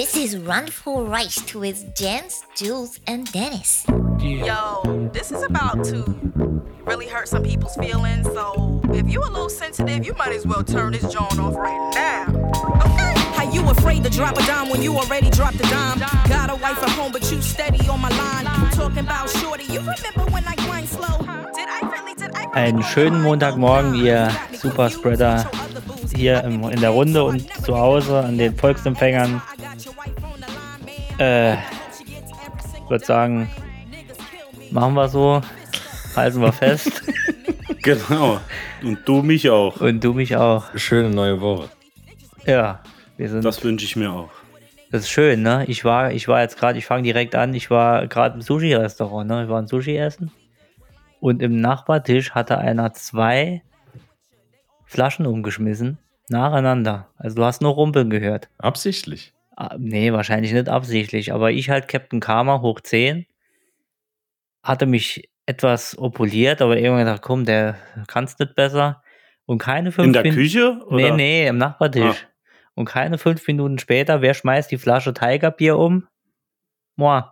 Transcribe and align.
This 0.00 0.16
is 0.16 0.38
Run 0.38 0.66
for 0.66 1.04
Rice 1.04 1.54
with 1.54 1.94
Jens, 1.94 2.42
Jules, 2.56 2.98
and 3.06 3.30
Dennis. 3.32 3.84
Yo, 4.18 5.10
this 5.12 5.30
is 5.30 5.42
about 5.42 5.84
to 5.84 6.16
really 6.86 7.06
hurt 7.06 7.28
some 7.28 7.42
people's 7.42 7.76
feelings. 7.76 8.26
So 8.28 8.80
if 8.94 9.12
you 9.12 9.20
a 9.20 9.28
little 9.28 9.50
sensitive, 9.50 10.06
you 10.06 10.14
might 10.14 10.32
as 10.32 10.46
well 10.46 10.64
turn 10.64 10.92
this 10.92 11.02
joint 11.02 11.38
off 11.38 11.54
right 11.54 11.92
now. 11.94 12.28
Okay? 12.80 13.12
How 13.36 13.52
you 13.52 13.60
afraid 13.68 14.02
to 14.04 14.08
drop 14.08 14.38
a 14.38 14.46
dime 14.46 14.70
when 14.70 14.80
you 14.80 14.96
already 14.96 15.28
dropped 15.28 15.56
a 15.56 15.68
dime? 15.68 15.98
Got 16.30 16.48
a 16.48 16.54
wife 16.54 16.82
at 16.82 16.88
home, 16.92 17.12
but 17.12 17.30
you 17.30 17.42
steady 17.42 17.86
on 17.86 18.00
my 18.00 18.08
line. 18.08 18.46
Talking 18.70 19.00
about 19.00 19.28
shorty, 19.28 19.64
you 19.64 19.80
remember 19.80 20.24
when 20.32 20.48
I 20.48 20.54
grind 20.64 20.88
slow? 20.88 21.18
Did 21.54 21.68
I 21.68 21.80
really, 21.92 22.14
did 22.14 22.34
I 22.34 22.44
really 22.44 22.54
Einen 22.54 22.82
schönen 22.82 23.20
Montagmorgen, 23.20 23.94
ihr 23.96 24.34
Superspreader 24.54 25.44
hier 26.20 26.44
im, 26.44 26.62
in 26.68 26.80
der 26.80 26.90
Runde 26.90 27.24
und 27.24 27.46
zu 27.64 27.76
Hause 27.76 28.20
an 28.20 28.38
den 28.38 28.54
Volksempfängern. 28.54 29.40
Äh, 31.20 31.58
würde 32.88 33.04
sagen, 33.04 33.50
machen 34.70 34.94
wir 34.94 35.08
so, 35.08 35.42
halten 36.16 36.40
wir 36.40 36.52
fest 36.52 37.02
Genau. 37.82 38.40
Und 38.82 39.06
du 39.06 39.22
mich 39.22 39.48
auch. 39.50 39.80
und 39.80 40.02
du 40.02 40.14
mich 40.14 40.36
auch. 40.36 40.64
Schöne 40.76 41.10
neue 41.10 41.40
Woche. 41.40 41.68
Ja, 42.46 42.82
wir 43.16 43.28
sind. 43.28 43.44
Das 43.44 43.62
wünsche 43.62 43.84
ich 43.84 43.96
mir 43.96 44.10
auch. 44.10 44.30
Das 44.90 45.02
ist 45.02 45.10
schön, 45.10 45.42
ne? 45.42 45.64
Ich 45.66 45.84
war, 45.84 46.10
ich 46.10 46.26
war 46.26 46.40
jetzt 46.40 46.58
gerade, 46.58 46.78
ich 46.78 46.86
fange 46.86 47.02
direkt 47.02 47.34
an, 47.34 47.54
ich 47.54 47.70
war 47.70 48.06
gerade 48.06 48.34
im 48.36 48.42
Sushi-Restaurant, 48.42 49.28
ne? 49.28 49.44
Ich 49.44 49.48
war 49.48 49.60
ein 49.60 49.66
Sushi 49.66 49.96
essen. 49.96 50.32
Und 51.20 51.42
im 51.42 51.60
Nachbartisch 51.60 52.32
hatte 52.32 52.58
einer 52.58 52.92
zwei 52.92 53.62
Flaschen 54.86 55.26
umgeschmissen, 55.26 55.98
nacheinander. 56.28 57.08
Also 57.16 57.36
du 57.36 57.44
hast 57.44 57.62
nur 57.62 57.72
Rumpeln 57.72 58.10
gehört. 58.10 58.48
Absichtlich. 58.58 59.32
Ah, 59.60 59.76
Nee, 59.78 60.12
wahrscheinlich 60.12 60.52
nicht 60.52 60.68
absichtlich, 60.70 61.32
aber 61.34 61.50
ich 61.50 61.68
halt 61.68 61.86
Captain 61.86 62.18
Karma 62.20 62.62
hoch 62.62 62.80
10, 62.80 63.26
hatte 64.62 64.86
mich 64.86 65.28
etwas 65.46 65.98
opuliert, 65.98 66.62
aber 66.62 66.76
irgendwann 66.78 67.04
gedacht, 67.04 67.22
komm, 67.22 67.44
der 67.44 67.76
kann's 68.06 68.38
nicht 68.38 68.54
besser. 68.54 69.02
Und 69.46 69.58
keine 69.58 69.90
fünf 69.92 70.06
In 70.06 70.12
der 70.12 70.22
Min- 70.22 70.34
Küche? 70.34 70.80
Oder? 70.86 70.96
Nee, 70.96 71.10
nee, 71.12 71.46
im 71.48 71.58
Nachbartisch. 71.58 72.26
Und 72.74 72.84
keine 72.86 73.18
fünf 73.18 73.46
Minuten 73.48 73.78
später, 73.78 74.22
wer 74.22 74.32
schmeißt 74.32 74.70
die 74.70 74.78
Flasche 74.78 75.12
Tigerbier 75.12 75.76
um? 75.76 76.06
Moi. 76.96 77.22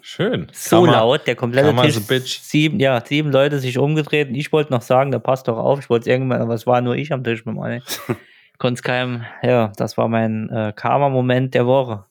Schön. 0.00 0.46
So 0.52 0.84
Karma- 0.84 0.92
laut, 1.00 1.26
der 1.26 1.34
komplette 1.36 1.66
Karma 1.68 1.82
Tisch. 1.82 2.00
bitch. 2.06 2.38
Sieben, 2.40 2.80
ja, 2.80 3.04
sieben 3.04 3.30
Leute 3.30 3.58
sich 3.58 3.76
umgedreht. 3.76 4.28
Und 4.28 4.34
ich 4.36 4.50
wollte 4.52 4.72
noch 4.72 4.80
sagen, 4.80 5.10
da 5.10 5.18
passt 5.18 5.48
doch 5.48 5.58
auf. 5.58 5.80
Ich 5.80 5.90
wollte 5.90 6.04
es 6.04 6.06
irgendwann, 6.06 6.40
aber 6.40 6.54
es 6.54 6.66
war 6.66 6.80
nur 6.80 6.94
ich 6.96 7.12
am 7.12 7.22
Tisch 7.24 7.44
mit 7.44 7.56
meinem. 7.56 7.82
Konnte 8.58 8.78
es 8.78 8.82
keinem, 8.82 9.24
ja, 9.42 9.72
das 9.76 9.96
war 9.98 10.08
mein 10.08 10.48
äh, 10.50 10.72
Karma-Moment 10.74 11.54
der 11.54 11.66
Woche. 11.66 12.04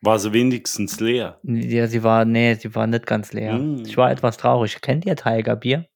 War 0.00 0.18
sie 0.18 0.32
wenigstens 0.32 1.00
leer? 1.00 1.38
Ja, 1.44 1.86
sie 1.86 2.02
war, 2.02 2.24
nee, 2.24 2.54
sie 2.54 2.74
war 2.74 2.86
nicht 2.86 3.06
ganz 3.06 3.32
leer. 3.32 3.54
Mm. 3.54 3.84
Ich 3.86 3.96
war 3.96 4.10
etwas 4.10 4.36
traurig. 4.36 4.80
Kennt 4.82 5.06
ihr 5.06 5.16
Tigerbier? 5.16 5.86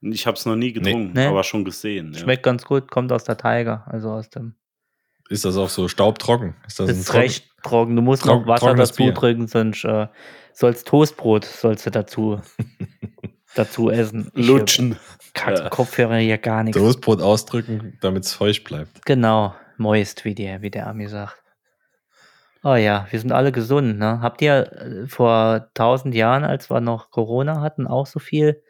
Ich 0.00 0.26
habe 0.26 0.36
es 0.36 0.46
noch 0.46 0.56
nie 0.56 0.72
getrunken, 0.72 1.12
Nee. 1.14 1.26
aber 1.26 1.42
schon 1.44 1.64
gesehen. 1.64 2.12
Ja. 2.14 2.20
Schmeckt 2.20 2.42
ganz 2.42 2.64
gut, 2.64 2.90
kommt 2.90 3.12
aus 3.12 3.24
der 3.24 3.36
Tiger, 3.36 3.84
also 3.86 4.10
aus 4.12 4.30
dem. 4.30 4.54
Ist 5.28 5.44
das 5.44 5.56
auch 5.58 5.68
so 5.68 5.86
staubtrocken? 5.88 6.54
Ist 6.66 6.80
das, 6.80 6.86
Das 6.86 6.96
ein 6.96 7.00
ist 7.00 7.06
trocken- 7.08 7.20
recht 7.20 7.50
trocken. 7.62 7.96
Du 7.96 8.02
musst 8.02 8.22
trock- 8.24 8.40
noch 8.40 8.46
Wasser 8.46 8.74
dazu 8.74 8.94
Bier. 9.04 9.14
trinken, 9.14 9.46
sonst 9.46 9.84
äh, 9.84 10.06
sollst 10.54 10.88
Toastbrot 10.88 11.44
sollst 11.44 11.84
du 11.86 11.90
dazu, 11.90 12.40
dazu 13.54 13.90
essen. 13.90 14.30
Ich, 14.34 14.44
äh, 14.44 14.52
Lutschen. 14.52 14.96
Kack, 15.34 15.58
Ja. 15.58 15.68
Kopfhörer 15.68 16.16
hier 16.16 16.38
gar 16.38 16.64
nichts. 16.64 16.78
Toastbrot 16.78 17.22
ausdrücken, 17.22 17.96
damit 18.00 18.24
es 18.24 18.32
feucht 18.32 18.64
bleibt. 18.64 19.04
Genau, 19.06 19.54
moist, 19.76 20.24
wie 20.24 20.34
der, 20.34 20.60
wie 20.62 20.70
der 20.70 20.86
Ami 20.88 21.06
sagt. 21.06 21.36
Oh 22.62 22.74
ja, 22.74 23.06
wir 23.10 23.18
sind 23.18 23.32
alle 23.32 23.52
gesund, 23.52 23.98
ne? 23.98 24.20
Habt 24.20 24.42
ihr 24.42 24.70
äh, 24.72 25.06
vor 25.08 25.70
tausend 25.74 26.14
Jahren, 26.14 26.44
als 26.44 26.68
wir 26.70 26.80
noch 26.80 27.10
Corona 27.10 27.60
hatten, 27.62 27.86
auch 27.86 28.06
so 28.06 28.18
viel 28.18 28.62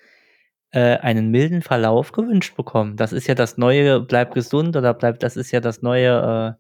äh, 0.71 0.97
einen 0.99 1.31
milden 1.33 1.63
Verlauf 1.63 2.13
gewünscht 2.13 2.55
bekommen? 2.57 2.97
Das 2.97 3.13
ist 3.13 3.27
ja 3.27 3.35
das 3.35 3.57
neue, 3.59 4.01
bleib 4.01 4.33
gesund 4.35 4.77
oder 4.77 4.95
bleib, 4.95 5.19
das 5.21 5.37
ist 5.37 5.51
ja 5.51 5.61
das 5.61 5.83
neue, 5.83 6.57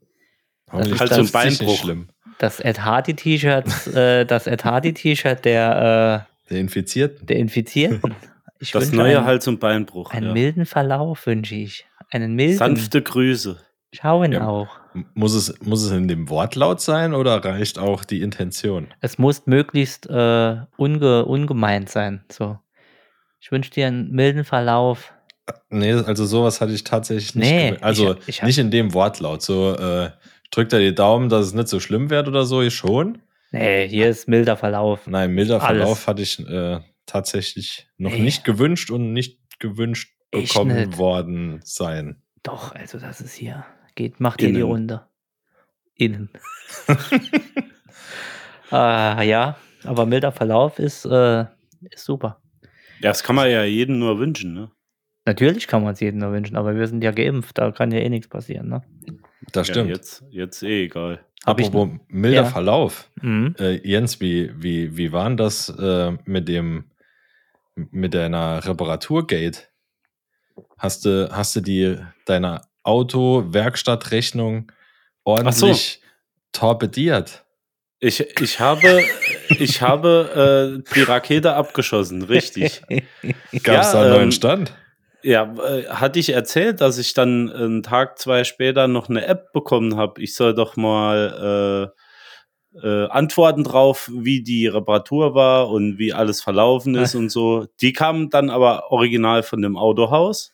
äh, 0.72 0.72
Hals- 0.72 0.88
ist 0.88 1.00
und 1.00 1.10
das 1.10 1.32
Beinbruch. 1.32 1.66
nicht 1.69 1.81
schlimm. 1.81 2.08
das 2.38 2.58
Ed 2.58 2.84
Hardy 2.84 3.14
T-Shirt, 3.14 3.87
äh, 3.94 4.25
das 4.25 4.47
Ed 4.48 4.64
Hardy 4.64 4.92
T-Shirt 4.94 5.44
der, 5.44 6.26
äh, 6.26 6.29
Der 6.50 6.59
Infizierten. 6.61 7.27
der 7.27 7.37
Infizierten. 7.37 8.15
Ich 8.62 8.72
Das 8.72 8.93
neue 8.93 9.16
einen, 9.16 9.27
Hals- 9.27 9.49
und 9.49 9.59
Beinbruch. 9.59 10.11
einen 10.12 10.27
ja. 10.27 10.33
milden 10.34 10.66
Verlauf 10.66 11.25
wünsche 11.27 11.55
ich. 11.55 11.87
Einen 12.11 12.34
milden. 12.34 12.59
Sanfte 12.59 13.00
Grüße. 13.00 13.56
Schauen 13.94 14.33
Ja. 14.33 14.47
auch. 14.47 14.69
Muss 15.15 15.33
es, 15.33 15.59
muss 15.62 15.83
es 15.83 15.93
in 15.93 16.09
dem 16.09 16.28
Wortlaut 16.28 16.83
sein 16.83 17.15
oder 17.15 17.43
reicht 17.43 17.78
auch 17.78 18.05
die 18.05 18.21
Intention? 18.21 18.88
Es 19.00 19.16
muss 19.16 19.47
möglichst 19.47 20.11
äh, 20.11 20.56
unge 20.77 21.25
ungemeint 21.25 21.88
sein. 21.88 22.22
So. 22.31 22.59
Ich 23.41 23.50
wünsche 23.50 23.71
dir 23.71 23.87
einen 23.87 24.11
milden 24.11 24.44
Verlauf. 24.44 25.11
Nee, 25.71 25.94
also 25.94 26.27
sowas 26.27 26.61
hatte 26.61 26.72
ich 26.72 26.84
tatsächlich 26.84 27.34
nicht. 27.34 27.50
Nee, 27.50 27.77
also 27.81 28.12
ich- 28.17 28.28
ich 28.28 28.41
hab- 28.43 28.47
nicht 28.47 28.59
in 28.59 28.71
dem 28.71 28.93
Wortlaut. 28.93 29.41
So, 29.41 29.75
äh, 29.75 30.11
ich 30.44 30.50
drück 30.50 30.69
da 30.69 30.78
die 30.78 30.94
Daumen, 30.94 31.31
dass 31.31 31.47
es 31.47 31.55
nicht 31.55 31.69
so 31.69 31.81
schlimm 31.81 32.11
wird 32.11 32.28
oder 32.28 32.44
so, 32.44 32.61
ich 32.61 32.75
schon. 32.75 33.22
Nee, 33.53 33.88
hier 33.88 34.09
ist 34.09 34.28
milder 34.28 34.56
Verlauf. 34.56 35.06
Nein, 35.06 35.33
milder 35.33 35.61
Alles. 35.62 35.78
Verlauf 35.83 36.06
hatte 36.06 36.22
ich 36.22 36.38
äh, 36.49 36.81
tatsächlich 37.06 37.88
noch 37.99 38.12
Nee. 38.12 38.21
nicht 38.21 38.44
gewünscht 38.44 38.91
und 38.91 39.12
nicht 39.12 39.41
gewünscht 39.59 40.15
Ich 40.33 40.53
bekommen 40.53 40.77
nicht. 40.77 40.99
worden 40.99 41.61
sein. 41.65 42.22
Doch, 42.43 42.75
also 42.75 42.99
das 42.99 43.21
ist 43.21 43.34
hier. 43.34 43.65
Geht, 43.97 44.21
macht 44.21 44.41
hier 44.41 44.53
die. 44.53 44.61
Runde. 44.61 45.06
Innen. 45.97 46.31
äh, 48.71 49.27
ja, 49.28 49.56
aber 49.84 50.06
milder 50.06 50.32
Verlauf 50.32 50.78
ist, 50.78 51.05
äh, 51.05 51.44
ist 51.91 52.05
super. 52.05 52.41
Ja, 53.00 53.11
das 53.11 53.22
kann 53.22 53.37
man 53.37 53.50
ja 53.50 53.65
jedem 53.65 53.99
nur 53.99 54.19
wünschen. 54.19 54.55
Ne? 54.55 54.71
Natürlich 55.27 55.67
kann 55.67 55.82
man 55.82 55.93
es 55.94 56.00
jedem 56.00 56.21
nur 56.21 56.32
wünschen, 56.32 56.56
aber 56.56 56.75
wir 56.77 56.87
sind 56.87 57.03
ja 57.05 57.11
geimpft, 57.12 57.59
da 57.59 57.71
kann 57.72 57.91
ja 57.93 57.99
eh 57.99 58.09
nichts 58.09 58.28
passieren. 58.28 58.69
Ne? 58.69 58.82
Das 59.53 59.69
Ja, 59.69 59.75
stimmt. 59.75 59.91
jetzt, 59.91 60.25
jetzt 60.31 60.62
eh 60.62 60.84
egal. 60.84 61.21
Hab 61.46 61.58
ich 61.58 61.68
Apropos 61.68 61.98
milder 62.08 62.42
Ja. 62.42 62.44
Verlauf. 62.44 63.10
Mhm. 63.22 63.54
Äh, 63.58 63.86
Jens, 63.86 64.20
wie, 64.20 64.50
wie, 64.62 64.96
wie 64.96 65.12
war 65.12 65.24
denn 65.28 65.36
das 65.36 65.68
äh, 65.70 66.12
mit 66.24 66.48
dem 66.48 66.84
mit 67.90 68.12
deiner 68.14 68.64
Reparaturgate? 68.64 69.60
Hast 70.76 71.04
du, 71.04 71.30
hast 71.32 71.56
du 71.56 71.60
die 71.60 71.96
deine 72.26 72.62
Auto-Werkstattrechnung 72.82 74.70
ordentlich 75.24 76.00
torpediert? 76.52 77.44
Ich, 78.00 78.20
ich 78.40 78.60
habe, 78.60 79.02
ich 79.58 79.82
habe 79.82 80.82
äh, 80.88 80.94
die 80.94 81.02
Rakete 81.02 81.54
abgeschossen, 81.54 82.22
richtig. 82.22 82.82
Gab 83.62 83.82
es 83.82 83.92
Ja, 83.92 83.92
da 83.92 84.00
einen 84.00 84.10
neuen 84.10 84.22
ähm, 84.24 84.32
Stand? 84.32 84.74
Ja, 85.22 85.53
äh, 85.54 85.86
hatte 85.88 86.19
ich 86.19 86.31
erzählt, 86.31 86.81
dass 86.81 86.98
ich 86.98 87.14
dann 87.14 87.50
einen 87.50 87.82
Tag, 87.82 88.19
zwei 88.19 88.44
später 88.44 88.88
noch 88.88 89.08
eine 89.08 89.26
App 89.26 89.53
bekommen 89.53 89.97
habe. 89.97 90.20
Ich 90.22 90.34
soll 90.34 90.54
doch 90.54 90.76
mal 90.76 91.92
äh, 92.75 92.78
äh, 92.82 93.08
antworten 93.08 93.64
drauf, 93.64 94.10
wie 94.12 94.42
die 94.42 94.66
Reparatur 94.66 95.34
war 95.34 95.70
und 95.70 95.98
wie 95.98 96.12
alles 96.12 96.42
verlaufen 96.42 96.94
ist 96.94 97.14
und 97.14 97.31
so. 97.31 97.66
Die 97.81 97.92
kamen 97.92 98.31
dann 98.31 98.50
aber 98.50 98.91
original 98.91 99.42
von 99.42 99.60
dem 99.62 99.76
Autohaus. 99.76 100.53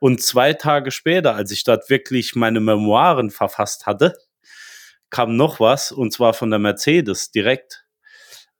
Und 0.00 0.20
zwei 0.22 0.52
Tage 0.52 0.90
später, 0.90 1.34
als 1.34 1.50
ich 1.50 1.64
dort 1.64 1.88
wirklich 1.88 2.34
meine 2.34 2.60
Memoiren 2.60 3.30
verfasst 3.30 3.86
hatte, 3.86 4.14
kam 5.08 5.36
noch 5.36 5.60
was, 5.60 5.92
und 5.92 6.12
zwar 6.12 6.34
von 6.34 6.50
der 6.50 6.58
Mercedes 6.58 7.30
direkt. 7.30 7.83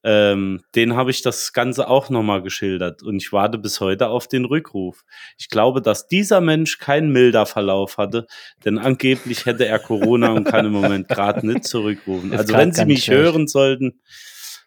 Ähm, 0.07 0.61
den 0.75 0.97
habe 0.97 1.11
ich 1.11 1.23
das 1.23 1.55
Ganze 1.55 1.89
auch 1.89 2.11
nochmal 2.11 2.43
geschildert 2.43 3.03
und 3.03 3.17
ich 3.17 3.33
warte 3.33 3.57
bis 3.57 3.81
heute 3.81 4.09
auf 4.09 4.29
den 4.29 4.45
Rückruf. 4.45 5.03
Ich 5.39 5.49
glaube, 5.49 5.81
dass 5.81 6.09
dieser 6.09 6.43
Mensch 6.43 6.79
keinen 6.79 7.11
milder 7.11 7.47
Verlauf 7.47 7.97
hatte, 7.97 8.27
denn 8.67 8.77
angeblich 8.77 9.47
hätte 9.47 9.67
er 9.67 9.79
Corona 9.79 10.33
und 10.33 10.45
kann 10.45 10.67
im 10.67 10.73
Moment 10.73 11.09
gerade 11.09 11.47
nicht 11.47 11.65
zurückrufen. 11.65 12.33
Ist 12.33 12.39
also 12.39 12.55
wenn 12.55 12.73
Sie 12.73 12.85
mich 12.85 13.05
schlecht. 13.05 13.19
hören 13.19 13.49
sollten, 13.49 14.01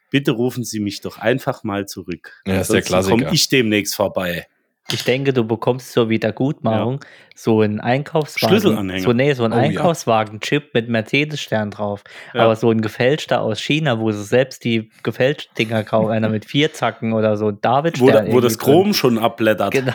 bitte 0.10 0.32
rufen 0.32 0.64
Sie 0.64 0.80
mich 0.80 1.02
doch 1.02 1.20
einfach 1.20 1.64
mal 1.64 1.86
zurück. 1.86 2.42
Ja, 2.48 2.62
ist 2.62 2.74
der 2.74 2.82
Klassiker. 2.82 3.18
komme 3.18 3.32
ich 3.32 3.48
demnächst 3.48 3.96
vorbei. 3.96 4.48
Ich 4.94 5.04
denke, 5.04 5.34
du 5.34 5.44
bekommst 5.44 5.92
zur 5.92 6.08
Wiedergutmachung 6.08 7.02
so 7.36 7.60
einen 7.62 7.82
Einkaufswagen. 7.82 8.48
Schlüsselanhänger. 8.60 9.04
So, 9.04 9.12
nee, 9.12 9.34
so 9.34 9.44
einen 9.44 9.54
Oh 9.54 9.58
ja. 9.58 9.64
Einkaufswagen-Chip 9.64 10.74
mit 10.74 10.88
Mercedes-Stern 10.88 11.72
drauf. 11.72 12.04
Ja. 12.34 12.44
Aber 12.46 12.56
so 12.56 12.72
ein 12.72 12.80
gefälschter 12.82 13.42
aus 13.42 13.60
China, 13.60 14.00
wo 14.00 14.12
sie 14.12 14.24
selbst 14.24 14.64
die 14.64 14.90
gefälschten 15.04 15.54
Dinger 15.56 15.84
kaufen, 15.84 16.12
einer 16.12 16.30
mit 16.30 16.46
vier 16.46 16.72
Zacken 16.74 17.12
oder 17.12 17.36
so, 17.36 17.52
david 17.52 18.00
Wo, 18.00 18.10
da, 18.10 18.26
wo 18.32 18.40
das 18.40 18.58
Chrom 18.58 18.94
schon 18.94 19.18
abblättert 19.18 19.72
Genau. 19.74 19.94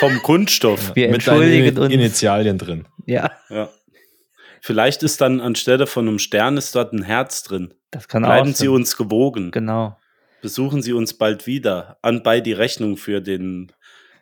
vom 0.00 0.20
Kunststoff. 0.22 0.96
Wir 0.96 1.06
Mit 1.06 1.14
entschuldigen 1.26 1.78
uns. 1.78 1.92
Initialien 1.94 2.58
drin. 2.58 2.86
Ja, 3.06 3.30
Ja. 3.48 3.68
Vielleicht 4.60 5.04
ist 5.04 5.20
dann 5.20 5.40
anstelle 5.40 5.86
von 5.86 6.08
einem 6.08 6.18
Stern 6.18 6.56
ist 6.56 6.74
dort 6.74 6.92
ein 6.92 7.02
Herz 7.02 7.44
drin. 7.44 7.72
das 7.92 8.08
kann 8.08 8.24
Bleiben 8.24 8.50
auch 8.50 8.54
Sie 8.56 8.64
sein. 8.64 8.74
uns 8.74 8.96
gewogen. 8.96 9.52
Genau. 9.52 9.96
Besuchen 10.42 10.82
Sie 10.82 10.92
uns 10.92 11.14
bald 11.14 11.46
wieder. 11.46 11.98
Anbei 12.02 12.40
die 12.40 12.52
Rechnung 12.52 12.96
für 12.96 13.20
den 13.20 13.70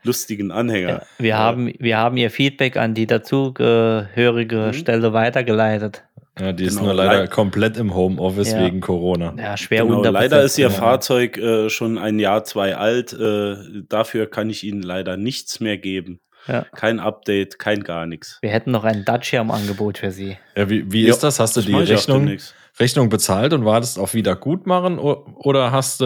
lustigen 0.05 0.51
Anhänger. 0.51 0.89
Ja, 0.89 1.03
wir, 1.19 1.39
haben, 1.39 1.73
wir 1.79 1.97
haben 1.99 2.17
ihr 2.17 2.31
Feedback 2.31 2.77
an 2.77 2.95
die 2.95 3.07
dazugehörige 3.07 4.57
Mhm. 4.69 4.73
Stelle 4.75 5.13
weitergeleitet. 5.13 6.05
Ja, 6.39 6.53
die 6.53 6.65
ist 6.65 6.75
Genau, 6.75 6.87
nur 6.87 6.95
leider 6.95 7.21
leid- 7.21 7.31
komplett 7.31 7.77
im 7.77 7.95
Homeoffice 7.95 8.53
Ja. 8.53 8.65
wegen 8.65 8.81
Corona. 8.81 9.35
Ja, 9.39 9.57
schwer 9.57 9.85
Genau, 9.85 10.03
leider 10.03 10.43
ist 10.43 10.59
ihr 10.59 10.65
ja. 10.65 10.71
Fahrzeug 10.71 11.39
äh, 11.39 11.71
schon 11.71 11.97
ein 11.97 12.19
Jahr, 12.19 12.43
zwei 12.45 12.77
alt. 12.77 13.13
Äh, 13.13 13.55
dafür 13.89 14.27
kann 14.27 14.51
ich 14.51 14.65
Ihnen 14.65 14.83
leider 14.83 15.17
nichts 15.17 15.61
mehr 15.61 15.79
geben. 15.79 16.19
Ja. 16.47 16.67
Kein 16.75 17.01
Update, 17.01 17.59
kein 17.59 17.83
gar 17.85 18.07
nichts. 18.07 18.39
Wir 18.43 18.51
hätten 18.51 18.71
noch 18.71 18.85
einen 18.85 19.05
Dacia 19.05 19.41
im 19.41 19.51
Angebot 19.51 19.99
für 19.99 20.11
Sie. 20.11 20.37
Ja, 20.57 20.69
wie 20.69 20.91
wie 20.93 21.05
Ja, 21.05 21.11
ist 21.11 21.21
das? 21.21 21.41
Hast 21.41 21.57
du 21.57 21.61
das 21.61 21.67
die 21.67 21.75
Rechnung. 21.75 22.37
Rechnung 22.81 23.09
bezahlt 23.09 23.53
und 23.53 23.65
wartest 23.65 24.01
auf 24.01 24.15
Wiedergutmachen 24.15 24.99
oder 24.99 25.71
hast 25.71 26.01
du, 26.01 26.05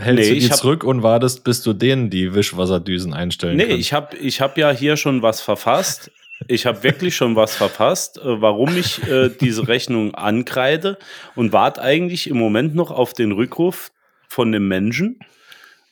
äh, 0.00 0.02
hältst 0.02 0.30
Nee, 0.30 0.40
du 0.40 0.40
die 0.40 0.50
zurück 0.50 0.82
und 0.82 1.02
wartest, 1.02 1.44
bis 1.44 1.62
du 1.62 1.74
denen 1.74 2.08
die 2.08 2.34
Wischwasserdüsen 2.34 3.12
einstellen 3.12 3.58
Nee, 3.58 3.64
kannst? 3.66 3.80
ich 3.80 3.92
habe 3.92 4.16
ich 4.16 4.40
hab 4.40 4.56
ja 4.56 4.70
hier 4.70 4.96
schon 4.96 5.20
was 5.20 5.42
verfasst. 5.42 6.10
Ich 6.46 6.64
habe 6.64 6.82
wirklich 6.82 7.14
schon 7.14 7.36
was 7.36 7.54
verfasst, 7.54 8.16
äh, 8.18 8.40
warum 8.40 8.74
ich 8.78 9.06
äh, 9.06 9.28
diese 9.28 9.68
Rechnung 9.68 10.14
ankreide 10.14 10.96
und 11.34 11.52
warte 11.52 11.82
eigentlich 11.82 12.30
im 12.30 12.38
Moment 12.38 12.74
noch 12.74 12.90
auf 12.90 13.12
den 13.12 13.32
Rückruf 13.32 13.90
von 14.28 14.50
dem 14.50 14.66
Menschen. 14.66 15.18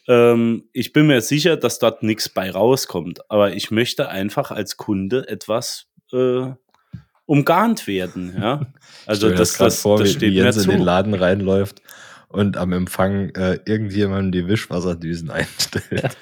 Ähm, 0.08 0.64
ich 0.72 0.92
bin 0.92 1.06
mir 1.06 1.20
sicher, 1.20 1.56
dass 1.56 1.78
dort 1.78 2.02
nichts 2.02 2.28
bei 2.28 2.50
rauskommt, 2.50 3.30
aber 3.30 3.52
ich 3.54 3.70
möchte 3.70 4.08
einfach 4.08 4.50
als 4.50 4.76
Kunde 4.76 5.28
etwas 5.28 5.88
äh, 6.12 6.52
umgarnt 7.26 7.86
werden. 7.86 8.34
Ja? 8.38 8.60
Also 9.06 9.30
das, 9.30 9.54
grad 9.54 9.68
das, 9.68 9.82
vor, 9.82 9.98
das 9.98 10.10
steht 10.10 10.32
wie 10.32 10.38
mir 10.38 10.44
Jens 10.44 10.56
in 10.56 10.70
den 10.70 10.78
zu. 10.80 10.84
Laden 10.84 11.14
reinläuft 11.14 11.80
und 12.28 12.56
am 12.56 12.72
Empfang 12.72 13.30
äh, 13.30 13.60
irgendjemandem 13.64 14.32
die 14.32 14.48
Wischwasserdüsen 14.48 15.30
einstellt. 15.30 16.16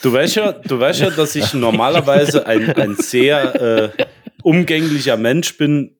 Du 0.00 0.12
weißt 0.12 0.36
ja, 0.36 0.52
du 0.52 0.78
weißt 0.78 1.00
ja, 1.00 1.10
dass 1.10 1.34
ich 1.34 1.52
normalerweise 1.54 2.46
ein, 2.46 2.70
ein 2.76 2.94
sehr 2.94 3.94
äh, 3.96 4.04
umgänglicher 4.42 5.16
Mensch 5.16 5.56
bin, 5.58 5.96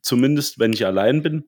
zumindest 0.00 0.58
wenn 0.58 0.72
ich 0.72 0.86
allein 0.86 1.22
bin. 1.22 1.44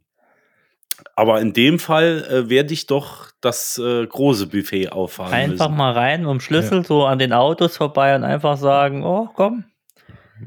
Aber 1.20 1.38
in 1.38 1.52
dem 1.52 1.78
Fall 1.78 2.25
äh, 2.31 2.49
werde 2.49 2.72
ich 2.72 2.87
doch 2.87 3.26
das 3.43 3.76
äh, 3.76 4.06
große 4.06 4.46
Buffet 4.46 4.88
auffahren 4.88 5.34
Einfach 5.34 5.69
müssen. 5.69 5.76
mal 5.76 5.93
rein 5.93 6.22
mit 6.22 6.31
dem 6.31 6.40
Schlüssel 6.40 6.82
so 6.82 7.05
an 7.05 7.19
den 7.19 7.34
Autos 7.34 7.76
vorbei 7.76 8.17
und 8.17 8.25
einfach 8.25 8.56
sagen, 8.56 9.05
oh 9.05 9.28
komm, 9.34 9.64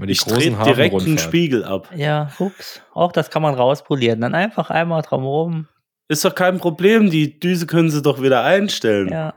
ich 0.07 0.21
drehe 0.21 0.49
direkt 0.65 0.99
einen. 0.99 1.19
Spiegel 1.19 1.63
ab. 1.63 1.91
ja, 1.95 2.31
ups, 2.39 2.81
auch 2.95 3.11
das 3.11 3.29
kann 3.29 3.43
man 3.43 3.53
rauspolieren. 3.53 4.19
Dann 4.19 4.33
einfach 4.33 4.71
einmal 4.71 5.03
drum 5.03 5.25
rum. 5.25 5.67
Ist 6.07 6.25
doch 6.25 6.33
kein 6.33 6.57
Problem, 6.57 7.11
die 7.11 7.39
Düse 7.39 7.67
können 7.67 7.91
sie 7.91 8.01
doch 8.01 8.19
wieder 8.19 8.43
einstellen. 8.43 9.09
Ja, 9.09 9.35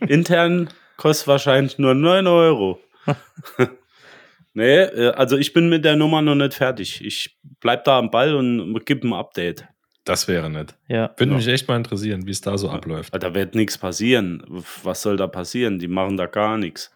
Intern 0.06 0.68
kostet 0.98 1.26
wahrscheinlich 1.26 1.78
nur 1.78 1.94
9 1.94 2.26
Euro. 2.26 2.80
nee, 4.52 4.82
äh, 4.82 5.12
also 5.12 5.38
ich 5.38 5.54
bin 5.54 5.70
mit 5.70 5.86
der 5.86 5.96
Nummer 5.96 6.20
noch 6.20 6.34
nicht 6.34 6.52
fertig. 6.52 7.02
Ich 7.02 7.38
bleib 7.60 7.84
da 7.84 7.98
am 7.98 8.10
Ball 8.10 8.34
und 8.34 8.84
gebe 8.84 9.08
ein 9.08 9.14
Update. 9.14 9.68
Das 10.04 10.28
wäre 10.28 10.50
nett. 10.50 10.74
ja. 10.88 11.10
Würde 11.16 11.32
Ja. 11.32 11.36
mich 11.38 11.48
echt 11.48 11.66
mal 11.68 11.76
interessieren, 11.76 12.26
wie 12.26 12.30
es 12.30 12.40
da 12.42 12.58
so 12.58 12.68
abläuft. 12.70 13.14
Da 13.18 13.34
wird 13.34 13.54
nichts 13.54 13.78
passieren. 13.78 14.42
Was 14.82 15.00
soll 15.02 15.16
da 15.16 15.26
passieren? 15.26 15.78
Die 15.78 15.88
machen 15.88 16.16
da 16.18 16.26
gar 16.26 16.58
nichts. 16.58 16.90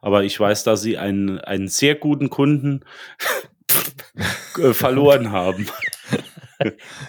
Aber 0.00 0.22
ich 0.22 0.38
weiß, 0.38 0.62
dass 0.64 0.82
sie 0.82 0.96
einen, 0.98 1.40
einen 1.40 1.66
sehr 1.68 1.94
guten 1.96 2.30
Kunden 2.30 2.82
äh, 4.62 4.72
verloren 4.72 5.32
haben. 5.32 5.66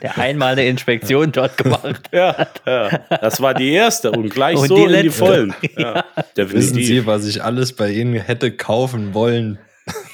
Der 0.02 0.18
einmal 0.18 0.54
eine 0.54 0.66
Inspektion 0.66 1.32
dort 1.32 1.58
gemacht. 1.58 2.10
Ja, 2.12 2.48
ja, 2.66 2.90
das 3.22 3.40
war 3.40 3.54
die 3.54 3.72
erste 3.72 4.10
und 4.12 4.30
gleich 4.30 4.58
Und 4.58 4.68
so 4.68 4.76
die 4.78 4.82
in 4.84 4.88
die 4.90 4.96
letzte. 4.96 5.12
Vollen. 5.26 5.54
Ja, 5.78 6.04
Wissen. 6.36 6.76
Sie, 6.82 7.06
was 7.06 7.28
ich 7.28 7.44
alles 7.44 7.74
bei 7.76 7.92
Ihnen 7.92 8.16
hätte 8.16 8.52
kaufen 8.52 9.14
wollen 9.14 9.60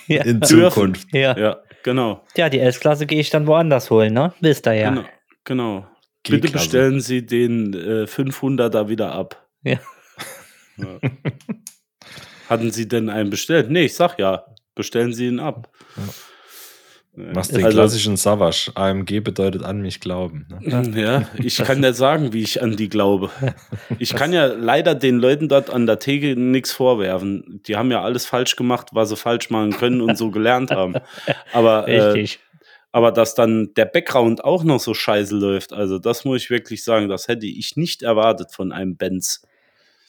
Ja. 0.07 0.23
in. 0.23 0.41
Zukunft? 0.41 1.07
Ja. 1.13 1.37
Ja, 1.37 1.57
genau. 1.83 2.25
ja, 2.35 2.49
die 2.49 2.59
S-Klasse 2.59 3.05
gehe 3.05 3.21
ich 3.21 3.29
dann 3.29 3.47
woanders 3.47 3.89
holen, 3.89 4.13
ne? 4.13 4.33
Wisst 4.41 4.67
ihr 4.67 4.73
ja. 4.73 4.89
Genau. 4.89 5.05
Genau. 5.49 5.85
Bitte 6.27 6.49
bestellen 6.51 7.01
Sie 7.01 7.25
den 7.25 7.73
äh, 7.73 8.03
500er 8.05 8.87
wieder 8.87 9.11
ab. 9.11 9.45
Ja. 9.63 9.79
Ja. 10.77 10.99
Hatten 12.49 12.71
Sie 12.71 12.87
denn 12.87 13.09
einen 13.09 13.29
bestellt? 13.29 13.69
Nee, 13.69 13.85
ich 13.85 13.95
sag 13.95 14.17
ja, 14.19 14.45
bestellen 14.75 15.11
Sie 15.13 15.27
ihn 15.27 15.39
ab. 15.39 15.69
Ja. 15.97 16.03
Machst 17.33 17.53
den 17.53 17.65
Also- 17.65 17.75
klassischen 17.77 18.15
Savage. 18.15 18.71
AMG 18.75 19.19
bedeutet 19.21 19.63
an 19.63 19.81
mich 19.81 19.99
glauben. 19.99 20.47
Ne? 20.61 20.91
Ja, 21.01 21.27
ich 21.43 21.57
kann 21.57 21.81
nicht 21.81 21.95
sagen, 21.95 22.31
wie 22.31 22.41
ich 22.43 22.61
an 22.61 22.77
die 22.77 22.87
glaube. 22.87 23.29
Ich 23.97 24.13
kann 24.15 24.31
ja 24.31 24.45
leider 24.45 24.95
den 24.95 25.17
Leuten 25.19 25.49
dort 25.49 25.69
an 25.69 25.85
der 25.85 25.99
Theke 25.99 26.39
nichts 26.39 26.71
vorwerfen. 26.71 27.61
Die 27.67 27.75
haben 27.75 27.91
ja 27.91 28.01
alles 28.01 28.25
falsch 28.25 28.55
gemacht, 28.55 28.89
was 28.93 29.09
sie 29.09 29.17
falsch 29.17 29.49
machen 29.49 29.71
können 29.71 29.99
und 30.01 30.17
so 30.17 30.31
gelernt 30.31 30.71
haben. 30.71 30.95
Aber, 31.51 31.87
äh, 31.89 32.01
Richtig. 32.01 32.39
Aber 32.91 33.11
dass 33.11 33.35
dann 33.35 33.73
der 33.75 33.85
Background 33.85 34.43
auch 34.43 34.63
noch 34.63 34.79
so 34.79 34.93
scheiße 34.93 35.35
läuft, 35.35 35.73
also 35.73 35.99
das 35.99 36.25
muss 36.25 36.43
ich 36.43 36.49
wirklich 36.49 36.83
sagen, 36.83 37.07
das 37.09 37.27
hätte 37.27 37.45
ich 37.45 37.75
nicht 37.75 38.01
erwartet 38.01 38.51
von 38.51 38.71
einem 38.71 38.97
Benz. 38.97 39.45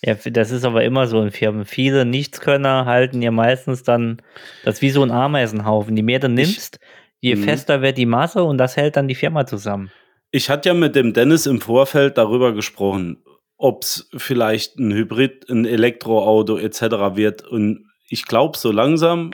Ja, 0.03 0.15
das 0.15 0.51
ist 0.51 0.65
aber 0.65 0.83
immer 0.83 1.07
so 1.07 1.21
in 1.21 1.31
Firmen. 1.31 1.67
Viele 1.67 2.07
Nichtskönner 2.07 2.87
halten 2.87 3.21
ja 3.21 3.31
meistens 3.31 3.83
dann, 3.83 4.23
das 4.65 4.81
wie 4.81 4.89
so 4.91 5.03
ein 5.03 5.11
Ameisenhaufen. 5.11 5.95
Je 5.95 6.03
mehr 6.03 6.21
du 6.21 6.29
nimmst, 6.31 6.79
je 7.21 7.35
Mhm. 7.35 7.43
fester 7.45 7.83
wird 7.83 7.99
die 7.99 8.07
Masse 8.07 8.43
und 8.43 8.57
das 8.57 8.77
hält 8.79 8.97
dann 8.97 9.09
die 9.09 9.15
Firma 9.15 9.45
zusammen. 9.45 9.93
Ich 10.31 10.49
hatte 10.49 10.71
ja 10.71 10.75
mit 10.75 10.95
dem 10.97 11.13
Dennis 11.13 11.45
im 11.45 11.61
Vorfeld 11.61 12.17
darüber 12.17 12.55
gesprochen, 12.55 13.23
ob 13.59 13.83
es 13.83 14.09
vielleicht 14.17 14.79
ein 14.79 14.91
Hybrid, 14.91 15.51
ein 15.51 15.67
Elektroauto 15.67 16.57
etc. 16.57 16.81
wird. 17.17 17.47
Und 17.47 17.85
ich 18.09 18.25
glaube, 18.25 18.57
so 18.57 18.73
langsam, 18.73 19.33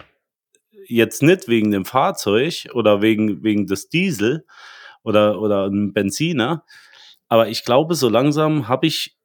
jetzt 0.89 1.23
nicht 1.23 1.49
wegen 1.49 1.71
dem 1.71 1.85
Fahrzeug 1.85 2.69
oder 2.75 3.03
wegen, 3.03 3.43
wegen 3.43 3.67
des 3.67 3.89
Diesel 3.89 4.47
oder, 5.03 5.41
oder 5.41 5.65
einem 5.65 5.93
Benziner, 5.93 6.65
aber 7.29 7.49
ich 7.49 7.65
glaube, 7.65 7.95
so 7.95 8.09
langsam 8.09 8.69
habe 8.69 8.87
ich 8.87 9.17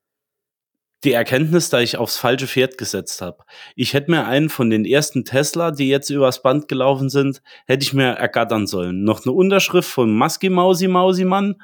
die 1.04 1.14
Erkenntnis, 1.14 1.70
dass 1.72 1.82
ich 1.82 1.98
aufs 1.98 2.18
falsche 2.18 2.46
Pferd 2.48 2.78
gesetzt 2.78 3.22
habe. 3.24 3.44
Ich 3.76 3.94
hätte 3.94 4.12
mir 4.12 4.26
einen 4.28 4.50
von 4.50 4.70
den 4.70 4.86
ersten 4.86 5.26
Tesla, 5.26 5.72
die 5.72 5.90
jetzt 5.90 6.12
übers 6.12 6.44
Band 6.44 6.68
gelaufen 6.68 7.10
sind, 7.10 7.42
hätte 7.66 7.84
ich 7.84 7.94
mir 7.94 8.10
ergattern 8.12 8.68
sollen. 8.68 9.04
Noch 9.04 9.26
eine 9.26 9.32
Unterschrift 9.34 9.90
von 9.90 10.16
Maski 10.16 10.50
Mausi 10.52 10.88
Mausi 10.88 11.26
Mann 11.26 11.56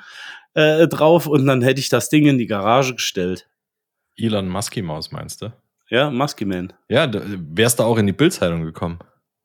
äh, 0.55 0.87
drauf 0.87 1.27
und 1.27 1.45
dann 1.45 1.61
hätte 1.61 1.79
ich 1.79 1.89
das 1.89 2.09
Ding 2.09 2.25
in 2.25 2.39
die 2.39 2.47
Garage 2.47 2.95
gestellt. 2.95 3.47
Elon 4.15 4.49
Musky 4.49 4.81
Maus 4.81 5.11
meinst 5.11 5.43
du? 5.43 5.53
Ja, 5.89 6.09
Maski 6.09 6.43
Man. 6.45 6.73
Ja, 6.89 7.05
da- 7.05 7.21
wärst 7.23 7.77
du 7.79 7.83
auch 7.83 7.97
in 7.99 8.07
die 8.07 8.13
Bildzeitung 8.13 8.63
gekommen. 8.63 8.97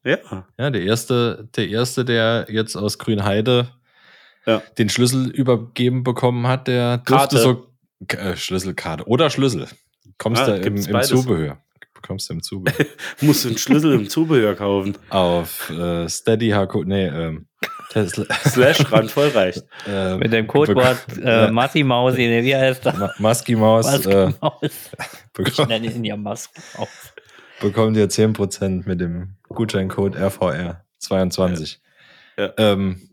Ja. 0.04 0.46
Ja, 0.58 0.70
der 0.70 0.82
erste, 0.82 1.49
der 1.56 1.69
erste, 1.69 2.04
der 2.04 2.46
jetzt 2.49 2.76
aus 2.76 2.99
Grünheide 2.99 3.69
Ja. 4.46 4.62
den 4.78 4.88
Schlüssel 4.88 5.28
übergeben 5.31 6.02
bekommen 6.02 6.46
hat, 6.46 6.66
der 6.69 6.98
durfte 6.98 7.36
Karte. 7.36 7.38
so 7.38 7.67
äh, 8.08 8.36
Schlüsselkarte 8.36 9.05
oder 9.06 9.31
Schlüssel. 9.31 9.69
Kommst 10.19 10.43
Ah, 10.43 10.46
du 10.58 10.67
im, 10.67 10.77
im. 10.77 11.03
Zubehör. 11.03 11.58
Bekommst 11.94 12.29
du 12.29 12.34
im 12.34 12.43
Zubehör. 12.43 12.84
Musst 13.20 13.44
du 13.44 13.48
einen 13.50 13.58
Schlüssel 13.58 13.93
im 13.94 14.08
Zubehör 14.08 14.55
kaufen. 14.56 14.98
Auf 15.08 15.70
äh, 15.70 16.08
Steady 16.08 16.50
HQ, 16.50 16.84
nee, 16.84 17.06
ähm, 17.06 17.46
Tesla. 17.91 18.24
Slash 18.48 18.91
randvoll 18.91 19.29
reicht. 19.29 19.62
ähm, 19.86 20.19
Mit 20.19 20.32
dem 20.32 20.48
Codewort 20.48 20.98
äh, 21.22 21.48
Massi 21.53 21.84
Mausi, 21.84 22.27
ne, 22.27 22.43
wie 22.43 22.56
heißt 22.56 22.84
das? 22.86 22.96
Ma- 22.96 23.12
Musky 23.19 23.55
Maus 23.55 23.86
Maske 23.86 24.10
äh, 24.10 24.32
Maus. 24.41 24.56
Ich 24.62 24.72
bekommt, 25.32 25.69
nenne 25.69 25.86
ihn 25.93 26.05
ja 26.05 26.17
Maske 26.17 26.60
Maus. 26.77 26.88
bekommt 27.60 27.96
ihr 27.96 28.08
10% 28.08 28.82
mit 28.88 29.00
dem 29.00 29.36
Gutscheincode 29.53 30.17
RVR22. 30.17 31.79
Ja. 32.37 32.44
Ja. 32.47 32.53
Ähm, 32.56 33.09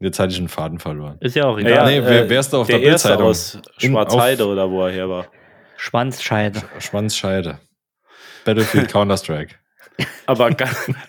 jetzt 0.00 0.18
hatte 0.18 0.32
ich 0.32 0.38
einen 0.38 0.48
Faden 0.48 0.78
verloren. 0.78 1.16
Ist 1.20 1.36
ja 1.36 1.44
auch 1.46 1.58
Ja, 1.58 1.66
egal. 1.68 1.86
nee, 2.00 2.06
wer- 2.06 2.28
wärst 2.28 2.52
du 2.52 2.58
auf 2.58 2.66
der 2.66 2.78
der 2.78 2.88
Bildzeitung? 2.88 3.26
aus 3.26 3.58
Schwarzheide 3.78 4.46
oder 4.46 4.70
wo 4.70 4.84
er 4.86 4.92
her 4.92 5.08
war. 5.08 5.26
Schwanzscheide. 5.76 6.62
Schwanzscheide. 6.78 7.58
Battlefield 8.44 8.90
Counter-Strike. 8.90 9.54
Aber, 10.26 10.50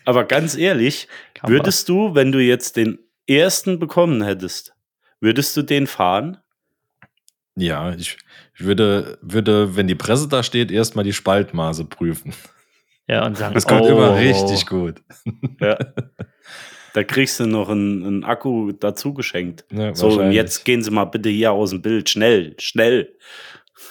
aber 0.05 0.25
ganz 0.25 0.55
ehrlich, 0.55 1.07
würdest 1.43 1.89
du, 1.89 2.13
wenn 2.13 2.31
du 2.31 2.39
jetzt 2.39 2.75
den 2.77 2.99
ersten 3.27 3.79
bekommen 3.79 4.21
hättest, 4.21 4.75
würdest 5.19 5.57
du 5.57 5.63
den 5.63 5.87
fahren? 5.87 6.37
Ja, 7.55 7.93
ich, 7.95 8.17
ich 8.53 8.63
würde, 8.63 9.17
würde, 9.23 9.75
wenn 9.75 9.87
die 9.87 9.95
Presse 9.95 10.27
da 10.27 10.43
steht, 10.43 10.69
erstmal 10.69 11.03
die 11.03 11.13
Spaltmaße 11.13 11.85
prüfen. 11.85 12.33
Ja, 13.07 13.25
und 13.25 13.37
sagen, 13.37 13.53
Das 13.53 13.67
kommt 13.67 13.83
oh, 13.83 13.87
immer 13.89 14.15
richtig 14.17 14.65
gut. 14.65 15.03
Ja. 15.59 15.77
da 16.93 17.03
kriegst 17.03 17.39
du 17.39 17.45
noch 17.45 17.69
einen, 17.69 18.03
einen 18.03 18.23
Akku 18.23 18.71
dazu 18.71 19.13
geschenkt. 19.13 19.65
Ja, 19.71 19.93
So, 19.93 20.19
und 20.19 20.31
jetzt 20.31 20.65
gehen 20.65 20.81
Sie 20.81 20.91
mal 20.91 21.05
bitte 21.05 21.29
hier 21.29 21.51
aus 21.51 21.69
dem 21.69 21.81
Bild. 21.81 22.09
Schnell, 22.09 22.55
schnell. 22.59 23.15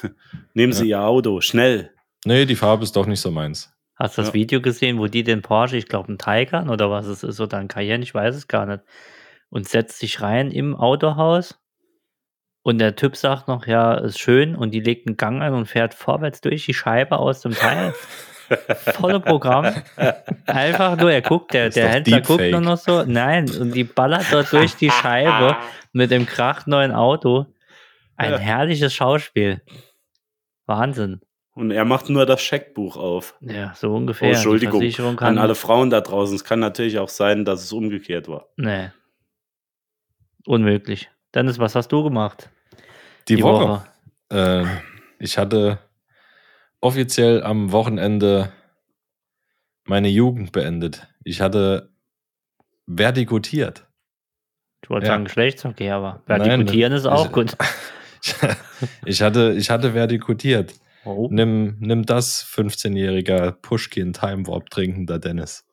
Nehmen 0.55 0.73
Sie 0.73 0.89
Ihr 0.89 1.01
Auto, 1.03 1.41
schnell. 1.41 1.91
Nee, 2.25 2.47
die 2.47 2.57
Farbe 2.57 2.83
ist 2.85 2.97
doch 2.97 3.07
nicht 3.07 3.21
so 3.21 3.31
meins. 3.31 3.73
Hast 3.97 4.19
du 4.19 4.23
das 4.23 4.29
Ja. 4.31 4.35
Video 4.35 4.61
gesehen, 4.61 4.99
wo 4.99 5.07
die 5.07 5.23
den 5.23 5.43
Porsche, 5.43 5.77
ich 5.77 5.87
glaube, 5.87 6.09
einen 6.09 6.19
Taycan 6.19 6.69
oder 6.69 6.91
was 6.91 7.07
es 7.07 7.23
ist, 7.23 7.41
oder 7.41 7.59
ein 7.59 7.69
Cayenne, 7.69 8.03
ich 8.03 8.15
weiß 8.15 8.35
es 8.35 8.49
gar 8.49 8.67
nicht, 8.67 8.83
und 9.51 9.69
setzt 9.69 10.01
sich 10.01 10.21
rein 10.21 10.51
im 10.51 10.75
Autohaus 10.75 11.61
und 12.63 12.79
der 12.79 12.97
Typ 12.97 13.15
sagt 13.15 13.47
noch, 13.47 13.67
ja, 13.67 13.95
ist 13.95 14.19
schön 14.19 14.57
und 14.57 14.73
die 14.73 14.81
legt 14.81 15.07
einen 15.07 15.17
Gang 15.17 15.43
ein 15.43 15.53
und 15.53 15.67
fährt 15.67 15.95
vorwärts 15.95 16.41
durch 16.41 16.65
die 16.65 16.75
Scheibe 16.75 17.19
aus 17.19 17.43
dem 17.43 17.53
Teil. 17.53 17.95
Volle 18.93 19.21
Programm. 19.21 19.73
Einfach 20.47 20.97
nur, 20.97 21.11
er 21.13 21.23
guckt, 21.23 21.53
der, 21.55 21.71
der 21.71 21.89
Händler 21.89 22.21
guckt 22.21 22.51
nur 22.51 22.61
noch 22.61 22.77
so. 22.79 23.05
Nein, 23.05 23.51
und 23.59 23.73
die 23.75 23.85
ballert 23.85 24.27
dort 24.31 24.53
durch 24.53 24.75
die 24.77 24.91
Scheibe 24.91 25.57
mit 25.93 26.11
dem 26.11 26.27
krachtneuen 26.27 26.93
Auto. 26.93 27.47
Ein 28.17 28.33
Ja. 28.33 28.39
herrliches 28.39 28.95
Schauspiel. 28.95 29.63
Wahnsinn. 30.67 31.21
Und 31.55 31.71
er 31.71 31.85
macht 31.85 32.09
nur 32.11 32.27
das 32.27 32.43
Scheckbuch 32.43 32.97
auf. 32.97 33.35
Ja, 33.41 33.73
so 33.75 33.91
Oh, 33.93 33.97
ungefähr. 33.97 34.29
Die 34.31 34.35
Entschuldigung 34.35 34.81
Versicherung 34.81 35.17
kann, 35.17 35.37
an 35.37 35.39
alle 35.39 35.55
Frauen 35.55 35.89
da 35.91 36.01
draußen. 36.01 36.35
Es 36.35 36.45
kann 36.45 36.59
natürlich 36.59 36.99
auch 36.99 37.09
sein, 37.09 37.45
dass 37.45 37.63
es 37.63 37.73
umgekehrt 37.73 38.29
war. 38.29 38.49
Nee. 38.57 38.91
Unmöglich. 40.47 41.11
Dennis, 41.35 41.59
was 41.59 41.75
hast 41.75 41.89
du 41.89 42.03
gemacht? 42.03 42.51
Die, 43.29 43.43
Woche. 43.43 43.85
Äh, 44.31 44.65
ich 45.19 45.39
hatte 45.39 45.79
offiziell 46.85 47.43
am 47.43 47.73
Wochenende 47.73 48.53
meine 49.87 50.09
Jugend 50.09 50.53
beendet. 50.53 51.09
Ich 51.25 51.41
hatte 51.41 51.91
vertikutiert. 52.87 53.87
Ich 54.83 54.91
wollte 54.91 55.07
Ja. 55.07 55.13
sagen 55.13 55.25
Geschlechtsverkehr, 55.25 55.95
aber 55.97 56.23
Nein, 56.27 56.41
vertikutieren 56.43 56.93
ist 56.93 57.07
auch 57.07 57.27
ich- 57.27 57.33
gut. 57.33 57.57
Ich 59.05 59.21
hatte, 59.23 59.53
ich 59.53 59.69
hatte 59.71 59.93
vertikutiert. 59.95 60.75
Oh. 61.05 61.29
Nimm, 61.31 61.77
nimm 61.81 62.05
das 62.07 62.43
15-jähriger 62.45 63.53
Pushkin 63.53 64.13
Time 64.15 64.47
Warp 64.47 64.71
trinkender 64.71 65.19
Dennis. 65.19 65.65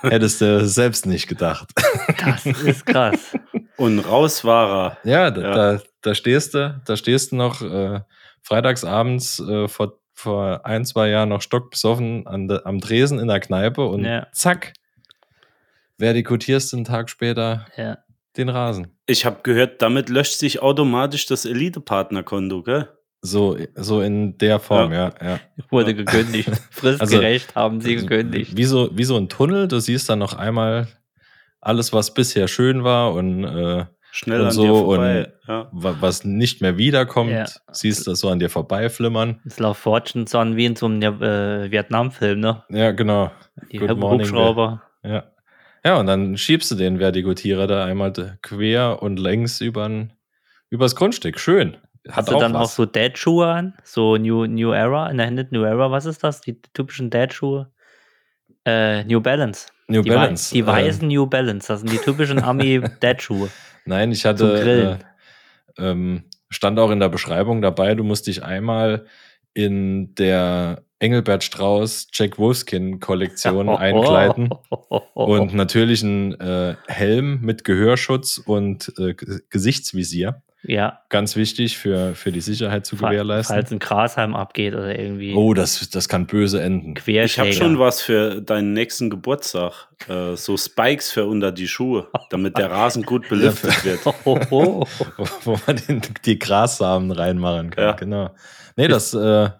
Hättest 0.00 0.40
du 0.40 0.66
selbst 0.66 1.06
nicht 1.06 1.26
gedacht. 1.28 1.70
Das 2.24 2.46
ist 2.46 2.86
krass. 2.86 3.36
Und 3.76 3.98
raus 4.00 4.44
war 4.44 4.96
er. 5.04 5.10
Ja, 5.10 5.30
da, 5.30 5.40
Ja. 5.42 5.54
Da, 5.54 5.82
da 6.00 6.14
stehst 6.14 6.54
du, 6.54 6.80
da 6.86 6.96
stehst 6.96 7.32
du 7.32 7.36
noch 7.36 7.60
äh, 7.60 8.00
freitagsabends 8.42 9.40
äh, 9.40 9.68
vor, 9.68 9.98
vor 10.14 10.64
ein, 10.64 10.84
zwei 10.84 11.08
Jahren 11.10 11.28
noch 11.28 11.42
stockbesoffen 11.42 12.26
an 12.26 12.48
de, 12.48 12.60
am 12.64 12.80
Tresen 12.80 13.18
in 13.18 13.28
der 13.28 13.40
Kneipe 13.40 13.84
und 13.84 14.04
Ja. 14.04 14.26
zack, 14.32 14.72
vertikutierst 15.98 16.72
du 16.72 16.76
einen 16.78 16.84
Tag 16.84 17.10
später 17.10 17.66
Ja. 17.76 17.98
den 18.36 18.48
Rasen. 18.48 18.88
Ich 19.06 19.24
habe 19.26 19.40
gehört, 19.42 19.82
damit 19.82 20.08
löscht 20.08 20.34
sich 20.38 20.60
automatisch 20.62 21.26
das 21.26 21.44
Elite-Partner-Konto, 21.44 22.62
gell? 22.62 22.88
So, 23.20 23.56
so 23.74 24.02
in 24.02 24.36
der 24.38 24.58
Form, 24.60 24.92
ja. 24.92 25.12
ja. 25.22 25.40
Wurde 25.70 25.94
gekündigt. 25.94 26.50
Fristgerecht 26.70 27.54
haben 27.54 27.80
sie 27.80 27.94
Also, 27.94 28.06
gekündigt. 28.06 28.56
Wie 28.56 28.64
so, 28.64 28.90
wie 28.92 29.04
so 29.04 29.16
ein 29.16 29.28
Tunnel, 29.28 29.66
du 29.66 29.80
siehst 29.80 30.08
dann 30.10 30.18
noch 30.18 30.34
einmal 30.34 30.88
alles, 31.60 31.92
was 31.94 32.12
bisher 32.12 32.48
schön 32.48 32.84
war 32.84 33.14
und 33.14 33.44
äh, 33.44 33.86
Schnell 34.16 34.42
Und 34.42 34.46
an 34.46 34.52
so 34.52 34.62
dir 34.62 34.68
vorbei. 34.68 35.18
und- 35.24 35.48
ja. 35.48 35.68
wa- 35.72 35.96
was 35.98 36.24
nicht 36.24 36.60
mehr 36.60 36.78
wiederkommt, 36.78 37.32
Ja. 37.32 37.46
siehst 37.72 38.06
du 38.06 38.14
so 38.14 38.28
an 38.28 38.38
dir 38.38 38.48
vorbeiflimmern. 38.48 39.40
Es 39.44 39.58
läuft 39.58 39.80
Fortune 39.80 40.26
Son 40.28 40.54
wie 40.56 40.66
in 40.66 40.76
so 40.76 40.86
einem 40.86 41.02
äh, 41.20 41.68
Vietnam-Film, 41.70 42.38
ne? 42.38 42.62
Ja, 42.68 42.92
genau. 42.92 43.32
Die 43.72 43.78
Good 43.78 43.98
morning, 43.98 44.20
Hubschrauber. 44.28 44.82
Ja. 45.02 45.24
Ja, 45.84 45.98
und 45.98 46.06
dann 46.06 46.36
schiebst 46.38 46.70
du 46.70 46.76
den 46.76 47.00
Vertikutierer 47.00 47.66
da 47.66 47.84
einmal 47.84 48.12
quer 48.40 49.02
und 49.02 49.18
längs 49.18 49.60
übern, 49.60 50.12
übers 50.70 50.94
Grundstück. 50.94 51.38
Schön. 51.40 51.76
Hat 52.08 52.16
Hast 52.18 52.28
du 52.30 52.36
auch 52.36 52.40
dann 52.40 52.54
auch 52.54 52.60
was. 52.62 52.76
so 52.76 52.86
Dad-Schuhe 52.86 53.46
an? 53.48 53.74
So 53.82 54.16
New, 54.16 54.46
New 54.46 54.70
Era, 54.72 55.10
in 55.10 55.16
der 55.18 55.26
Hand 55.26 55.50
New 55.50 55.64
Era, 55.64 55.90
was 55.90 56.06
ist 56.06 56.22
das? 56.22 56.40
Die 56.40 56.60
typischen 56.72 57.10
Dad-Schuhe? 57.10 57.70
Äh, 58.64 59.04
New 59.04 59.20
Balance. 59.20 59.68
New 59.88 60.02
die, 60.02 60.10
wei- 60.10 60.14
Balance. 60.14 60.54
Die 60.54 60.60
äh, 60.60 60.66
weißen 60.66 61.08
New 61.08 61.26
Balance, 61.26 61.66
das 61.68 61.80
sind 61.80 61.90
die 61.92 61.98
typischen 61.98 62.40
Ami-Dad-Schuhe. 62.42 63.48
Nein, 63.86 64.12
ich 64.12 64.24
hatte, 64.24 64.98
äh, 65.78 65.82
ähm, 65.82 66.24
stand 66.50 66.78
auch 66.78 66.90
in 66.90 67.00
der 67.00 67.08
Beschreibung 67.08 67.62
dabei, 67.62 67.94
du 67.94 68.04
musst 68.04 68.26
dich 68.26 68.42
einmal 68.42 69.06
in 69.52 70.14
der 70.14 70.82
Engelbert 70.98 71.44
Strauß 71.44 72.08
Jack 72.12 72.38
Wolfskin 72.38 72.98
Kollektion 72.98 73.68
einkleiden 73.68 74.50
und 75.12 75.54
natürlich 75.54 76.02
ein 76.02 76.38
äh, 76.40 76.76
Helm 76.88 77.40
mit 77.42 77.64
Gehörschutz 77.64 78.38
und 78.38 78.92
äh, 78.98 79.14
Gesichtsvisier. 79.50 80.42
Ja, 80.66 81.00
Ganz 81.10 81.36
wichtig 81.36 81.78
für, 81.78 82.14
für 82.14 82.32
die 82.32 82.40
Sicherheit 82.40 82.86
zu 82.86 82.96
gewährleisten. 82.96 83.54
falls 83.54 83.70
ein 83.70 83.78
Grashalm 83.78 84.34
abgeht 84.34 84.74
oder 84.74 84.98
irgendwie 84.98 85.34
Oh, 85.34 85.54
das, 85.54 85.90
das 85.90 86.08
kann 86.08 86.26
böse 86.26 86.62
enden. 86.62 86.94
Ich 87.06 87.38
habe 87.38 87.52
schon 87.52 87.78
was 87.78 88.00
für 88.02 88.40
deinen 88.40 88.72
nächsten 88.72 89.10
Geburtstag. 89.10 89.88
Äh, 90.08 90.36
so 90.36 90.56
Spikes 90.56 91.12
für 91.12 91.26
unter 91.26 91.52
die 91.52 91.68
Schuhe, 91.68 92.08
damit 92.30 92.56
der 92.58 92.70
Rasen 92.70 93.02
gut 93.02 93.28
belüftet 93.28 93.84
wird. 93.84 94.00
Oh, 94.24 94.38
oh, 94.50 94.86
oh. 95.18 95.26
wo, 95.44 95.58
man 95.66 95.76
den, 95.76 96.00
die 96.24 96.38
Grassamen 96.38 97.10
reinmachen 97.10 97.70
kann. 97.70 97.84
Ja. 97.84 97.92
Genau. 97.92 98.30
Nee, 98.76 98.88
das 98.88 99.12
äh, 99.12 99.50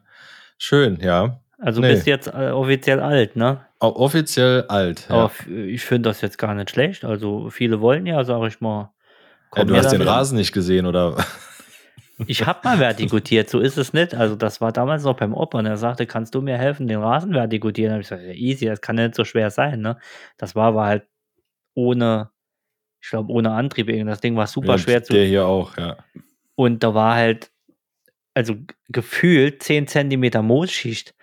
schön, 0.59 0.99
ja. 1.01 1.41
Also 1.59 1.81
Nee. 1.81 1.95
bist 1.95 2.07
jetzt 2.07 2.29
äh, 2.29 2.51
offiziell 2.51 3.01
alt, 3.01 3.37
ne? 3.37 3.61
Offiziell 3.81 4.65
alt. 4.69 5.07
Ja. 5.09 5.15
Aber 5.17 5.33
ich 5.49 5.85
finde 5.85 6.09
das 6.09 6.21
jetzt 6.21 6.39
gar 6.39 6.55
nicht 6.55 6.71
schlecht. 6.71 7.05
Also 7.05 7.51
viele 7.51 7.81
wollen 7.81 8.07
ja, 8.07 8.25
sag 8.25 8.47
ich 8.49 8.61
mal. 8.61 8.94
Komm 9.51 9.69
du 9.69 9.77
hast 9.77 9.91
den 9.91 10.01
damit. 10.01 10.09
Rasen 10.09 10.39
nicht 10.39 10.53
gesehen, 10.53 10.87
oder? 10.87 11.17
Ich 12.27 12.47
habe 12.47 12.61
mal 12.63 12.79
vertikutiert, 12.79 13.51
so 13.51 13.59
ist 13.59 13.77
es 13.77 13.93
nicht. 13.93 14.15
Also 14.15 14.37
das 14.37 14.61
war 14.61 14.71
damals 14.71 15.03
noch 15.03 15.17
beim 15.17 15.35
Opa 15.35 15.59
und 15.59 15.67
er 15.67 15.77
sagte, 15.77 16.07
kannst 16.07 16.35
du 16.35 16.43
mir 16.43 16.57
helfen, 16.57 16.87
den 16.87 17.01
Rasen 17.01 17.33
vertikutieren? 17.35 17.89
Da 17.91 17.95
habe 17.95 18.03
ich 18.03 18.09
gesagt, 18.09 18.23
ja, 18.23 18.33
easy, 18.33 18.67
das 18.67 18.81
kann 18.81 18.97
ja 18.99 19.05
nicht 19.07 19.17
so 19.17 19.25
schwer 19.25 19.51
sein. 19.51 19.81
Ne? 19.81 19.99
Das 20.37 20.55
war 20.55 20.69
aber 20.69 20.85
halt 20.85 21.07
ohne, 21.75 22.31
ich 23.03 23.11
glaube, 23.11 23.33
ohne 23.33 23.51
Antrieb. 23.51 23.89
Das 24.07 24.21
Ding 24.21 24.37
war 24.37 24.47
super 24.47 24.73
Ja, 24.73 24.79
schwer 24.79 25.03
zu. 25.03 25.13
Der 25.13 25.25
hier 25.27 25.47
auch, 25.47 25.77
ja. 25.77 25.97
Und 26.55 26.85
da 26.85 26.95
war 26.95 27.17
halt, 27.17 27.51
also 28.33 28.55
gefühlt 28.89 29.63
10 29.63 29.89
Zentimeter 29.89 30.43
Moosschicht. 30.43 31.15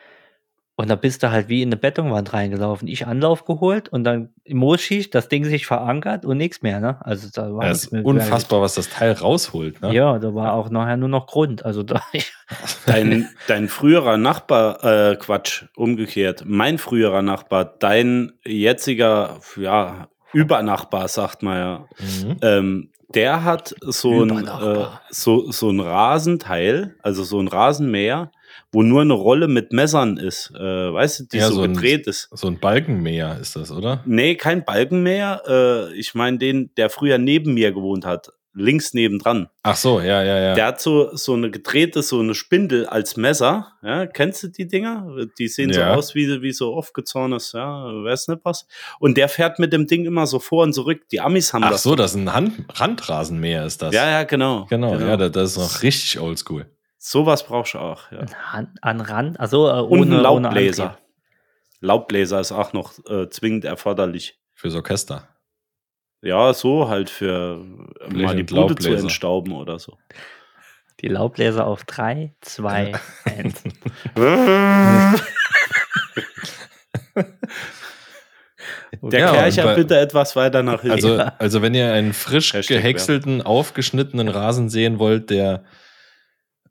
Und 0.76 0.90
da 0.90 0.96
bist 0.96 1.22
du 1.22 1.32
halt 1.32 1.48
wie 1.50 1.62
in 1.62 1.70
eine 1.70 1.78
Betonwand 1.78 2.34
reingelaufen. 2.34 2.88
Ich 2.88 3.06
Anlauf 3.06 3.46
geholt 3.46 3.90
und 3.90 4.04
dann 4.04 4.30
Moosschicht, 4.50 5.14
das 5.14 5.28
Ding 5.28 5.44
sich 5.44 5.68
verankert 5.68 6.26
und 6.26 6.38
nichts 6.38 6.62
mehr. 6.62 6.80
Ne? 6.80 6.98
Also 7.06 7.28
da 7.32 7.54
war 7.54 7.68
nichts 7.68 7.86
ist 7.86 7.92
mehr 7.92 8.06
unfassbar, 8.06 8.62
was 8.62 8.76
das 8.76 8.90
Teil 8.90 9.12
rausholt. 9.12 9.82
Ne? 9.82 9.94
Ja, 9.94 10.18
da 10.18 10.34
war 10.34 10.54
auch 10.54 10.70
nachher 10.70 10.98
nur 10.98 11.10
noch 11.10 11.28
Grund. 11.28 11.66
Also 11.66 11.84
da, 11.84 12.02
Dein, 12.86 13.30
dein 13.48 13.68
früherer 13.68 14.18
Nachbar, 14.18 14.84
äh, 14.84 15.16
Quatsch, 15.18 15.66
umgekehrt. 15.76 16.44
Mein 16.48 16.78
früherer 16.78 17.22
Nachbar, 17.22 17.66
dein 17.66 18.32
jetziger, 18.44 19.40
ja, 19.58 20.08
Übernachbar, 20.34 21.08
sagt 21.08 21.44
man 21.44 21.58
ja. 21.58 21.86
Mhm. 22.00 22.38
Ähm, 22.42 22.90
der 23.14 23.44
hat 23.44 23.76
so 23.82 24.24
ein, 24.24 24.48
äh, 24.48 24.86
so, 25.10 25.52
so 25.52 25.70
ein 25.70 25.80
Rasenteil, 25.80 26.96
also 27.02 27.24
so 27.24 27.40
ein 27.40 27.48
Rasenmäher, 27.48 28.32
wo 28.72 28.84
nur 28.84 29.02
eine 29.02 29.14
Rolle 29.14 29.48
mit 29.48 29.74
Messern 29.74 30.18
ist, 30.18 30.52
äh, 30.56 30.60
weißt 30.94 31.20
du, 31.20 31.24
die 31.32 31.38
Ja, 31.38 31.48
so, 31.48 31.56
so 31.56 31.62
ein- 31.64 31.74
gedreht 31.74 32.08
ist. 32.08 32.30
So 32.32 32.48
ein 32.48 32.60
Balkenmäher 32.60 33.38
ist 33.40 33.56
das, 33.56 33.72
oder? 33.72 34.02
Nee, 34.06 34.36
kein 34.36 34.64
Balkenmäher. 34.66 35.42
Äh, 35.48 35.94
ich 35.98 36.14
meine 36.16 36.38
den, 36.38 36.72
der 36.78 36.90
früher 36.90 37.18
neben 37.18 37.54
mir 37.54 37.72
gewohnt 37.74 38.06
hat, 38.06 38.30
links 38.54 38.94
nebendran. 38.94 39.48
Ach 39.64 39.76
so, 39.78 40.00
ja, 40.02 40.24
ja, 40.24 40.38
ja. 40.40 40.56
Der 40.56 40.66
hat 40.68 40.82
so, 40.82 41.16
so 41.16 41.34
eine 41.34 41.52
gedrehte, 41.52 42.02
so 42.02 42.20
eine 42.20 42.34
Spindel 42.36 42.86
als 42.86 43.16
Messer. 43.16 43.68
Ja, 43.82 44.06
kennst 44.08 44.44
du 44.44 44.48
die 44.50 44.68
Dinger? 44.68 45.08
Die 45.40 45.48
sehen 45.48 45.70
Ja. 45.70 45.94
so 45.94 46.00
aus 46.00 46.16
wie, 46.16 46.42
wie 46.42 46.52
so 46.52 46.74
aufgezornes, 46.74 47.54
ja, 47.54 47.86
weiß 48.04 48.28
nicht 48.30 48.42
was. 48.44 48.68
Und 49.00 49.16
der 49.18 49.30
fährt 49.30 49.58
mit 49.60 49.72
dem 49.72 49.88
Ding 49.88 50.06
immer 50.06 50.28
so 50.28 50.40
vor 50.40 50.64
und 50.64 50.74
zurück. 50.74 51.02
Die 51.12 51.22
Amis 51.22 51.54
haben 51.54 51.64
Ach 51.64 51.72
das. 51.72 51.84
so, 51.84 51.96
das 51.96 52.12
ist 52.12 52.18
ein 52.18 52.34
Hand 52.34 52.54
Randrasenmäher, 52.74 53.66
ist 53.66 53.82
das. 53.82 53.94
Ja, 53.94 54.10
ja, 54.10 54.24
genau. 54.24 54.66
Genau, 54.70 54.96
ja, 54.98 55.16
das, 55.18 55.32
das 55.32 55.52
ist 55.52 55.58
noch 55.58 55.84
richtig 55.84 56.20
oldschool. 56.20 56.66
Sowas 57.04 57.44
brauchst 57.48 57.74
du 57.74 57.80
auch, 57.80 58.12
ja. 58.12 58.20
an, 58.52 58.76
an 58.82 59.02
Rand, 59.02 59.40
also 59.40 59.68
äh, 59.68 59.72
Und 59.82 59.90
ohne, 60.02 60.02
ein 60.02 60.12
ohne 60.14 60.22
Laubbläser. 60.22 61.00
Laubbläser 61.80 62.40
ist 62.40 62.52
auch 62.52 62.74
noch 62.74 62.94
äh, 63.10 63.28
zwingend 63.30 63.66
erforderlich. 63.66 64.40
Fürs 64.54 64.76
Orchester. 64.76 65.28
Ja, 66.22 66.54
so 66.54 66.90
halt 66.90 67.10
für 67.10 67.66
äh, 68.02 68.08
Blech 68.10 68.26
mal 68.28 68.36
die 68.36 68.42
und 68.42 68.50
Bude 68.52 68.76
zu 68.76 68.84
Laubbläser. 68.84 69.02
entstauben 69.06 69.54
oder 69.54 69.80
so. 69.80 69.98
Die 71.00 71.08
Laubbläser 71.08 71.66
auf 71.66 71.84
3, 71.86 72.36
2, 72.42 72.92
1. 73.26 73.64
Der 79.02 79.20
Ja, 79.20 79.30
und 79.30 79.36
Kercher 79.36 79.64
bei- 79.64 79.76
bitte 79.76 79.98
etwas 80.00 80.36
weiter 80.36 80.62
nach 80.62 80.82
hinten. 80.82 80.92
Also, 80.94 81.18
also 81.40 81.62
wenn 81.64 81.74
ihr 81.74 81.92
einen 81.92 82.14
frisch 82.14 82.54
Hashtag 82.54 82.78
gehäckselten, 82.78 83.42
aufgeschnittenen 83.42 84.28
Rasen 84.28 84.70
sehen 84.70 85.00
wollt, 85.00 85.30
der 85.32 85.64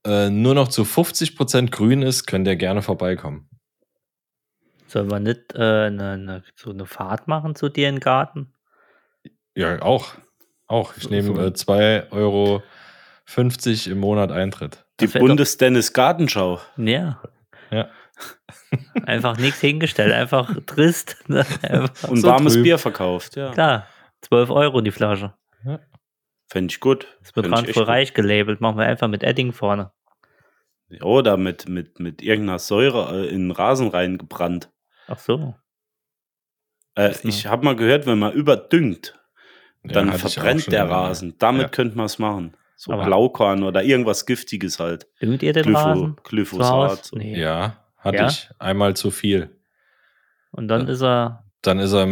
äh, 0.06 0.30
nur 0.30 0.54
noch 0.54 0.68
zu 0.68 0.82
50% 0.82 1.70
grün 1.70 2.02
ist, 2.02 2.26
könnt 2.26 2.46
ihr 2.48 2.56
gerne 2.56 2.82
vorbeikommen. 2.82 3.48
Sollen 4.86 5.10
wir 5.10 5.20
nicht 5.20 5.52
äh, 5.54 5.90
ne, 5.90 6.18
ne, 6.18 6.42
so 6.56 6.70
eine 6.70 6.86
Fahrt 6.86 7.28
machen 7.28 7.54
zu 7.54 7.68
dir 7.68 7.88
in 7.88 7.96
den 7.96 8.00
Garten? 8.00 8.52
Ja, 9.54 9.80
auch. 9.82 10.14
Auch. 10.66 10.96
Ich 10.96 11.04
So- 11.04 11.10
nehme 11.10 11.26
so- 11.34 11.40
äh, 11.40 11.52
2,50 11.52 12.12
Euro 12.12 12.62
im 13.92 13.98
Monat 14.00 14.32
Eintritt. 14.32 14.84
die 15.00 15.06
Bundes-Dennis-Gartenschau. 15.06 16.60
Ja. 16.76 17.22
Ja. 17.70 17.88
Einfach 19.06 19.38
nichts 19.38 19.60
hingestellt, 19.60 20.12
einfach 20.12 20.54
trist. 20.66 21.16
Ne? 21.28 21.46
Einfach, 21.62 22.08
Und 22.08 22.18
So 22.20 22.28
warmes 22.28 22.52
trüb. 22.54 22.64
Bier 22.64 22.78
verkauft, 22.78 23.36
ja. 23.36 23.50
klar, 23.52 23.86
12 24.22 24.50
Euro 24.50 24.80
die 24.80 24.90
Flasche. 24.90 25.32
Fände 26.50 26.72
ich 26.72 26.80
gut. 26.80 27.06
Das 27.22 27.34
wird 27.36 27.46
Fänd 27.46 27.58
ich 27.62 27.68
echt 27.68 27.74
transferreich 27.76 28.14
gelabelt, 28.14 28.60
machen 28.60 28.76
wir 28.78 28.86
einfach 28.86 29.08
mit 29.08 29.22
Edding 29.22 29.52
vorne. 29.52 29.92
Oder 31.02 31.36
mit, 31.36 31.68
mit, 31.68 32.00
mit 32.00 32.20
irgendeiner 32.22 32.58
Säure 32.58 33.14
äh, 33.24 33.28
in 33.28 33.42
den 33.48 33.50
Rasen 33.52 33.88
reingebrannt. 33.88 34.70
Ach 35.06 35.18
so. 35.20 35.54
Äh, 36.96 37.14
ich 37.22 37.46
habe 37.46 37.64
mal 37.64 37.76
gehört, 37.76 38.06
wenn 38.06 38.18
man 38.18 38.32
überdüngt, 38.32 39.16
Ja, 39.84 39.92
dann 39.92 40.10
auch 40.10 40.16
verbrennt 40.16 40.70
der 40.72 40.86
mal. 40.86 40.92
Rasen. 41.06 41.36
Damit 41.38 41.62
Ja. 41.62 41.68
könnte 41.68 41.96
man 41.96 42.06
es 42.06 42.18
machen. 42.18 42.56
So 42.76 42.92
Aber- 42.92 43.04
Blaukorn 43.04 43.62
oder 43.62 43.84
irgendwas 43.84 44.26
Giftiges 44.26 44.80
halt. 44.80 45.06
Düngt 45.22 45.42
ihr 45.44 45.52
den 45.52 45.62
Glypho, 45.64 45.78
Rasen? 45.78 46.16
zu 46.16 46.22
Glyphosat. 46.24 47.04
So. 47.04 47.16
Nee. 47.16 47.38
Ja, 47.38 47.76
hatte 47.98 48.16
Ja? 48.16 48.26
ich 48.28 48.50
einmal 48.58 48.96
zu 48.96 49.10
viel. 49.12 49.56
Und 50.50 50.66
dann 50.68 50.88
ist 50.88 51.02
er. 51.02 51.44
Dann 51.62 51.78
ist 51.78 51.92
er 51.92 52.08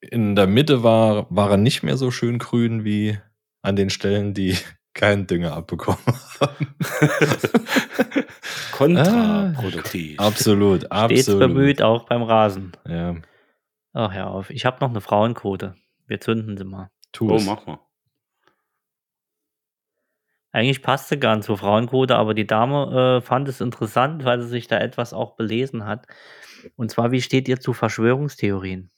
in 0.00 0.36
der 0.36 0.46
Mitte 0.46 0.82
war, 0.82 1.26
war 1.30 1.50
er 1.50 1.56
nicht 1.58 1.82
mehr 1.82 1.96
so 1.98 2.10
schön 2.10 2.38
grün 2.38 2.84
wie 2.84 3.18
an 3.64 3.76
den 3.76 3.90
Stellen, 3.90 4.34
die 4.34 4.56
keinen 4.94 5.26
Dünger 5.26 5.52
abbekommen 5.54 5.98
haben. 6.40 6.74
Kontraproduktiv. 8.72 10.20
absolut, 10.20 10.80
Stets 10.80 10.90
absolut. 10.90 11.40
bemüht, 11.40 11.82
auch 11.82 12.06
beim 12.06 12.22
Rasen. 12.22 12.72
Ja, 12.86 13.16
Ach 13.92 14.12
ja, 14.12 14.26
auf. 14.26 14.50
Ich 14.50 14.66
habe 14.66 14.78
noch 14.80 14.90
eine 14.90 15.00
Frauenquote. 15.00 15.76
Wir 16.06 16.20
zünden 16.20 16.56
sie 16.56 16.64
mal. 16.64 16.90
tu 17.12 17.30
oh, 17.30 17.36
es. 17.36 17.46
mach 17.46 17.64
mal. 17.66 17.78
Eigentlich 20.50 20.82
passte 20.82 21.18
gar 21.18 21.36
nicht 21.36 21.46
zur 21.46 21.58
Frauenquote, 21.58 22.16
aber 22.16 22.34
die 22.34 22.46
Dame 22.46 23.18
äh, 23.18 23.20
fand 23.24 23.48
es 23.48 23.60
interessant, 23.60 24.24
weil 24.24 24.40
sie 24.40 24.48
sich 24.48 24.66
da 24.66 24.78
etwas 24.78 25.12
auch 25.12 25.36
belesen 25.36 25.86
hat. 25.86 26.06
Und 26.76 26.90
zwar, 26.90 27.12
wie 27.12 27.22
steht 27.22 27.48
ihr 27.48 27.60
zu 27.60 27.72
Verschwörungstheorien? 27.72 28.90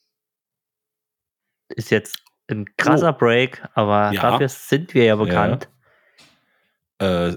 Ist 1.69 1.91
jetzt 1.91 2.26
ein 2.51 2.67
krasser 2.77 3.13
Break, 3.13 3.63
aber 3.75 4.13
Ja. 4.13 4.23
dafür 4.23 4.49
sind 4.49 4.95
wir 4.95 5.05
ja 5.05 5.17
bekannt. 5.17 5.69
Äh, 6.99 7.35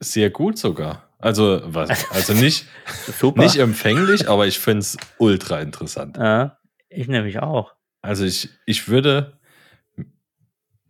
sehr 0.00 0.30
gut 0.30 0.58
sogar. 0.58 1.08
Also, 1.18 1.60
was, 1.64 2.10
also 2.10 2.34
nicht, 2.34 2.66
nicht 3.36 3.56
empfänglich, 3.56 4.28
aber 4.28 4.46
ich 4.46 4.58
finde 4.58 4.80
es 4.80 4.96
ultra 5.18 5.60
interessant. 5.60 6.16
äh, 6.18 6.50
ich 6.88 7.08
nämlich 7.08 7.40
auch. 7.40 7.72
Also 8.02 8.24
ich, 8.24 8.48
ich 8.66 8.88
würde 8.88 9.38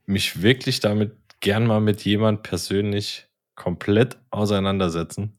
mich 0.04 0.42
wirklich 0.42 0.80
damit 0.80 1.16
gern 1.40 1.66
mal 1.66 1.80
mit 1.80 2.04
jemand 2.04 2.42
persönlich 2.42 3.26
komplett 3.54 4.18
auseinandersetzen. 4.30 5.36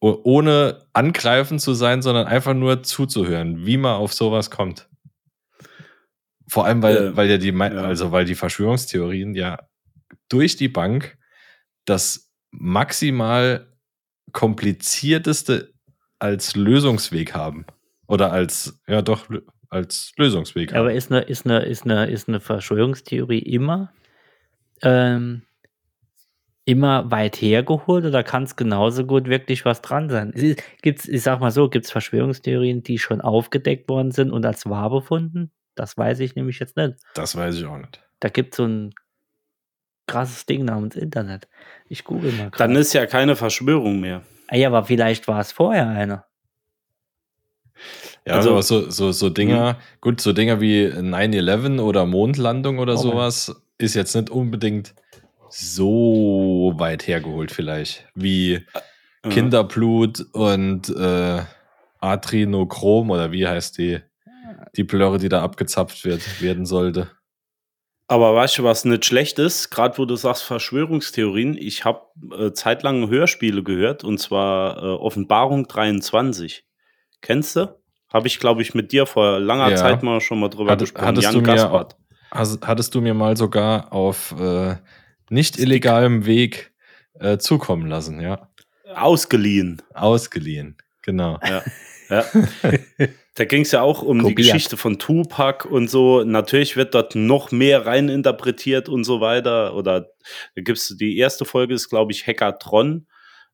Ohne 0.00 0.84
angreifend 0.92 1.60
zu 1.60 1.74
sein, 1.74 2.02
sondern 2.02 2.26
einfach 2.26 2.54
nur 2.54 2.82
zuzuhören, 2.82 3.64
wie 3.64 3.76
man 3.76 3.94
auf 3.96 4.12
sowas 4.12 4.50
kommt. 4.50 4.88
Vor 6.52 6.66
allem, 6.66 6.82
weil, 6.82 6.96
Äh, 6.98 7.16
weil 7.16 7.30
ja 7.30 7.38
die, 7.38 7.50
also 7.58 8.12
weil 8.12 8.26
die 8.26 8.34
Verschwörungstheorien 8.34 9.34
ja 9.34 9.58
durch 10.28 10.56
die 10.56 10.68
Bank 10.68 11.16
das 11.86 12.30
maximal 12.50 13.72
komplizierteste 14.32 15.72
als 16.18 16.54
Lösungsweg 16.54 17.32
haben. 17.32 17.64
Oder 18.06 18.32
als, 18.32 18.78
ja 18.86 19.00
doch, 19.00 19.30
als 19.70 20.12
Lösungsweg 20.18 20.74
aber 20.74 20.90
haben. 20.90 20.96
ist 20.96 21.10
eine, 21.10 21.22
ist 21.22 21.46
eine, 21.46 21.60
ist 21.60 21.84
eine, 21.84 22.06
ist 22.10 22.28
eine 22.28 22.40
Verschwörungstheorie 22.40 23.38
immer, 23.38 23.90
ähm, 24.82 25.44
immer 26.66 27.10
weit 27.10 27.40
hergeholt 27.40 28.04
oder 28.04 28.22
kann 28.22 28.42
es 28.42 28.56
genauso 28.56 29.06
gut 29.06 29.26
wirklich 29.26 29.64
was 29.64 29.80
dran 29.80 30.10
sein? 30.10 30.32
Es 30.34 30.42
ist- 30.42 30.62
Gibt's, 30.82 31.08
ich 31.08 31.22
sag 31.22 31.40
mal 31.40 31.50
so, 31.50 31.70
gibt 31.70 31.86
es 31.86 31.90
Verschwörungstheorien, 31.90 32.82
die 32.82 32.98
schon 32.98 33.22
aufgedeckt 33.22 33.88
worden 33.88 34.10
sind 34.10 34.30
und 34.30 34.44
als 34.44 34.66
wahr 34.66 34.90
befunden? 34.90 35.50
Das 35.74 35.96
weiß 35.96 36.20
ich 36.20 36.34
nämlich 36.36 36.58
jetzt 36.58 36.76
nicht. 36.76 36.94
Das 37.14 37.34
weiß 37.36 37.56
ich 37.56 37.64
auch 37.64 37.78
nicht. 37.78 38.00
Da 38.20 38.28
gibt 38.28 38.54
es 38.54 38.56
so 38.58 38.64
ein 38.66 38.94
krasses 40.06 40.46
Ding 40.46 40.64
namens 40.64 40.96
Internet. 40.96 41.48
Ich 41.88 42.04
google 42.04 42.32
mal 42.32 42.42
Dann 42.44 42.50
gerade. 42.50 42.78
ist 42.78 42.92
ja 42.92 43.06
keine 43.06 43.36
Verschwörung 43.36 44.00
mehr. 44.00 44.22
Ah 44.48 44.56
ja, 44.56 44.68
aber 44.68 44.84
vielleicht 44.84 45.28
war 45.28 45.40
es 45.40 45.52
vorher 45.52 45.88
eine. 45.88 46.24
Ja, 48.26 48.34
Also- 48.34 48.50
aber 48.50 48.62
so, 48.62 48.90
so, 48.90 49.12
so 49.12 49.30
Dinger, 49.30 49.78
gut, 50.00 50.20
so 50.20 50.32
Dinger 50.32 50.60
wie 50.60 50.86
9-11 50.88 51.80
oder 51.80 52.06
Mondlandung 52.06 52.78
oder 52.78 52.92
Okay. 52.94 53.02
sowas 53.02 53.54
ist 53.78 53.94
jetzt 53.94 54.14
nicht 54.14 54.30
unbedingt 54.30 54.94
so 55.48 56.72
weit 56.76 57.06
hergeholt, 57.06 57.50
vielleicht. 57.50 58.06
Wie 58.14 58.64
Ja. 59.24 59.30
Kinderblut 59.30 60.26
und 60.32 60.88
äh, 60.90 61.42
Adrenochrom 62.00 63.10
oder 63.10 63.32
wie 63.32 63.46
heißt 63.46 63.78
die, 63.78 64.00
die 64.76 64.84
Blöre, 64.84 65.18
die 65.18 65.28
da 65.28 65.42
abgezapft 65.42 66.04
wird, 66.04 66.40
werden 66.42 66.66
sollte. 66.66 67.10
Aber 68.08 68.34
weißt 68.34 68.58
du, 68.58 68.64
was 68.64 68.84
nicht 68.84 69.04
schlecht 69.06 69.38
ist? 69.38 69.70
Gerade 69.70 69.96
wo 69.96 70.04
du 70.04 70.16
sagst 70.16 70.42
Verschwörungstheorien, 70.42 71.56
ich 71.56 71.84
habe 71.84 72.00
äh, 72.36 72.52
zeitlang 72.52 73.08
Hörspiele 73.08 73.62
gehört 73.62 74.04
und 74.04 74.18
zwar 74.18 74.76
äh, 74.82 74.86
Offenbarung 74.86 75.66
23. 75.66 76.64
Kennst 77.22 77.56
du? 77.56 77.78
Habe 78.12 78.26
ich, 78.26 78.38
glaube 78.38 78.60
ich, 78.60 78.74
mit 78.74 78.92
dir 78.92 79.06
vor 79.06 79.40
langer 79.40 79.70
Ja. 79.70 79.76
Zeit 79.76 80.02
mal 80.02 80.20
schon 80.20 80.40
mal 80.40 80.48
drüber 80.50 80.72
Hatte- 80.72 80.84
gesprochen. 80.84 81.06
hattest 81.06 81.24
Jan 81.24 81.34
du 81.34 81.40
mir- 81.40 81.46
Gaspard. 81.46 81.96
Hattest 82.30 82.94
du 82.94 83.00
mir 83.00 83.14
mal 83.14 83.36
sogar 83.36 83.92
auf 83.92 84.34
äh, 84.38 84.76
nicht 85.30 85.58
illegalem 85.58 86.26
Weg 86.26 86.72
äh, 87.20 87.38
zukommen 87.38 87.86
lassen, 87.88 88.20
ja. 88.20 88.48
Ausgeliehen. 88.94 89.80
Ausgeliehen, 89.94 90.76
genau. 91.02 91.38
Ja. 91.42 91.62
ja. 92.98 93.08
Da 93.34 93.46
ging 93.46 93.62
es 93.62 93.72
ja 93.72 93.80
auch 93.80 94.02
um 94.02 94.18
die 94.18 94.22
Kopiert. 94.22 94.38
Geschichte 94.38 94.76
von 94.76 94.98
Tupac 94.98 95.66
und 95.66 95.88
so. 95.88 96.22
Natürlich 96.22 96.76
wird 96.76 96.94
dort 96.94 97.14
noch 97.14 97.50
mehr 97.50 97.86
reininterpretiert 97.86 98.90
und 98.90 99.04
so 99.04 99.22
weiter. 99.22 99.74
Oder 99.74 100.08
da 100.54 100.62
gibt's 100.62 100.94
die 100.96 101.16
erste 101.16 101.46
Folge 101.46 101.74
ist, 101.74 101.88
glaube 101.88 102.12
ich, 102.12 102.26
Hackertron. 102.26 103.06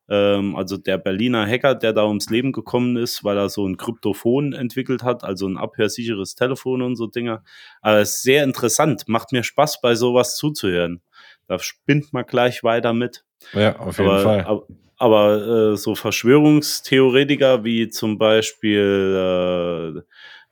Ähm, 0.09 0.57
also 0.57 0.79
der 0.79 0.99
Berliner 0.99 1.47
Hacker, 1.47 1.77
der 1.77 1.93
da 1.93 2.07
ums 2.07 2.29
Leben 2.29 2.51
gekommen 2.51 2.97
ist, 2.97 3.23
weil 3.23 3.37
er 3.37 3.49
so 3.49 3.67
ein 3.69 3.77
Kryptophon 3.77 4.53
entwickelt 4.53 5.05
hat, 5.05 5.23
also 5.23 5.47
ein 5.47 5.59
abhörsicheres 5.59 6.35
Telefon 6.35 6.83
und 6.83 6.97
so 6.97 7.07
Dinger. 7.07 7.45
Aber 7.81 7.99
es 8.01 8.17
ist 8.17 8.23
sehr 8.23 8.43
interessant. 8.43 9.07
Macht 9.07 9.31
mir 9.31 9.45
Spaß, 9.45 9.81
bei 9.81 9.95
sowas 9.95 10.37
zuzuhören. 10.37 11.03
Da 11.47 11.59
spinnt 11.61 12.12
man 12.12 12.27
gleich 12.27 12.64
weiter 12.64 12.93
mit. 12.95 13.25
Ja, 13.53 13.79
auf 13.79 13.98
jeden 13.98 14.11
aber, 14.11 14.22
Fall. 14.22 14.40
Aber, 14.44 14.66
aber 14.96 15.72
äh, 15.72 15.77
so 15.77 15.94
Verschwörungstheoretiker 15.94 17.64
wie 17.64 17.88
zum 17.88 18.18
Beispiel 18.18 20.03
äh, 20.03 20.03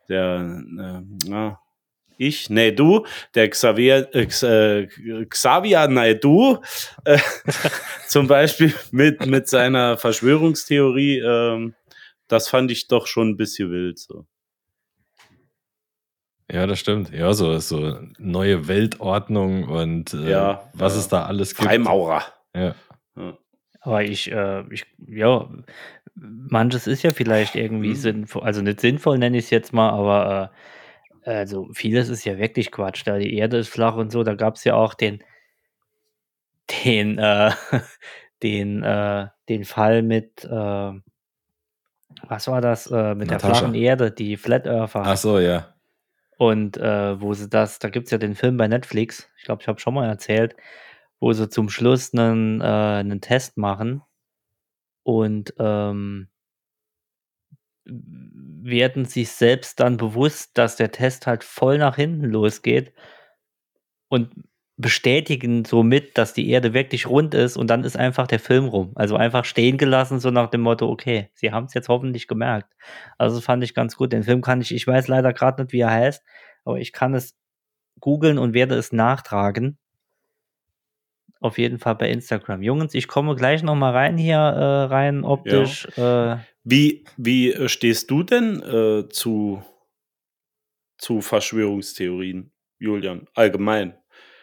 der, 0.08 0.60
äh, 0.78 1.02
na, 1.28 1.58
ich, 2.18 2.48
nee, 2.48 2.72
du, 2.72 3.04
der 3.34 3.50
Xavier, 3.50 4.08
äh, 4.14 4.22
äh, 4.22 5.26
Xavier 5.26 5.88
Naidu, 5.88 6.58
äh, 7.04 7.18
zum 8.08 8.26
Beispiel 8.26 8.72
mit, 8.90 9.26
mit 9.26 9.48
seiner 9.48 9.98
Verschwörungstheorie, 9.98 11.18
ähm, 11.18 11.74
das 12.28 12.48
fand 12.48 12.70
ich 12.70 12.88
doch 12.88 13.06
schon 13.06 13.30
ein 13.30 13.36
bisschen 13.36 13.70
wild. 13.70 13.98
So. 13.98 14.26
Ja, 16.50 16.66
das 16.66 16.78
stimmt. 16.78 17.10
Ja, 17.12 17.34
so, 17.34 17.58
so 17.58 17.98
neue 18.18 18.68
Weltordnung 18.68 19.64
und 19.64 20.14
äh, 20.14 20.30
Ja, 20.30 20.70
was 20.74 20.94
ja. 20.94 21.00
es 21.00 21.08
da 21.08 21.26
alles 21.26 21.54
gibt. 21.54 21.68
Freimaurer. 21.68 22.22
Ja. 22.56 22.74
Aber 23.80 24.02
ich, 24.02 24.30
äh, 24.32 24.64
ich, 24.72 24.84
ja, 25.06 25.48
manches 26.14 26.86
ist 26.86 27.02
ja 27.02 27.12
vielleicht 27.12 27.54
irgendwie 27.54 27.90
Mhm. 27.90 27.94
sinnvoll, 27.96 28.42
also 28.42 28.62
nicht 28.62 28.80
sinnvoll 28.80 29.18
nenne 29.18 29.36
ich 29.38 29.44
es 29.44 29.50
jetzt 29.50 29.72
mal, 29.72 29.90
aber 29.90 30.50
äh, 31.22 31.30
also 31.30 31.68
vieles 31.72 32.08
ist 32.08 32.24
ja 32.24 32.38
wirklich 32.38 32.70
Quatsch. 32.72 33.02
Da 33.06 33.18
die 33.18 33.34
Erde 33.34 33.58
ist 33.58 33.68
flach 33.68 33.94
und 33.96 34.10
so, 34.10 34.24
da 34.24 34.34
gab 34.34 34.56
es 34.56 34.64
ja 34.64 34.74
auch 34.74 34.94
den, 34.94 35.22
den, 36.84 37.18
äh, 37.18 37.50
den, 38.42 38.82
äh, 38.82 39.28
den 39.48 39.64
Fall 39.64 40.02
mit, 40.02 40.44
äh, 40.44 40.92
was 42.28 42.48
war 42.48 42.60
das, 42.60 42.90
äh, 42.90 43.14
mit 43.14 43.28
der 43.28 43.36
Natascha. 43.36 43.54
flachen 43.58 43.74
Erde, 43.74 44.10
die 44.10 44.36
Flat 44.36 44.66
Earther. 44.66 45.02
Ach 45.04 45.16
so, 45.16 45.38
ja. 45.38 45.74
Und 46.38 46.76
äh, 46.76 47.20
wo 47.20 47.32
sie 47.34 47.48
das, 47.48 47.78
da 47.78 47.88
gibt 47.88 48.06
es 48.06 48.10
ja 48.10 48.18
den 48.18 48.34
Film 48.34 48.56
bei 48.56 48.68
Netflix, 48.68 49.28
ich 49.38 49.44
glaube, 49.44 49.62
ich 49.62 49.68
habe 49.68 49.80
schon 49.80 49.94
mal 49.94 50.06
erzählt, 50.08 50.54
wo 51.20 51.32
sie 51.32 51.48
zum 51.48 51.68
Schluss 51.68 52.12
einen, 52.14 52.60
äh, 52.60 52.64
einen 52.64 53.20
Test 53.20 53.56
machen 53.56 54.02
und 55.04 55.54
ähm, 55.58 56.28
werden 57.84 59.04
sich 59.04 59.30
selbst 59.30 59.80
dann 59.80 59.96
bewusst, 59.96 60.58
dass 60.58 60.76
der 60.76 60.90
Test 60.90 61.26
halt 61.26 61.44
voll 61.44 61.78
nach 61.78 61.96
hinten 61.96 62.26
losgeht 62.26 62.92
und 64.08 64.30
bestätigen 64.78 65.64
somit, 65.64 66.18
dass 66.18 66.34
die 66.34 66.50
Erde 66.50 66.74
wirklich 66.74 67.06
rund 67.08 67.32
ist 67.32 67.56
und 67.56 67.68
dann 67.68 67.84
ist 67.84 67.96
einfach 67.96 68.26
der 68.26 68.40
Film 68.40 68.66
rum. 68.66 68.92
Also 68.94 69.16
einfach 69.16 69.44
stehen 69.44 69.78
gelassen, 69.78 70.20
so 70.20 70.30
nach 70.30 70.50
dem 70.50 70.60
Motto, 70.60 70.88
okay, 70.90 71.30
sie 71.34 71.50
haben 71.52 71.64
es 71.66 71.74
jetzt 71.74 71.88
hoffentlich 71.88 72.28
gemerkt. 72.28 72.74
Also 73.16 73.40
fand 73.40 73.64
ich 73.64 73.74
ganz 73.74 73.96
gut. 73.96 74.12
Den 74.12 74.22
Film 74.24 74.42
kann 74.42 74.60
ich, 74.60 74.74
ich 74.74 74.86
weiß 74.86 75.08
leider 75.08 75.32
gerade 75.32 75.62
nicht, 75.62 75.72
wie 75.72 75.80
er 75.80 75.90
heißt, 75.90 76.22
aber 76.64 76.78
ich 76.78 76.92
kann 76.92 77.14
es 77.14 77.36
googeln 78.00 78.38
und 78.38 78.52
werde 78.52 78.74
es 78.76 78.92
nachtragen. 78.92 79.78
Auf 81.46 81.58
jeden 81.58 81.78
Fall 81.78 81.94
bei 81.94 82.10
Instagram. 82.10 82.60
Jungs, 82.60 82.92
ich 82.92 83.06
komme 83.06 83.36
gleich 83.36 83.62
noch 83.62 83.76
mal 83.76 83.92
rein 83.92 84.18
hier, 84.18 84.36
äh, 84.36 84.84
rein 84.84 85.22
optisch. 85.22 85.86
Äh, 85.96 86.38
Wie, 86.64 87.04
wie 87.16 87.52
äh, 87.52 87.68
stehst 87.68 88.10
du 88.10 88.24
denn 88.24 88.60
äh, 88.62 89.08
zu, 89.08 89.62
zu 90.98 91.20
Verschwörungstheorien, 91.20 92.50
Julian, 92.80 93.28
allgemein? 93.34 93.96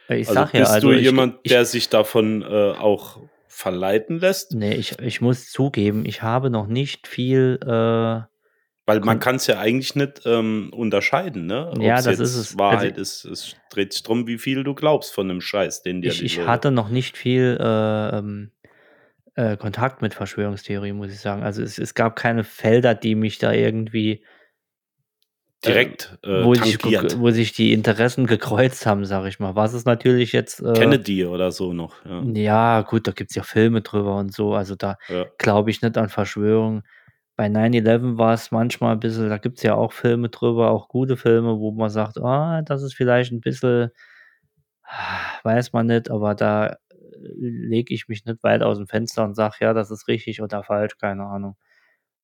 ich 0.08 0.30
Also 0.30 0.34
sag 0.34 0.54
ja, 0.54 0.62
bist 0.62 0.72
also 0.72 0.92
du 0.92 0.98
ich, 0.98 1.04
jemand, 1.04 1.40
ich, 1.44 1.52
der 1.52 1.66
sich 1.66 1.90
davon 1.90 2.42
äh, 2.42 2.72
auch 2.72 3.20
verleiten 3.48 4.20
lässt? 4.20 4.54
Nee, 4.54 4.76
ich, 4.76 4.98
ich 5.00 5.20
muss 5.20 5.52
zugeben, 5.52 6.06
ich 6.06 6.22
habe 6.22 6.50
noch 6.50 6.68
nicht 6.68 7.08
viel. 7.08 7.60
Äh, 8.86 8.92
Weil 8.92 9.00
man 9.00 9.20
kann 9.20 9.36
es 9.38 9.48
ja 9.48 9.60
eigentlich 9.60 9.96
nicht 9.96 10.22
ähm, 10.26 10.72
unterscheiden, 10.74 11.46
ne? 11.46 11.70
Ob's 11.70 11.80
Ja, 11.84 12.02
das 12.02 12.20
ist 12.20 12.36
es. 12.36 12.58
Wahrheit 12.58 12.98
Also- 12.98 13.02
ist. 13.02 13.26
Es 13.26 13.56
dreht 13.70 13.94
sich 13.94 14.04
drum, 14.04 14.28
wie 14.28 14.38
viel 14.38 14.64
du 14.64 14.74
glaubst 14.76 15.14
von 15.14 15.28
dem 15.28 15.42
Scheiß, 15.42 15.84
den 15.84 16.02
dir 16.02 16.10
ich, 16.12 16.24
ich 16.24 16.40
hatte 16.46 16.72
noch 16.72 16.90
nicht 16.90 17.16
viel 17.18 17.58
äh, 17.60 18.18
ähm, 18.18 18.52
äh, 19.36 19.58
Kontakt 19.58 20.02
mit 20.02 20.14
Verschwörungstheorien, 20.14 20.96
muss 20.98 21.12
ich 21.12 21.20
sagen. 21.20 21.44
Also 21.44 21.64
es, 21.64 21.78
es 21.80 21.94
gab 21.94 22.16
keine 22.16 22.44
Felder, 22.44 22.94
die 22.94 23.16
mich 23.16 23.38
da 23.40 23.52
irgendwie, 23.54 24.24
direkt 25.66 26.18
äh, 26.24 26.44
wo, 26.44 26.54
sich, 26.56 26.78
wo 26.84 27.32
sich 27.32 27.54
die 27.54 27.72
Interessen 27.72 28.28
gekreuzt 28.28 28.86
haben, 28.86 29.06
sage 29.06 29.30
ich 29.30 29.40
mal. 29.40 29.56
Was 29.56 29.74
ist 29.74 29.86
natürlich 29.86 30.34
jetzt. 30.34 30.60
Äh, 30.62 30.74
Kennedy 30.74 31.26
oder 31.26 31.52
so 31.54 31.72
noch. 31.72 32.04
Ja. 32.06 32.22
Ja, 32.34 32.82
gut, 32.82 33.08
da 33.08 33.12
gibt 33.14 33.32
es 33.32 33.36
ja 33.36 33.44
Filme 33.44 33.82
drüber 33.82 34.18
und 34.18 34.34
so. 34.34 34.54
Also 34.56 34.76
da 34.76 34.98
Ja. 35.08 35.26
glaube 35.38 35.70
ich 35.72 35.82
nicht 35.82 35.98
an 35.98 36.10
Verschwörungen. 36.10 36.84
Bei 37.36 37.48
9-11 37.48 38.18
war 38.18 38.34
es 38.34 38.52
manchmal 38.52 38.94
ein 38.94 39.00
bisschen, 39.00 39.30
da 39.30 39.38
gibt 39.38 39.58
es 39.58 39.64
ja 39.64 39.76
auch 39.76 39.92
Filme 39.94 40.30
drüber, 40.30 40.70
auch 40.72 40.88
gute 40.88 41.18
Filme, 41.18 41.60
wo 41.60 41.72
man 41.72 41.90
sagt, 41.90 42.20
ah, 42.20 42.62
das 42.62 42.84
ist 42.84 42.94
vielleicht 42.94 43.32
ein 43.32 43.42
bisschen, 43.42 43.90
weiß 45.44 45.74
man 45.74 45.88
nicht, 45.88 46.12
aber 46.12 46.36
da 46.36 46.78
lege 47.40 47.94
ich 47.94 48.08
mich 48.08 48.26
nicht 48.26 48.44
weit 48.44 48.62
aus 48.64 48.78
dem 48.78 48.88
Fenster 48.88 49.24
und 49.24 49.36
sage, 49.36 49.58
ja, 49.62 49.74
das 49.74 49.92
ist 49.92 50.08
richtig 50.08 50.42
oder 50.42 50.64
falsch, 50.64 50.98
keine 50.98 51.26
Ahnung. 51.26 51.56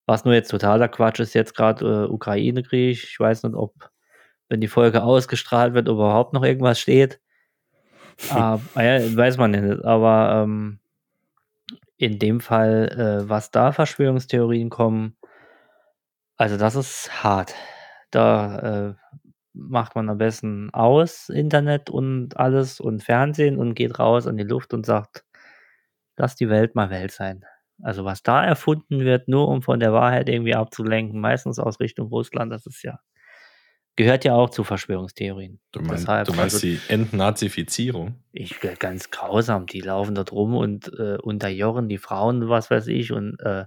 Was 0.06 0.26
nur 0.26 0.34
jetzt 0.34 0.50
totaler 0.50 0.88
Quatsch 0.88 1.20
ist, 1.20 1.36
jetzt 1.36 1.56
gerade 1.56 1.86
äh, 1.86 2.12
Ukraine-Krieg. 2.12 3.04
Ich 3.04 3.20
weiß 3.20 3.44
nicht, 3.44 3.56
ob, 3.56 3.74
wenn 4.50 4.62
die 4.62 4.68
Folge 4.68 5.04
ausgestrahlt 5.04 5.74
wird, 5.74 5.88
überhaupt 5.88 6.34
noch 6.34 6.44
irgendwas 6.44 6.80
steht. 6.80 7.20
Ah, 8.32 8.60
ja, 8.76 9.16
weiß 9.16 9.38
man 9.38 9.52
nicht. 9.52 9.86
Aber 9.86 10.44
ähm, 10.44 10.80
in 12.00 12.18
dem 12.18 12.40
Fall, 12.40 12.90
äh, 13.26 13.30
was 13.30 13.52
da 13.52 13.72
Verschwörungstheorien 13.74 14.70
kommen, 14.70 15.18
also 16.38 16.58
das 16.58 16.76
ist 16.76 17.24
hart. 17.24 17.54
Da 18.12 18.90
äh, 18.90 18.96
macht 19.54 19.96
man 19.96 20.10
am 20.10 20.18
besten 20.18 20.70
aus, 20.74 21.30
Internet 21.30 21.90
und 21.90 22.38
alles 22.38 22.80
und 22.80 23.04
Fernsehen 23.04 23.58
und 23.60 23.76
geht 23.76 24.00
raus 24.00 24.26
in 24.26 24.38
die 24.38 24.44
Luft 24.46 24.74
und 24.74 24.86
sagt, 24.86 25.26
lass 26.18 26.36
die 26.36 26.50
Welt 26.50 26.76
mal 26.76 26.90
Welt 26.90 27.12
sein. 27.12 27.46
Also 27.82 28.06
was 28.06 28.24
da 28.24 28.44
erfunden 28.46 29.02
wird, 29.02 29.28
nur 29.28 29.50
um 29.50 29.62
von 29.62 29.80
der 29.82 29.94
Wahrheit 29.94 30.30
irgendwie 30.30 30.56
abzulenken, 30.56 31.20
meistens 31.22 31.60
aus 31.60 31.80
Richtung 31.82 32.08
Russland, 32.08 32.52
das 32.52 32.66
ist 32.66 32.84
ja, 32.84 33.00
gehört 34.00 34.24
ja 34.24 34.34
auch 34.34 34.50
zu 34.50 34.64
Verschwörungstheorien. 34.64 35.60
Du 35.74 35.82
meinst, 35.82 36.04
Deshalb, 36.04 36.28
du 36.28 36.34
meinst 36.34 36.56
also- 36.56 36.68
die 36.68 36.80
Entnazifizierung? 36.88 38.24
Ich 38.32 38.64
äh, 38.64 38.76
ganz 38.80 39.12
grausam, 39.12 39.66
die 39.66 39.82
laufen 39.82 40.16
dort 40.16 40.32
rum 40.32 40.56
und 40.56 40.88
äh, 40.98 41.18
unterjochen 41.22 41.90
die 41.90 41.98
Frauen, 41.98 42.48
was 42.48 42.72
weiß 42.72 42.88
ich, 42.88 43.12
und 43.12 43.38
äh, 43.42 43.66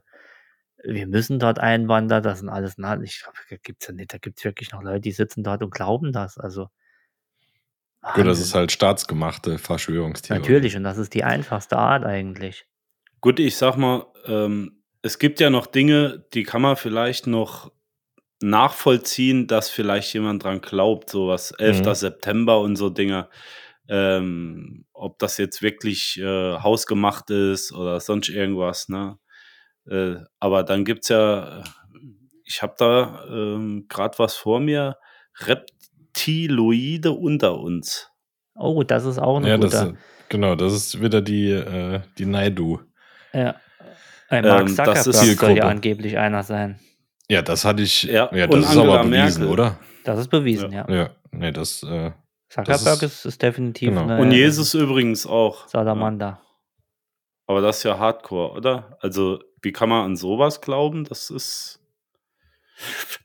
wir 0.85 1.07
müssen 1.07 1.39
dort 1.39 1.59
einwandern, 1.59 2.23
das 2.23 2.39
sind 2.39 2.49
alles, 2.49 2.77
na, 2.79 2.99
ich 3.03 3.21
glaube, 3.21 3.37
da 3.51 3.57
gibt's 3.63 3.87
ja 3.87 3.93
nicht, 3.93 4.15
da 4.15 4.17
gibt's 4.17 4.43
wirklich 4.43 4.73
noch 4.73 4.83
Leute, 4.83 5.01
die 5.01 5.13
sitzen 5.13 5.45
dort 5.45 5.63
und 5.63 5.71
glauben 5.71 6.13
das, 6.13 6.39
also. 6.39 6.69
Gut, 8.15 8.27
das 8.27 8.41
ist 8.41 8.55
halt 8.55 8.73
staatsgemachte 8.73 9.59
Verschwörungstheorie. 9.59 10.41
Natürlich, 10.41 10.77
und 10.77 10.85
das 10.85 10.97
ist 10.97 11.13
die 11.13 11.25
einfachste 11.25 11.77
Art 11.77 12.07
eigentlich. 12.07 12.65
Gut, 13.21 13.39
ich 13.39 13.59
sag 13.59 13.77
mal, 13.77 14.07
ähm, 14.25 14.83
es 15.03 15.19
gibt 15.19 15.41
ja 15.41 15.51
noch 15.51 15.67
Dinge, 15.67 16.25
die 16.33 16.45
kann 16.45 16.63
man 16.63 16.77
vielleicht 16.77 17.27
noch 17.27 17.71
nachvollziehen, 18.43 19.47
dass 19.47 19.69
vielleicht 19.71 20.13
jemand 20.15 20.45
dran 20.45 20.61
glaubt, 20.61 21.11
sowas 21.11 21.53
11. 21.53 21.81
Mhm. 21.87 21.95
September 21.95 22.61
und 22.61 22.77
so 22.77 22.91
Dinge. 22.91 23.29
Ähm, 23.89 24.85
ob 24.93 25.19
das 25.19 25.39
jetzt 25.39 25.61
wirklich 25.63 26.19
äh, 26.21 26.59
hausgemacht 26.59 27.31
ist 27.31 27.73
oder 27.73 27.99
sonst 28.01 28.29
irgendwas, 28.29 28.89
ne? 28.89 29.19
Äh, 29.89 30.17
aber 30.39 30.63
dann 30.63 30.85
gibt's 30.85 31.09
ja, 31.09 31.61
äh, 31.61 31.65
ich 32.45 32.63
habe 32.63 32.75
da 32.79 33.25
ähm, 33.29 33.87
gerade 33.89 34.19
was 34.19 34.37
vor 34.37 34.61
mir, 34.61 34.97
Reptiloide 35.41 37.13
unter 37.13 37.59
uns. 37.59 38.09
Oh, 38.55 38.83
das 38.83 39.05
ist 39.05 39.19
auch 39.19 39.39
eine 39.39 39.49
Ja, 39.49 39.57
das, 39.59 39.73
gute. 39.73 39.93
ist- 39.93 40.29
genau, 40.29 40.55
das 40.55 40.73
ist 40.73 41.01
wieder 41.01 41.21
die, 41.21 41.51
äh, 41.51 42.01
die 42.19 42.27
Naidu. 42.27 42.81
Ja. 43.33 43.57
Äh, 44.29 44.43
Mark 44.43 44.69
Ähm, 44.69 44.77
das 44.77 45.05
Zuckerberg 45.05 45.07
ist 45.07 45.39
soll 45.41 45.57
ja 45.57 45.65
angeblich 45.65 46.19
einer 46.19 46.43
sein. 46.43 46.79
Ja, 47.29 47.43
das 47.43 47.65
hatte 47.65 47.83
ich. 47.83 48.03
Ja, 48.05 48.29
Ja, 48.35 48.45
und 48.45 48.55
das 48.63 48.71
ist 48.73 48.77
aber 48.77 49.03
bewiesen, 49.05 49.11
Merkel. 49.43 49.47
oder? 49.49 49.79
Das 50.05 50.19
ist 50.19 50.29
bewiesen, 50.29 50.73
ja. 50.73 50.87
Ja, 50.89 51.11
nee, 51.31 51.53
das. 51.53 51.83
Äh, 51.83 52.13
Zuckerberg 52.49 53.03
ist- 53.03 53.03
ist, 53.03 53.25
ist 53.25 53.43
definitiv 53.43 53.89
genau. 53.91 54.03
eine 54.03 54.19
Und 54.21 54.33
Jesus 54.33 54.75
übrigens 54.75 55.27
auch. 55.27 55.67
Salamander. 55.69 56.41
Aber 57.47 57.61
das 57.61 57.79
ist 57.79 57.83
ja 57.85 57.99
Hardcore, 57.99 58.53
oder? 58.53 58.99
Also, 59.01 59.41
wie 59.63 59.73
kann 59.73 59.89
man 59.89 60.05
an 60.05 60.17
sowas 60.17 60.61
glauben? 60.61 61.05
Das 61.05 61.31
ist. 61.31 61.81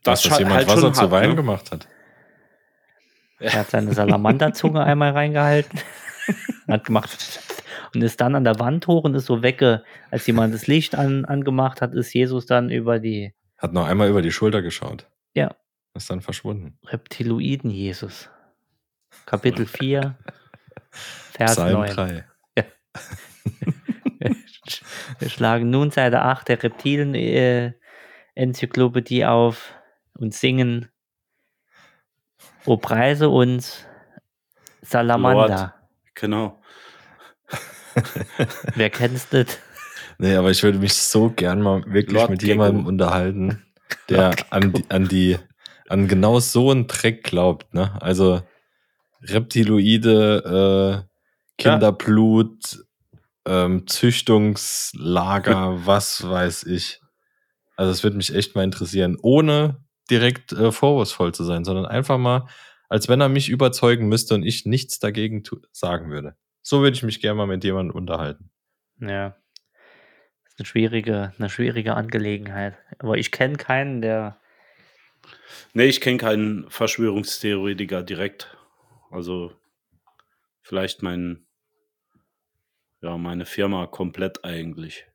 dass 0.04 0.22
das 0.22 0.32
scha- 0.32 0.38
jemand 0.38 0.56
halt 0.56 0.68
Wasser 0.68 0.80
schon 0.80 0.94
zu 0.94 1.00
hart, 1.02 1.10
Wein 1.10 1.30
ne? 1.30 1.36
gemacht 1.36 1.70
hat. 1.72 1.88
Er 3.40 3.52
hat 3.54 3.70
seine 3.70 3.92
Salamanderzunge 3.92 4.82
einmal 4.82 5.12
reingehalten, 5.12 5.78
hat 6.68 6.84
gemacht 6.84 7.40
und 7.94 8.02
ist 8.02 8.20
dann 8.20 8.34
an 8.34 8.44
der 8.44 8.58
Wand 8.58 8.86
hoch 8.86 9.04
und 9.04 9.14
ist 9.14 9.26
so 9.26 9.42
wegge. 9.42 9.84
Als 10.10 10.26
jemand 10.26 10.54
das 10.54 10.66
Licht 10.66 10.94
an, 10.94 11.24
angemacht 11.24 11.80
hat, 11.80 11.94
ist 11.94 12.12
Jesus 12.14 12.46
dann 12.46 12.70
über 12.70 12.98
die 12.98 13.32
Hat 13.58 13.72
noch 13.72 13.86
einmal 13.86 14.08
über 14.08 14.22
die 14.22 14.32
Schulter 14.32 14.62
geschaut. 14.62 15.08
Ja. 15.34 15.54
Ist 15.94 16.10
dann 16.10 16.20
verschwunden. 16.20 16.78
Reptiloiden 16.86 17.70
Jesus. 17.70 18.28
Kapitel 19.26 19.66
4, 19.66 20.16
Vers 20.90 21.52
Psalm 21.52 21.80
9. 21.80 21.90
3. 21.90 22.24
Wir 25.18 25.30
schlagen 25.30 25.70
nun 25.70 25.90
Seite 25.90 26.22
8 26.22 26.48
der 26.48 26.62
Reptilien-Enzyklopädie 26.62 29.24
auf 29.24 29.74
und 30.14 30.34
singen 30.34 30.88
O 32.64 32.76
preise 32.76 33.28
uns 33.28 33.84
Salamander. 34.82 35.74
Genau. 36.14 36.60
Wer 38.74 38.90
kennt's 38.90 39.32
nicht? 39.32 39.60
Nee, 40.18 40.34
aber 40.34 40.50
ich 40.50 40.62
würde 40.62 40.78
mich 40.78 40.94
so 40.94 41.30
gern 41.30 41.62
mal 41.62 41.84
wirklich 41.86 42.12
Lord 42.12 42.30
mit 42.30 42.40
Gecko. 42.40 42.52
jemandem 42.52 42.86
unterhalten, 42.86 43.62
der 44.08 44.34
an 44.50 44.72
die, 44.72 44.90
an 44.90 45.08
die, 45.08 45.38
an 45.88 46.08
genau 46.08 46.40
so 46.40 46.70
einen 46.70 46.88
Dreck 46.88 47.22
glaubt, 47.22 47.72
ne? 47.72 47.96
Also 48.02 48.42
Reptiloide, 49.22 51.04
äh, 51.06 51.62
Kinderblut, 51.62 52.84
ähm, 53.46 53.86
Züchtungslager, 53.86 55.86
was 55.86 56.28
weiß 56.28 56.64
ich. 56.64 57.00
Also 57.76 57.92
es 57.92 58.02
würde 58.02 58.16
mich 58.16 58.34
echt 58.34 58.54
mal 58.54 58.64
interessieren, 58.64 59.16
ohne 59.22 59.84
direkt 60.10 60.52
äh, 60.52 60.72
vorwurfsvoll 60.72 61.32
zu 61.32 61.44
sein, 61.44 61.64
sondern 61.64 61.86
einfach 61.86 62.18
mal, 62.18 62.46
als 62.88 63.08
wenn 63.08 63.20
er 63.20 63.28
mich 63.28 63.48
überzeugen 63.48 64.08
müsste 64.08 64.34
und 64.34 64.42
ich 64.42 64.66
nichts 64.66 64.98
dagegen 64.98 65.42
sagen 65.72 66.10
würde. 66.10 66.34
So 66.62 66.80
würde 66.80 66.96
ich 66.96 67.02
mich 67.02 67.20
gerne 67.20 67.36
mal 67.36 67.46
mit 67.46 67.64
jemandem 67.64 67.96
unterhalten. 67.96 68.50
Ja. 69.00 69.36
Ist 70.58 70.62
eine 70.62 70.66
schwierige, 70.66 71.32
eine 71.38 71.50
schwierige 71.50 71.94
Angelegenheit. 71.94 72.76
Aber 72.98 73.16
ich 73.16 73.30
kenne 73.30 73.56
keinen, 73.56 74.02
der. 74.02 74.40
Nee, 75.72 75.84
ich 75.84 76.00
kenne 76.00 76.18
keinen 76.18 76.68
Verschwörungstheoretiker 76.68 78.02
direkt. 78.02 78.56
Also, 79.12 79.52
vielleicht 80.60 81.04
mein. 81.04 81.46
Ja, 83.02 83.16
meine 83.16 83.46
Firma 83.46 83.86
komplett 83.86 84.44
eigentlich. 84.44 85.06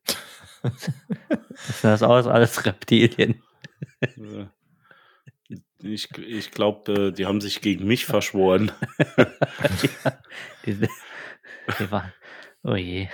Das 0.62 1.82
das 1.82 2.04
aus, 2.04 2.26
alles 2.26 2.66
Reptilien. 2.66 3.44
Äh, 4.00 4.46
Ich, 5.82 6.10
ich 6.18 6.52
glaube, 6.52 7.12
die 7.12 7.26
haben 7.26 7.42
sich 7.42 7.60
gegen 7.60 7.86
mich 7.86 8.06
verschworen. 8.06 8.72
Die, 10.66 10.78
die 11.80 11.92
waren, 11.92 12.14
oh 12.64 12.76
je. 12.76 13.10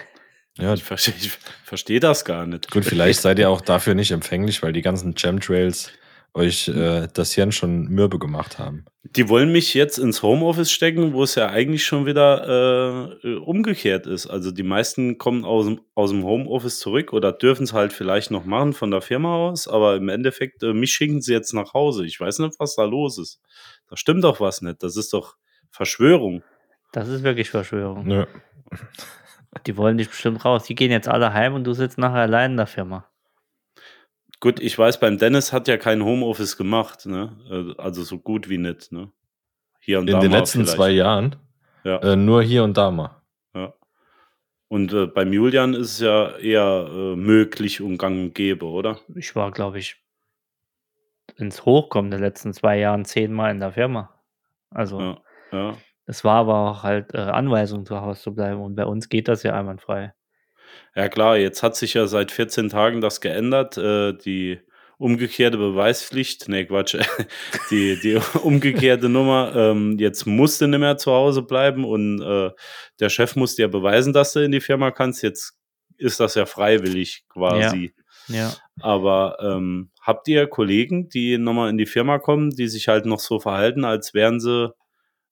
Ja, 0.60 0.74
Ich 0.74 0.84
verstehe 0.84 1.13
versteh 1.63 2.00
das 2.00 2.26
gar 2.26 2.45
nicht. 2.45 2.69
Gut, 2.72 2.86
vielleicht 2.86 3.22
seid 3.22 3.39
ihr 3.39 3.50
auch 3.50 3.62
dafür 3.62 3.95
nicht 3.95 4.12
empfänglich, 4.12 4.62
weil 4.62 4.74
die 4.74 4.82
ganzen 4.82 5.15
Chemtrails 5.15 5.91
euch 6.34 6.67
äh, 6.67 7.08
das 7.13 7.34
Hirn 7.34 7.52
schon 7.52 7.86
mürbe 7.88 8.19
gemacht 8.19 8.60
haben. 8.60 8.86
Die 9.04 9.30
wollen 9.30 9.52
mich 9.52 9.74
jetzt 9.74 9.98
ins 9.98 10.22
Homeoffice 10.22 10.72
stecken, 10.72 11.13
wo 11.13 11.24
es 11.24 11.36
ja 11.36 11.48
eigentlich 11.50 11.86
schon 11.86 12.06
wieder 12.06 13.17
äh, 13.24 13.36
umgekehrt 13.36 14.06
ist. 14.06 14.28
Also 14.28 14.52
die 14.52 14.63
meisten 14.63 15.17
kommen 15.17 15.43
aus 15.43 15.65
dem, 15.65 15.82
aus 15.95 16.12
dem 16.12 16.24
Homeoffice 16.24 16.80
zurück 16.80 17.13
oder 17.13 17.32
dürfen 17.32 17.63
es 17.63 17.74
halt 17.74 17.93
vielleicht 17.93 18.30
noch 18.30 18.45
machen 18.45 18.74
von 18.74 18.91
der 18.91 19.02
Firma 19.02 19.36
aus, 19.36 19.67
aber 19.67 19.95
im 19.95 20.10
Endeffekt, 20.10 20.62
äh, 20.62 20.74
mich 20.74 20.91
schicken 20.91 21.22
sie 21.22 21.34
jetzt 21.34 21.54
nach 21.54 21.74
Hause. 21.74 22.06
Ich 22.06 22.19
weiß 22.19 22.39
nicht, 22.39 22.60
was 22.60 22.76
da 22.76 22.84
los 22.84 23.17
ist. 23.17 23.41
Da 23.89 23.98
stimmt 23.98 24.24
doch 24.24 24.39
was 24.39 24.62
nicht. 24.62 24.84
Das 24.84 24.98
ist 24.98 25.13
doch 25.13 25.36
Verschwörung. 25.72 26.43
Das 26.91 27.08
ist 27.08 27.24
wirklich 27.24 27.50
Verschwörung. 27.50 28.06
Nö. 28.06 28.26
Die 29.65 29.77
wollen 29.77 29.97
dich 29.97 30.09
bestimmt 30.09 30.45
raus. 30.45 30.63
Die 30.65 30.75
gehen 30.75 30.91
jetzt 30.91 31.07
alle 31.07 31.33
heim 31.33 31.53
und 31.55 31.63
du 31.63 31.73
sitzt 31.73 31.97
nachher 31.97 32.21
allein 32.21 32.51
in 32.51 32.57
der 32.57 32.67
Firma. 32.67 33.05
Gut, 34.39 34.59
ich 34.59 34.77
weiß, 34.77 34.99
beim 34.99 35.17
Dennis 35.17 35.51
hat 35.51 35.67
ja 35.67 35.77
kein 35.77 36.03
Homeoffice 36.03 36.55
gemacht, 36.55 37.05
ne? 37.05 37.75
Also 37.77 38.03
so 38.03 38.19
gut 38.19 38.47
wie 38.49 38.57
nicht, 38.57 38.91
ne? 38.91 39.12
Hier 39.81 39.99
und 39.99 40.07
In 40.07 40.13
da 40.13 40.19
den 40.19 40.31
mal 40.31 40.38
letzten 40.38 40.59
vielleicht. 40.62 40.75
zwei 40.77 40.91
Jahren 40.91 41.35
Ja. 41.83 41.97
äh, 41.99 42.15
nur 42.15 42.41
hier 42.43 42.63
und 42.63 42.77
da 42.77 42.91
mal. 42.91 43.21
Ja. 43.53 43.73
Und 44.69 44.93
äh, 44.93 45.07
beim 45.07 45.33
Julian 45.33 45.73
ist 45.73 45.93
es 45.93 45.99
ja 45.99 46.38
eher 46.38 46.88
äh, 46.89 47.15
möglich 47.15 47.81
und 47.81 47.97
gang 47.97 48.17
und 48.17 48.35
gäbe, 48.35 48.65
oder? 48.65 48.99
Ich 49.15 49.35
war, 49.35 49.51
glaube 49.51 49.79
ich, 49.79 50.01
ins 51.38 51.65
Hochkommen 51.65 52.12
der 52.12 52.19
letzten 52.19 52.53
zwei 52.53 52.77
Jahren 52.77 53.03
zehnmal 53.05 53.51
in 53.51 53.59
der 53.59 53.71
Firma. 53.73 54.13
Also, 54.69 54.99
Ja, 55.01 55.21
ja. 55.51 55.77
Es 56.10 56.24
war 56.24 56.38
aber 56.38 56.72
auch 56.72 56.84
halt 56.84 57.13
äh, 57.13 57.19
Anweisung, 57.19 57.86
zu 57.86 58.02
Hause 58.02 58.19
zu 58.19 58.34
bleiben. 58.34 58.62
Und 58.62 58.76
bei 58.76 58.86
uns 58.86 59.10
geht 59.10 59.28
das 59.28 59.43
ja 59.43 59.54
einwandfrei. 59.54 60.13
Ja 60.95 61.08
klar, 61.08 61.38
jetzt 61.38 61.62
hat 61.62 61.76
sich 61.76 61.93
ja 61.93 62.08
seit 62.08 62.32
14 62.32 62.69
Tagen 62.69 63.00
das 63.00 63.22
geändert. 63.22 63.78
Äh, 63.78 64.13
die 64.13 64.60
umgekehrte 64.98 65.58
Beweispflicht, 65.60 66.50
nee, 66.50 66.65
Quatsch, 66.65 66.98
die, 67.69 68.00
die 68.02 68.19
umgekehrte 68.41 69.08
Nummer, 69.08 69.54
ähm, 69.56 69.98
jetzt 70.00 70.26
musst 70.26 70.62
du 70.62 70.67
nicht 70.67 70.80
mehr 70.80 70.98
zu 70.98 71.12
Hause 71.12 71.43
bleiben 71.43 71.86
und 71.86 72.22
äh, 72.24 72.50
der 73.00 73.10
Chef 73.10 73.36
muss 73.36 73.56
dir 73.56 73.67
beweisen, 73.67 74.12
dass 74.12 74.34
du 74.34 74.43
in 74.43 74.52
die 74.52 74.62
Firma 74.62 74.89
kannst. 74.89 75.22
Jetzt 75.22 75.60
ist 75.98 76.19
das 76.19 76.34
ja 76.34 76.48
freiwillig 76.48 77.24
quasi. 77.30 77.93
Ja. 78.28 78.54
Aber 78.82 79.38
ähm, 79.41 79.91
habt 80.02 80.28
ihr 80.28 80.48
Kollegen, 80.48 81.08
die 81.08 81.38
nochmal 81.38 81.69
in 81.69 81.78
die 81.78 81.86
Firma 81.86 82.17
kommen, 82.17 82.50
die 82.50 82.67
sich 82.67 82.88
halt 82.88 83.06
noch 83.06 83.19
so 83.19 83.39
verhalten, 83.39 83.86
als 83.86 84.15
wären 84.15 84.39
sie 84.39 84.74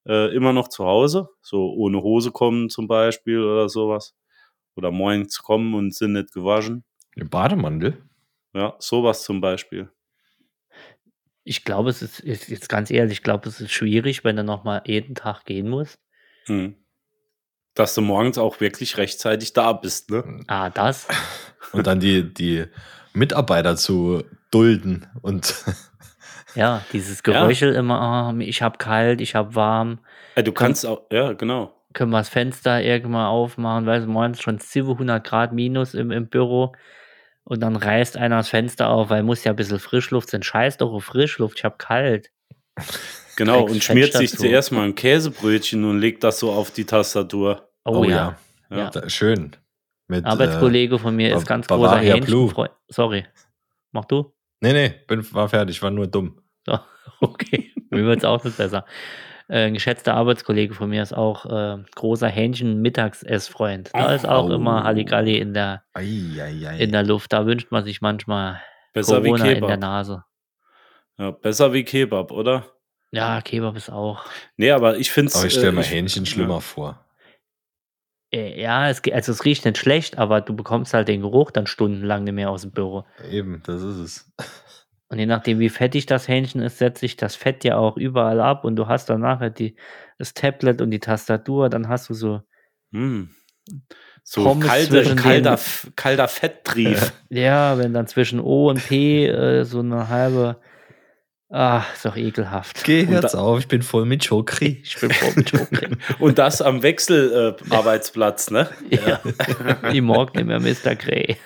äh, 0.08 0.34
immer 0.36 0.54
noch 0.54 0.70
zu 0.70 0.86
Hause? 0.86 1.30
So 1.42 1.74
ohne 1.74 2.02
Hose 2.02 2.32
kommen 2.32 2.70
zum 2.70 2.88
Beispiel 2.88 3.42
oder 3.42 3.70
sowas? 3.70 4.16
Oder 4.76 4.92
morgens 4.92 5.40
kommen 5.40 5.74
und 5.74 5.94
sind 5.94 6.14
nicht 6.14 6.34
gewaschen? 6.34 6.84
Im 7.16 7.30
Bademantel? 7.30 8.02
Ja, 8.54 8.76
sowas 8.80 9.24
zum 9.24 9.42
Beispiel. 9.42 9.90
Ich 11.44 11.64
glaube, 11.64 11.90
es 11.90 12.02
ist, 12.02 12.20
ist 12.20 12.50
jetzt 12.50 12.70
ganz 12.70 12.92
ehrlich, 12.92 13.14
ich 13.14 13.24
glaube, 13.24 13.48
es 13.50 13.62
ist 13.62 13.72
schwierig, 13.72 14.24
wenn 14.24 14.36
du 14.36 14.44
nochmal 14.44 14.82
jeden 14.86 15.16
Tag 15.16 15.46
gehen 15.46 15.70
musst. 15.70 15.98
Hm. 16.46 16.76
Dass 17.74 17.96
du 17.96 18.02
morgens 18.02 18.38
auch 18.38 18.60
wirklich 18.60 18.98
rechtzeitig 18.98 19.54
da 19.54 19.74
bist, 19.74 20.10
ne? 20.12 20.44
Ah, 20.48 20.70
das. 20.70 21.08
Und 21.72 21.88
dann 21.88 22.00
die, 22.00 22.34
die 22.34 22.66
Mitarbeiter 23.14 23.76
zu 23.76 24.24
dulden 24.52 25.08
und 25.22 25.64
Ja, 26.58 26.84
dieses 26.92 27.22
Ja. 27.26 27.42
Geröchel 27.42 27.74
immer, 27.74 28.02
ah, 28.02 28.34
ich 28.40 28.62
hab 28.62 28.80
kalt, 28.80 29.22
ich 29.22 29.36
hab 29.36 29.54
warm. 29.56 30.00
Äh, 30.36 30.44
du 30.44 30.52
kannst 30.52 30.86
auch, 30.86 31.04
ja, 31.12 31.34
genau. 31.34 31.74
Können 31.94 32.12
wir 32.12 32.18
das 32.18 32.30
Fenster 32.30 32.82
irgendwann 32.84 33.28
aufmachen, 33.28 33.86
weil 33.86 34.02
es 34.02 34.08
morgens 34.08 34.42
schon 34.42 34.58
700 34.60 35.24
Grad 35.24 35.54
minus 35.54 35.94
im, 35.94 36.12
im 36.12 36.28
Büro. 36.28 36.74
Und 37.44 37.62
dann 37.62 37.76
reißt 37.76 38.18
einer 38.18 38.38
das 38.38 38.50
Fenster 38.50 38.90
auf, 38.90 39.10
weil 39.10 39.24
muss 39.24 39.44
ja 39.44 39.54
ein 39.54 39.56
bisschen 39.56 39.80
Frischluft 39.80 40.30
sein. 40.30 40.44
Scheiß 40.44 40.78
doch 40.78 40.92
auf 40.92 41.06
Frischluft, 41.06 41.60
ich 41.60 41.64
hab 41.64 41.80
kalt. 41.80 42.30
Genau, 43.36 43.64
und 43.64 43.84
schmiert 43.84 44.14
sich 44.14 44.32
zu. 44.32 44.38
zuerst 44.38 44.72
mal 44.72 44.84
ein 44.84 44.96
Käsebrötchen 44.96 45.84
und 45.86 46.00
legt 46.00 46.24
das 46.24 46.40
so 46.40 46.52
auf 46.52 46.72
die 46.72 46.86
Tastatur. 46.86 47.70
Oh, 47.86 48.04
ja. 48.04 48.36
Ja. 48.70 48.78
Ja. 48.78 48.90
Da- 48.90 49.10
schön. 49.10 49.56
Mit, 50.08 50.26
Arbeitskollege 50.26 50.98
von 51.00 51.16
mir 51.16 51.32
Ba- 51.32 51.38
ist 51.38 51.46
ganz 51.48 51.68
Bavaria 51.68 52.14
großer 52.16 52.26
Blue. 52.26 52.42
Hähnchenfreund. 52.42 52.72
Sorry. 52.90 53.26
Mach 53.92 54.06
du? 54.06 54.20
Äh, 54.20 54.24
nee, 54.62 54.74
nee, 54.74 54.96
bin, 55.08 55.34
war 55.34 55.48
fertig, 55.50 55.82
war 55.82 55.92
nur 55.92 56.08
dumm. 56.08 56.42
So, 56.68 56.80
okay. 57.22 57.72
Mir 57.90 58.06
wird 58.06 58.20
es 58.20 58.26
auch 58.26 58.44
nicht 58.44 58.58
besser. 58.58 58.86
Äh, 59.50 59.68
ein 59.68 59.74
geschätzter 59.74 60.14
Arbeitskollege 60.14 60.74
von 60.74 60.90
mir 60.90 61.02
ist 61.02 61.14
auch 61.14 61.46
äh, 61.46 61.82
großer 61.96 62.28
Hähnchen-Mittagsessfreund. 62.28 63.92
Da 63.94 64.14
ist 64.14 64.28
auch 64.28 64.50
immer 64.50 64.84
Halligalli 64.84 65.38
in 65.38 65.54
der, 65.54 65.84
Ei, 65.94 66.04
ei, 66.40 66.68
ei. 66.68 66.78
in 66.80 66.92
der 66.92 67.04
Luft. 67.04 67.32
Da 67.32 67.46
wünscht 67.46 67.72
man 67.72 67.86
sich 67.86 68.02
manchmal 68.02 68.62
Besser 68.94 69.24
wie 69.24 69.30
Corona 69.30 69.46
in 69.46 69.62
der 69.62 69.62
Kebab. 69.62 69.80
Nase. 69.80 70.24
Ja, 71.18 71.32
besser 71.32 71.72
wie 71.74 71.84
Kebab, 71.84 72.32
oder? 72.32 72.66
Ja, 73.12 73.42
Kebab 73.42 73.78
ist 73.78 73.90
auch. 73.90 74.26
Nee, 74.58 74.72
aber 74.72 74.98
ich 74.98 75.12
finde 75.12 75.30
es. 75.30 75.38
Aber 75.38 75.48
ich 75.48 75.54
stelle 75.54 75.72
mir 75.72 75.84
Hähnchen 75.84 76.26
schlimmer 76.26 76.60
vor. 76.60 77.06
Äh, 78.34 78.60
ja, 78.62 78.90
es, 78.90 79.02
also 79.12 79.32
es 79.32 79.46
riecht 79.46 79.64
nicht 79.64 79.78
schlecht, 79.78 80.18
aber 80.18 80.42
du 80.42 80.54
bekommst 80.56 80.94
halt 80.94 81.08
den 81.08 81.22
Geruch 81.22 81.52
dann 81.52 81.66
stundenlang 81.68 82.26
nicht 82.26 82.34
mehr 82.34 82.50
aus 82.50 82.64
dem 82.64 82.72
Büro. 82.72 83.06
Eben, 83.32 83.64
das 83.66 83.82
ist 83.82 83.98
es. 83.98 84.34
Und 85.10 85.20
je 85.20 85.26
nachdem, 85.26 85.60
wie 85.60 85.70
fettig 85.70 86.06
das 86.06 86.28
Hähnchen 86.28 86.62
ist, 86.62 86.80
setzt 86.80 87.00
sich 87.00 87.16
das 87.16 87.36
Fett 87.36 87.64
ja 87.64 87.78
auch 87.78 87.96
überall 87.98 88.42
ab 88.42 88.66
und 88.66 88.76
du 88.76 88.88
hast 88.88 89.10
dann 89.10 89.22
nachher 89.22 89.50
die, 89.50 89.76
das 90.18 90.34
Tablet 90.34 90.82
und 90.82 90.92
die 90.92 91.00
Tastatur, 91.00 91.70
dann 91.70 91.88
hast 91.88 92.10
du 92.10 92.14
so, 92.14 92.42
Hm. 92.92 93.30
So 94.24 94.44
Pommes 94.44 94.68
kalte, 94.68 95.16
kalter, 95.16 95.56
den- 95.56 95.96
kalter 95.96 96.28
Fetttrieb. 96.28 96.98
ja, 97.30 97.78
wenn 97.78 97.94
dann 97.94 98.08
zwischen 98.08 98.40
O 98.42 98.70
und 98.70 98.86
P 98.86 99.26
äh, 99.28 99.64
so 99.64 99.80
eine 99.80 100.10
halbe, 100.10 100.58
ah, 101.50 101.84
ist 101.94 102.06
doch 102.06 102.16
ekelhaft. 102.16 102.84
Geh 102.84 103.04
jetzt 103.04 103.36
auf, 103.36 103.60
ich 103.60 103.68
bin 103.68 103.82
voll 103.82 104.06
mit 104.06 104.28
Chokri. 104.28 104.82
Ich 104.84 105.00
bin 105.00 105.12
voll 105.12 105.34
mit 105.36 105.50
Schoki. 105.50 105.88
Und 106.20 106.38
das 106.38 106.62
am 106.62 106.84
Wechselarbeitsplatz, 106.84 108.50
äh, 108.50 108.54
ne? 108.54 108.70
ja, 108.90 109.20
die 109.92 110.02
morgen 110.02 110.38
nicht 110.38 110.48
mehr 110.48 110.60
Mr. 110.60 110.96
Grey. 110.96 111.38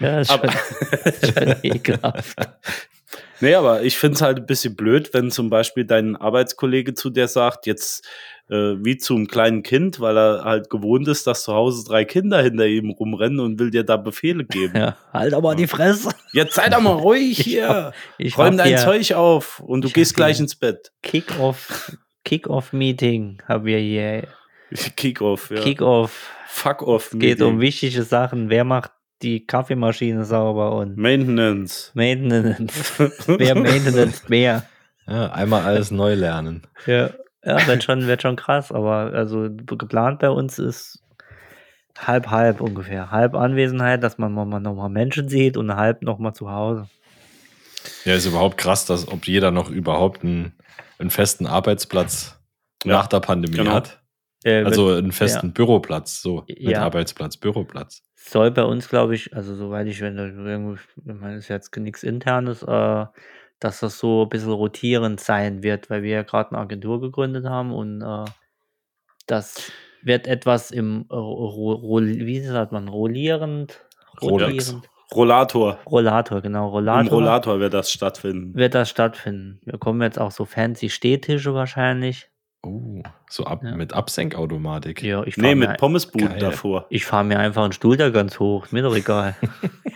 ja, 0.00 0.20
ist 0.20 0.30
schon, 0.30 0.40
Aber, 0.40 0.52
schon 0.52 1.56
ekelhaft. 1.62 2.38
nee, 3.40 3.54
aber 3.54 3.82
ich 3.82 3.96
finde 3.98 4.16
es 4.16 4.22
halt 4.22 4.38
ein 4.38 4.46
bisschen 4.46 4.76
blöd, 4.76 5.10
wenn 5.12 5.30
zum 5.30 5.50
Beispiel 5.50 5.84
dein 5.84 6.16
Arbeitskollege 6.16 6.94
zu 6.94 7.10
dir 7.10 7.28
sagt, 7.28 7.66
jetzt 7.66 8.06
äh, 8.50 8.74
wie 8.84 8.96
zum 8.98 9.26
kleinen 9.26 9.62
Kind, 9.62 10.00
weil 10.00 10.16
er 10.18 10.44
halt 10.44 10.70
gewohnt 10.70 11.08
ist, 11.08 11.26
dass 11.26 11.44
zu 11.44 11.54
Hause 11.54 11.84
drei 11.86 12.04
Kinder 12.04 12.42
hinter 12.42 12.66
ihm 12.66 12.90
rumrennen 12.90 13.40
und 13.40 13.58
will 13.58 13.70
dir 13.70 13.84
da 13.84 13.96
Befehle 13.96 14.44
geben. 14.44 14.76
Ja, 14.76 14.96
halt 15.12 15.32
aber 15.34 15.54
die 15.54 15.66
Fresse. 15.66 16.10
Jetzt 16.32 16.54
sei 16.54 16.68
doch 16.68 16.80
mal 16.80 16.92
ruhig 16.92 17.38
Ich 17.40 17.44
hier. 17.44 17.68
hab- 17.68 17.94
Ich 18.18 18.36
Räum 18.38 18.56
dein 18.56 18.68
hier 18.68 18.78
Zeug 18.78 19.12
auf 19.14 19.60
und 19.60 19.82
du 19.84 19.88
gehst 19.90 20.14
gleich 20.14 20.38
ins 20.40 20.56
Bett. 20.56 20.92
Kick-Off, 21.02 21.96
Kick-Off-Meeting 22.24 23.42
haben 23.48 23.64
wir 23.64 23.78
hier. 23.78 24.28
Kick-off, 24.96 25.50
ja. 25.50 25.60
Kick-Off. 25.60 26.30
Fuck-off. 26.48 27.10
Geht 27.12 27.40
um 27.42 27.56
Meeting. 27.56 27.60
wichtige 27.60 28.02
Sachen. 28.02 28.48
Wer 28.50 28.64
macht 28.64 28.92
die 29.22 29.44
Kaffeemaschine 29.46 30.24
sauber 30.24 30.76
und 30.76 30.96
Maintenance. 30.96 31.90
Maintenance? 31.94 32.92
Wer 33.26 33.54
Maintenance 33.54 34.28
mehr? 34.28 34.64
Ja, 35.06 35.32
einmal 35.32 35.62
alles 35.62 35.90
neu 35.90 36.14
lernen. 36.14 36.62
Ja, 36.86 37.10
ja 37.44 37.66
wird, 37.66 37.84
schon, 37.84 38.06
wird 38.06 38.22
schon 38.22 38.36
krass, 38.36 38.72
aber 38.72 39.12
also 39.14 39.48
geplant 39.50 40.18
bei 40.20 40.30
uns 40.30 40.58
ist 40.58 41.00
halb 41.98 42.30
halb 42.30 42.60
ungefähr. 42.60 43.10
Halb 43.10 43.34
Anwesenheit, 43.34 44.02
dass 44.02 44.18
man 44.18 44.32
mal 44.32 44.60
nochmal 44.60 44.88
Menschen 44.90 45.28
sieht 45.28 45.56
und 45.56 45.74
halb 45.76 46.02
nochmal 46.02 46.34
zu 46.34 46.50
Hause. 46.50 46.88
Ja, 48.04 48.14
ist 48.14 48.26
überhaupt 48.26 48.58
krass, 48.58 48.86
dass 48.86 49.06
ob 49.08 49.26
jeder 49.26 49.50
noch 49.50 49.70
überhaupt 49.70 50.22
einen, 50.24 50.54
einen 50.98 51.10
festen 51.10 51.46
Arbeitsplatz 51.46 52.40
Ja, 52.84 52.92
nach 52.94 53.06
der 53.06 53.20
Pandemie 53.20 53.56
genau. 53.58 53.72
hat. 53.72 54.00
Äh, 54.44 54.64
Also 54.64 54.90
einen 54.90 55.12
festen 55.12 55.52
Büroplatz, 55.52 56.20
so. 56.22 56.44
Mit 56.48 56.58
Ja. 56.60 56.82
Arbeitsplatz, 56.82 57.36
Büroplatz. 57.36 58.02
soll 58.16 58.50
bei 58.50 58.64
uns, 58.64 58.88
glaube 58.88 59.14
ich, 59.14 59.34
also 59.36 59.54
soweit 59.54 59.86
ich, 59.86 60.00
wenn 60.00 60.18
ich 60.18 60.80
meine, 61.04 61.36
ist 61.36 61.48
jetzt 61.48 61.76
nichts 61.76 62.02
internes, 62.02 62.62
äh, 62.62 63.06
dass 63.64 63.80
das 63.80 63.98
so 63.98 64.24
ein 64.24 64.28
bisschen 64.28 64.52
rotierend 64.52 65.20
sein 65.20 65.62
wird, 65.62 65.88
weil 65.88 66.02
wir 66.02 66.10
ja 66.10 66.22
gerade 66.22 66.50
eine 66.50 66.58
Agentur 66.58 67.00
gegründet 67.00 67.46
haben 67.46 67.72
und 67.72 68.02
äh, 68.02 68.30
das 69.26 69.72
wird 70.02 70.26
etwas 70.26 70.70
im 70.70 71.06
äh, 71.08 71.14
ro, 71.14 71.72
ro, 71.72 72.00
wie 72.02 72.40
sagt 72.40 72.72
man, 72.72 72.88
rollierend, 72.88 73.80
Rolex. 74.20 74.68
rotierend, 74.68 74.90
Rollator. 75.14 75.78
Rollator, 75.86 76.42
genau, 76.42 76.66
Im 76.66 76.72
Rollator, 76.72 77.12
Rollator 77.12 77.60
wird 77.60 77.72
das 77.72 77.90
stattfinden. 77.90 78.54
wird 78.54 78.74
das 78.74 78.90
stattfinden. 78.90 79.60
Wir 79.64 79.78
kommen 79.78 80.02
jetzt 80.02 80.20
auch 80.20 80.30
so 80.30 80.44
fancy 80.44 80.90
Stehtische 80.90 81.54
wahrscheinlich. 81.54 82.28
Oh, 82.62 83.02
so 83.28 83.44
ab, 83.44 83.62
Ja. 83.64 83.74
mit 83.74 83.92
Absenkautomatik. 83.92 85.02
Ja, 85.02 85.22
ich 85.24 85.34
fahre 85.34 85.48
Nee, 85.48 85.54
mit 85.54 85.76
Pommesbuden 85.78 86.28
Geil. 86.28 86.38
davor. 86.38 86.86
ich 86.90 87.04
fahr 87.04 87.24
mir 87.24 87.38
einfach 87.38 87.64
einen 87.64 87.72
Stuhl 87.72 87.96
da 87.96 88.10
ganz 88.10 88.38
hoch, 88.38 88.66
ist 88.66 88.72
mir 88.72 88.82
doch 88.82 88.94
egal. 88.96 89.34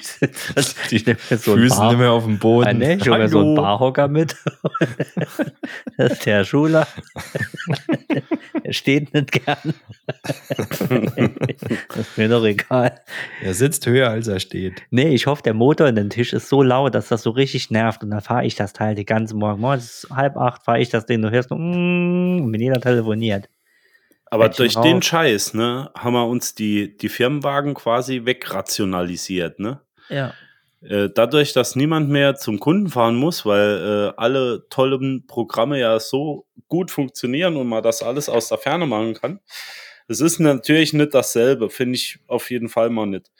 Ich 0.00 0.06
sitz- 0.06 0.76
Die 0.90 0.96
ich 0.96 1.06
nehm 1.06 1.16
mir 1.28 1.38
so 1.38 1.56
Füße 1.56 1.84
nicht 1.88 1.98
mehr 1.98 2.12
auf 2.12 2.22
dem 2.24 2.38
Boden. 2.38 2.68
Ah, 2.68 2.72
ne, 2.72 2.94
ich 2.94 3.04
mir 3.06 3.28
so 3.28 3.40
einen. 3.40 3.56
Barhocker 3.56 4.06
mit. 4.06 4.36
das 5.96 6.12
ist 6.12 6.24
der 6.26 6.44
Schuler. 6.44 6.86
er 8.62 8.72
steht 8.72 9.12
nicht 9.12 9.32
gern. 9.32 9.74
das 11.88 11.96
ist 11.96 12.16
mir 12.18 12.28
doch 12.28 12.44
egal. 12.44 13.00
Er 13.42 13.54
sitzt 13.54 13.86
höher, 13.86 14.10
als 14.10 14.28
er 14.28 14.38
steht. 14.40 14.82
Nee, 14.90 15.08
ich 15.08 15.26
hoffe, 15.26 15.42
der 15.42 15.54
Motor 15.54 15.88
in 15.88 15.96
den 15.96 16.10
Tisch 16.10 16.32
ist 16.32 16.48
so 16.48 16.62
laut, 16.62 16.94
dass 16.94 17.08
das 17.08 17.22
so 17.22 17.30
richtig 17.30 17.70
nervt. 17.70 18.02
Und 18.04 18.10
dann 18.10 18.20
fahre 18.20 18.44
ich 18.46 18.54
das 18.54 18.72
Teil 18.72 18.94
die 18.94 19.04
ganze 19.04 19.34
Morgen. 19.36 19.60
Morgens 19.60 20.06
halb 20.14 20.36
acht 20.36 20.62
fahre 20.62 20.80
ich 20.80 20.90
das 20.90 21.06
Ding. 21.06 21.22
Du 21.22 21.30
hörst 21.30 21.50
nur, 21.50 21.58
mm, 21.58 22.52
wenn 22.52 22.60
jeder 22.60 22.78
telefoniert. 23.18 23.48
Aber 24.30 24.48
durch 24.50 24.74
den 24.74 24.96
rauf. 24.96 25.04
Scheiß, 25.04 25.54
ne, 25.54 25.90
haben 25.94 26.12
wir 26.12 26.26
uns 26.26 26.54
die, 26.54 26.96
die 26.96 27.08
Firmenwagen 27.08 27.74
quasi 27.74 28.24
wegrationalisiert, 28.24 29.58
ne? 29.58 29.80
Ja. 30.10 30.34
Äh, 30.82 31.08
dadurch, 31.12 31.54
dass 31.54 31.76
niemand 31.76 32.08
mehr 32.08 32.36
zum 32.36 32.60
Kunden 32.60 32.88
fahren 32.88 33.16
muss, 33.16 33.44
weil 33.46 34.12
äh, 34.12 34.20
alle 34.20 34.66
tollen 34.68 35.26
Programme 35.26 35.80
ja 35.80 35.98
so 35.98 36.46
gut 36.68 36.90
funktionieren 36.90 37.56
und 37.56 37.68
man 37.68 37.82
das 37.82 38.02
alles 38.02 38.28
aus 38.28 38.48
der 38.48 38.58
Ferne 38.58 38.86
machen 38.86 39.14
kann. 39.14 39.40
Es 40.08 40.20
ist 40.20 40.38
natürlich 40.40 40.92
nicht 40.92 41.14
dasselbe, 41.14 41.68
finde 41.68 41.96
ich 41.96 42.20
auf 42.28 42.50
jeden 42.50 42.68
Fall 42.68 42.90
mal 42.90 43.06
nicht. 43.06 43.30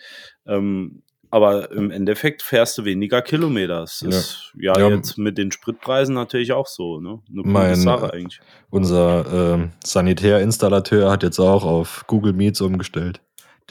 Ähm, 0.47 1.03
aber 1.31 1.71
im 1.73 1.91
Endeffekt 1.91 2.43
fährst 2.43 2.79
du 2.79 2.85
weniger 2.85 3.23
Kilometer. 3.23 3.81
Das 3.81 4.01
Ja. 4.01 4.09
ist 4.09 4.53
ja, 4.59 4.79
Ja. 4.79 4.89
jetzt 4.89 5.19
mit 5.19 5.37
den 5.39 5.53
Spritpreisen 5.53 6.15
natürlich 6.15 6.53
auch 6.53 6.67
so, 6.67 7.01
ne? 7.01 7.21
Eine 7.29 7.37
gute 7.43 7.49
Mein- 7.49 7.75
Sache 7.77 8.13
eigentlich. 8.13 8.41
Unser 8.71 9.55
ähm, 9.55 9.71
Sanitärinstallateur 9.85 11.11
hat 11.11 11.23
jetzt 11.23 11.39
auch 11.39 11.65
auf 11.65 12.05
Google 12.07 12.33
Meets 12.33 12.61
umgestellt. 12.61 13.21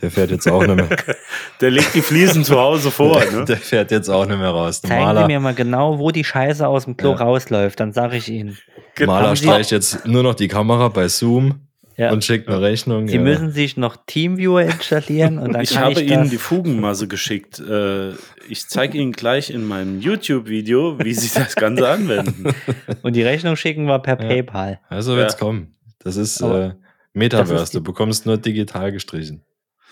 Der 0.02 0.12
fährt 0.12 0.30
jetzt 0.30 0.48
auch 0.48 0.62
nicht 0.64 0.76
mehr. 0.76 0.88
Der 1.62 1.72
legt 1.72 1.96
die 1.96 2.04
Fliesen 2.04 2.44
zu 2.44 2.60
Hause 2.60 2.92
vor, 2.92 3.20
ne? 3.32 3.46
Der 3.46 3.58
fährt 3.58 3.90
jetzt 3.90 4.10
auch 4.10 4.28
nicht 4.28 4.38
mehr 4.38 4.50
raus. 4.52 4.82
Der 4.82 4.92
Zeigen 4.92 5.04
Maler, 5.04 5.22
Sie 5.22 5.28
mir 5.28 5.40
mal 5.40 5.56
genau, 5.56 5.98
wo 5.98 6.12
die 6.12 6.24
Scheiße 6.24 6.68
aus 6.68 6.86
dem 6.86 6.98
Klo 6.98 7.12
Ja. 7.12 7.16
rausläuft, 7.18 7.80
dann 7.80 7.94
sage 7.94 8.18
ich 8.18 8.30
Ihnen. 8.30 8.58
Maler 9.00 9.30
Haben 9.30 9.36
Sie- 9.36 9.44
streicht 9.46 9.72
jetzt 9.72 10.06
nur 10.06 10.22
noch 10.22 10.36
die 10.36 10.48
Kamera 10.48 10.90
bei 10.90 11.08
Zoom 11.08 11.67
Ja. 11.98 12.12
und 12.12 12.24
schickt 12.24 12.48
eine 12.48 12.62
Rechnung. 12.62 13.08
Sie 13.08 13.16
ja. 13.16 13.22
müssen 13.22 13.52
sich 13.52 13.76
noch 13.76 13.98
Teamviewer 14.06 14.62
installieren 14.62 15.40
und 15.40 15.54
dann 15.54 15.64
Ich 15.64 15.72
kann 15.74 15.84
habe 15.86 15.94
ich 15.94 16.12
Ihnen 16.12 16.22
das, 16.22 16.30
die 16.30 16.38
Fugenmasse 16.38 17.08
geschickt. 17.08 17.60
Äh, 17.60 18.12
ich 18.48 18.68
zeige 18.68 19.00
Ihnen 19.00 19.14
gleich 19.14 19.50
in 19.50 19.66
meinem 19.66 20.00
YouTube-Video, 20.00 21.00
wie 21.00 21.14
Sie 21.16 21.34
das 21.34 21.56
Ganze 21.56 21.90
anwenden. 21.90 22.54
und 23.02 23.16
die 23.16 23.24
Rechnung 23.24 23.56
schicken 23.56 23.86
wir 23.86 23.98
per 24.00 24.16
PayPal. 24.16 24.80
Also 24.90 25.16
wird's 25.16 25.34
Ja. 25.34 25.40
kommen. 25.40 25.76
Das 26.00 26.18
ist 26.18 26.40
äh, 26.42 26.74
Metaverse. 27.14 27.54
das 27.54 27.64
ist 27.64 27.76
du 27.76 27.82
bekommst 27.82 28.28
nur 28.28 28.38
digital 28.38 28.92
gestrichen. 28.92 29.44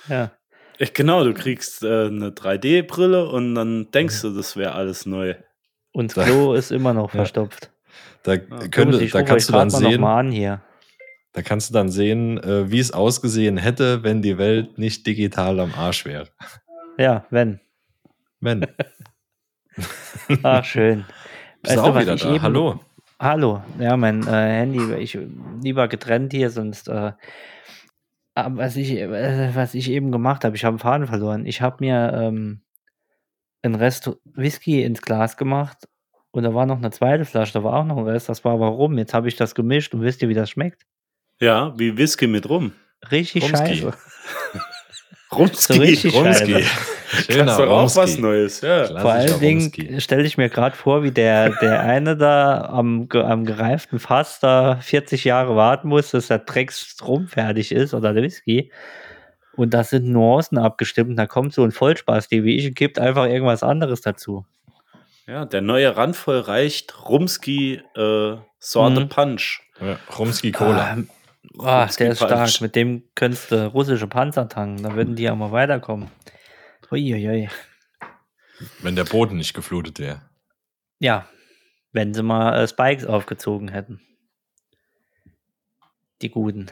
Ja. 0.07 0.31
Äh, 0.77 0.85
Genau, 0.93 1.23
du 1.23 1.33
kriegst 1.33 1.81
äh, 1.83 1.87
eine 2.07 2.29
3D-Brille 2.29 3.27
und 3.29 3.55
dann 3.55 3.89
denkst 3.91 4.21
du, 4.21 4.29
das 4.29 4.55
wäre 4.57 4.73
alles 4.73 5.05
neu. 5.07 5.33
Und 5.91 6.15
das 6.15 6.25
Klo 6.25 6.53
ist 6.53 6.71
immer 6.71 6.93
noch 6.93 7.09
Ja. 7.13 7.21
verstopft. 7.21 7.71
Da, 8.23 8.37
könnte, 8.37 9.01
ich 9.03 9.11
da 9.11 9.23
kannst 9.23 9.49
du 9.49 9.53
dann 9.53 9.69
sehen, 9.69 10.01
mal 10.01 10.19
an 10.19 10.31
hier. 10.31 10.61
Da 11.35 11.41
kannst 11.41 11.69
du 11.69 11.73
dann 11.73 11.89
sehen, 11.89 12.37
äh, 12.41 12.71
wie 12.71 12.79
es 12.79 12.91
ausgesehen 12.91 13.57
hätte, 13.57 14.03
wenn 14.03 14.21
die 14.21 14.37
Welt 14.37 14.77
nicht 14.77 15.05
digital 15.05 15.59
am 15.59 15.73
Arsch 15.75 16.05
wäre. 16.05 16.27
Ja, 16.97 17.25
wenn. 17.29 17.59
Wenn. 18.39 18.65
Ach, 20.43 20.63
schön. 20.63 21.05
Bist 21.61 21.75
Weißt 21.75 21.85
du 21.85 21.91
auch 21.91 21.99
wieder 21.99 22.15
da? 22.15 22.29
eben- 22.33 22.41
Hallo. 22.41 22.79
Hallo. 23.19 23.61
Ja, 23.79 23.95
mein 23.97 24.23
äh, 24.27 24.31
Handy, 24.31 24.93
ich 24.95 25.17
lieber 25.61 25.87
getrennt 25.87 26.33
hier, 26.33 26.49
sonst. 26.49 26.87
Äh, 26.89 27.13
aber 28.33 28.57
was 28.57 28.75
ich, 28.75 28.91
äh, 28.91 29.55
was 29.55 29.73
ich 29.73 29.89
eben 29.89 30.11
gemacht 30.11 30.43
habe, 30.43 30.55
ich 30.55 30.65
habe 30.65 30.73
einen 30.73 30.79
Faden 30.79 31.07
verloren. 31.07 31.45
Ich 31.45 31.61
habe 31.61 31.77
mir 31.79 32.11
ähm, 32.13 32.61
ein 33.61 33.75
Rest 33.75 34.11
Whisky 34.25 34.83
ins 34.83 35.01
Glas 35.01 35.37
gemacht 35.37 35.87
und 36.31 36.43
da 36.43 36.53
war 36.53 36.65
noch 36.65 36.77
eine 36.77 36.91
zweite 36.91 37.23
Flasche, 37.25 37.53
da 37.53 37.63
war 37.63 37.73
auch 37.79 37.85
noch 37.85 37.97
ein 37.97 38.03
Rest. 38.07 38.27
Das 38.29 38.43
war 38.43 38.59
warum? 38.59 38.97
Jetzt 38.97 39.13
habe 39.13 39.27
ich 39.29 39.37
das 39.37 39.55
gemischt 39.55 39.93
und 39.93 40.01
wisst 40.01 40.21
ihr, 40.21 40.29
wie 40.29 40.33
das 40.33 40.49
schmeckt? 40.49 40.85
Ja, 41.39 41.73
wie 41.77 41.97
Whisky 41.97 42.27
mit 42.27 42.47
Rum. 42.49 42.71
Richtig 43.11 43.43
Rumski. 43.43 43.75
scheiße. 43.77 43.93
Rumski. 45.31 45.73
So 45.73 45.79
richtig 45.79 46.13
Rumski. 46.15 46.53
scheiße. 46.53 46.69
Das 47.11 47.25
Schöner 47.25 47.51
ist 47.51 47.59
doch 47.59 47.69
auch 47.69 47.95
was 47.95 48.17
Neues. 48.17 48.61
Ja. 48.61 48.87
Vor 48.99 49.11
allen 49.11 49.39
Dingen 49.39 50.01
stelle 50.01 50.23
ich 50.23 50.37
mir 50.37 50.49
gerade 50.49 50.75
vor, 50.75 51.03
wie 51.03 51.11
der, 51.11 51.51
der 51.61 51.81
eine 51.81 52.17
da 52.17 52.61
am, 52.65 53.07
am 53.13 53.45
gereiften 53.45 53.99
Fass 53.99 54.39
da 54.39 54.77
40 54.81 55.23
Jahre 55.23 55.55
warten 55.55 55.87
muss, 55.89 56.11
dass 56.11 56.27
der 56.27 56.39
Drecks 56.39 56.95
rum 57.05 57.27
fertig 57.27 57.71
ist 57.71 57.93
oder 57.93 58.13
der 58.13 58.23
Whisky. 58.23 58.71
Und 59.55 59.73
das 59.73 59.91
sind 59.91 60.09
Nuancen 60.09 60.57
abgestimmt. 60.57 61.11
Und 61.11 61.15
da 61.15 61.25
kommt 61.27 61.53
so 61.53 61.63
ein 61.63 61.71
Vollspaß, 61.71 62.27
die 62.27 62.43
wie 62.43 62.57
ich, 62.57 62.67
und 62.67 62.75
gibt 62.75 62.99
einfach 62.99 63.25
irgendwas 63.25 63.63
anderes 63.63 64.01
dazu. 64.01 64.45
ja, 65.27 65.45
der 65.45 65.61
neue 65.61 65.95
Randvoll 65.95 66.39
reicht 66.39 67.07
Rumski 67.07 67.81
äh, 67.95 68.35
Sorte 68.59 69.01
Mhm. 69.01 69.09
Punch. 69.09 69.61
Ja, 69.79 69.97
Rumski 70.17 70.51
Cola. 70.51 70.95
Ah, 70.97 70.97
Rumski 71.57 72.03
der 72.03 72.11
ist 72.11 72.17
stark. 72.17 72.61
Mit 72.61 72.75
dem 72.75 73.03
könntest 73.15 73.51
du 73.51 73.67
russische 73.67 74.07
Panzer 74.07 74.49
tanken. 74.49 74.83
Da 74.83 74.95
würden 74.95 75.15
die 75.15 75.23
ja 75.23 75.35
mal 75.35 75.51
weiterkommen. 75.51 76.09
Uiuiui. 76.91 77.49
Wenn 78.81 78.95
der 78.95 79.03
Boden 79.03 79.37
nicht 79.37 79.53
geflutet 79.53 79.99
wäre. 79.99 80.21
Ja, 80.99 81.27
wenn 81.91 82.13
sie 82.13 82.23
mal 82.23 82.57
äh, 82.57 82.67
Spikes 82.67 83.05
aufgezogen 83.05 83.67
hätten. 83.69 84.01
Die 86.21 86.29
Guten. 86.29 86.67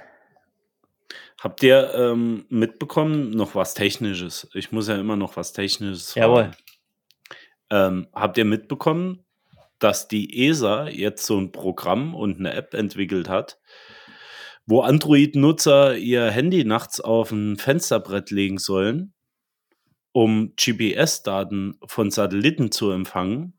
Habt 1.39 1.62
ihr 1.62 1.93
ähm, 1.93 2.45
mitbekommen, 2.47 3.31
noch 3.31 3.53
was 3.55 3.73
Technisches? 3.73 4.49
Ich 4.53 4.71
muss 4.71 4.88
ja 4.88 4.95
immer 4.95 5.17
noch 5.17 5.36
was 5.36 5.51
Technisches 5.51 6.13
fragen. 6.13 6.21
Jawohl. 6.21 6.51
Ähm, 7.69 8.07
habt 8.13 8.38
ihr 8.38 8.45
mitbekommen, 8.45 9.25
dass 9.79 10.07
die 10.07 10.47
ESA 10.47 10.88
jetzt 10.88 11.25
so 11.25 11.38
ein 11.38 11.51
Programm 11.51 12.15
und 12.15 12.39
eine 12.39 12.53
App 12.53 12.73
entwickelt 12.73 13.27
hat, 13.27 13.59
wo 14.65 14.82
Android-Nutzer 14.82 15.97
ihr 15.97 16.30
Handy 16.32 16.63
nachts 16.63 16.99
auf 16.99 17.32
ein 17.32 17.58
Fensterbrett 17.58 18.32
legen 18.32 18.58
sollen, 18.58 19.13
um 20.12 20.54
GPS-Daten 20.56 21.78
von 21.86 22.12
Satelliten 22.12 22.71
zu 22.71 22.91
empfangen? 22.91 23.54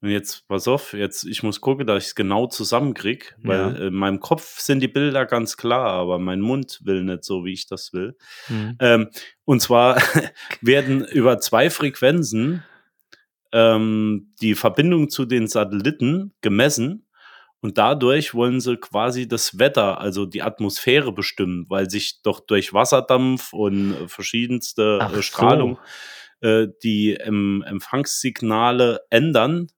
Und 0.00 0.08
jetzt, 0.10 0.48
pass 0.48 0.66
auf, 0.66 0.94
jetzt, 0.94 1.22
ich 1.24 1.44
muss 1.44 1.60
gucken, 1.60 1.86
dass 1.86 2.02
ich 2.02 2.08
es 2.08 2.14
genau 2.16 2.48
zusammenkriege, 2.48 3.26
weil 3.44 3.58
Ja. 3.60 3.68
in 3.86 3.94
meinem 3.94 4.18
Kopf 4.18 4.58
sind 4.58 4.80
die 4.80 4.88
Bilder 4.88 5.26
ganz 5.26 5.56
klar, 5.56 5.90
aber 5.90 6.18
mein 6.18 6.40
Mund 6.40 6.80
will 6.82 7.04
nicht 7.04 7.22
so, 7.22 7.44
wie 7.44 7.52
ich 7.52 7.68
das 7.68 7.92
will. 7.92 8.16
Mhm. 8.48 8.76
Ähm, 8.80 9.10
und 9.44 9.62
zwar 9.62 9.96
werden 10.60 11.04
über 11.04 11.38
zwei 11.38 11.70
Frequenzen 11.70 12.64
ähm, 13.52 14.32
die 14.40 14.56
Verbindung 14.56 15.08
zu 15.08 15.24
den 15.24 15.46
Satelliten 15.46 16.32
gemessen 16.40 17.06
und 17.62 17.78
dadurch 17.78 18.34
wollen 18.34 18.60
sie 18.60 18.76
quasi 18.76 19.28
das 19.28 19.58
Wetter, 19.58 20.00
also 20.00 20.26
die 20.26 20.42
Atmosphäre 20.42 21.12
bestimmen, 21.12 21.64
weil 21.68 21.88
sich 21.88 22.20
doch 22.22 22.40
durch 22.40 22.74
Wasserdampf 22.74 23.52
und 23.52 23.94
äh, 23.94 24.08
verschiedenste 24.08 24.98
Ach 25.00 25.16
äh, 25.16 25.22
Strahlung 25.22 25.78
so. 26.40 26.48
äh, 26.48 26.68
die 26.82 27.12
ähm, 27.12 27.64
Empfangssignale 27.64 29.02
ändern 29.10 29.68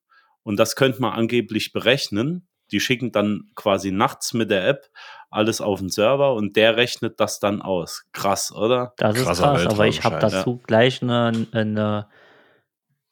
und 0.43 0.59
das 0.59 0.77
könnte 0.77 1.03
man 1.03 1.13
angeblich 1.13 1.73
berechnen. 1.73 2.49
Die 2.73 2.81
schicken 2.81 3.13
dann 3.13 3.51
quasi 3.55 3.93
nachts 3.93 4.33
mit 4.33 4.51
der 4.51 4.67
App 4.67 4.89
alles 5.29 5.61
auf 5.61 5.81
den 5.81 5.91
Server 5.91 6.33
und 6.33 6.57
der 6.57 6.77
rechnet 6.77 7.21
das 7.21 7.39
dann 7.39 7.61
aus. 7.61 8.07
Krass, 8.13 8.51
oder? 8.51 8.95
Das 8.97 9.19
ist 9.19 9.27
Krasser 9.27 9.55
krass, 9.57 9.67
aber 9.67 9.87
ich 9.87 10.05
habe 10.05 10.19
dazu 10.21 10.63
gleich 10.67 11.03
eine, 11.03 11.47
eine, 11.53 12.09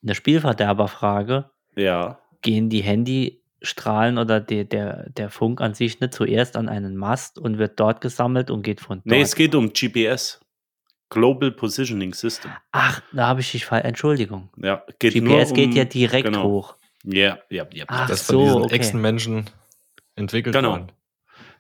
eine 0.03 0.15
Spielverderberfrage. 0.15 1.51
Ja. 1.77 2.21
Gehen 2.41 2.71
die 2.71 3.42
Handystrahlen 3.63 4.19
oder 4.19 4.41
die, 4.41 4.69
der, 4.69 5.09
der 5.11 5.31
Funk 5.31 5.61
an 5.61 5.75
sich 5.75 6.01
nicht 6.01 6.15
zuerst 6.15 6.57
an 6.57 6.69
einen 6.69 6.97
Mast 6.97 7.39
und 7.39 7.59
wird 7.59 7.79
dort 7.79 8.01
gesammelt 8.01 8.51
und 8.51 8.63
geht 8.63 8.81
von 8.81 8.99
dort? 8.99 9.07
Nee, 9.07 9.21
es 9.23 9.35
geht 9.35 9.55
um 9.55 9.73
GPS. 9.73 10.41
Global 11.11 11.51
Positioning 11.53 12.15
System. 12.15 12.51
Ach, 12.73 13.03
da 13.13 13.27
habe 13.27 13.41
ich 13.41 13.53
dich 13.53 13.67
falsch. 13.67 13.85
Entschuldigung. 13.85 14.49
Ja, 14.57 14.83
geht 14.99 15.15
nur 15.23 15.37
GPS 15.37 15.51
um, 15.51 15.57
geht 15.57 15.75
ja 15.75 15.85
direkt 15.85 16.25
genau. 16.25 16.45
hoch. 16.45 16.77
Ja, 17.05 17.39
ja, 17.51 17.67
ja. 17.73 17.85
Ach 17.89 18.09
Das 18.09 18.23
ist 18.23 18.27
von 18.29 18.37
so, 18.37 18.45
diesen 18.45 18.63
okay. 18.63 18.75
Echsenmenschen 18.77 19.51
entwickelt 20.17 20.55
Genau. 20.55 20.71
worden. 20.71 20.93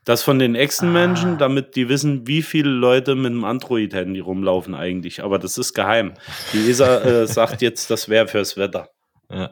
Das 0.04 0.22
von 0.22 0.38
den 0.38 0.54
Echsenmenschen, 0.54 1.34
Ah. 1.34 1.36
damit 1.36 1.76
die 1.76 1.88
wissen, 1.90 2.26
wie 2.26 2.42
viele 2.42 2.70
Leute 2.70 3.14
mit 3.14 3.26
einem 3.26 3.44
Android-Handy 3.44 4.20
rumlaufen 4.20 4.74
eigentlich. 4.74 5.22
Aber 5.22 5.38
das 5.38 5.58
ist 5.58 5.74
geheim. 5.74 6.14
Die 6.54 6.70
ESA 6.70 7.02
äh, 7.02 7.26
sagt 7.28 7.60
jetzt, 7.60 7.90
das 7.90 8.08
wäre 8.08 8.26
fürs 8.28 8.56
Wetter. 8.56 8.88
Ja. 9.30 9.50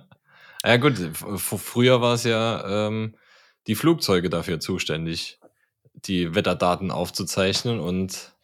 Ja 0.64 0.77
gut, 0.77 0.99
früher 1.14 2.01
war 2.01 2.14
es 2.14 2.25
ja 2.25 2.88
ähm, 2.88 3.16
die 3.66 3.75
Flugzeuge 3.75 4.31
dafür 4.31 4.61
zuständig, 4.61 5.40
die 5.94 6.35
Wetterdaten 6.35 6.90
aufzuzeichnen 6.90 7.81
und 7.81 8.35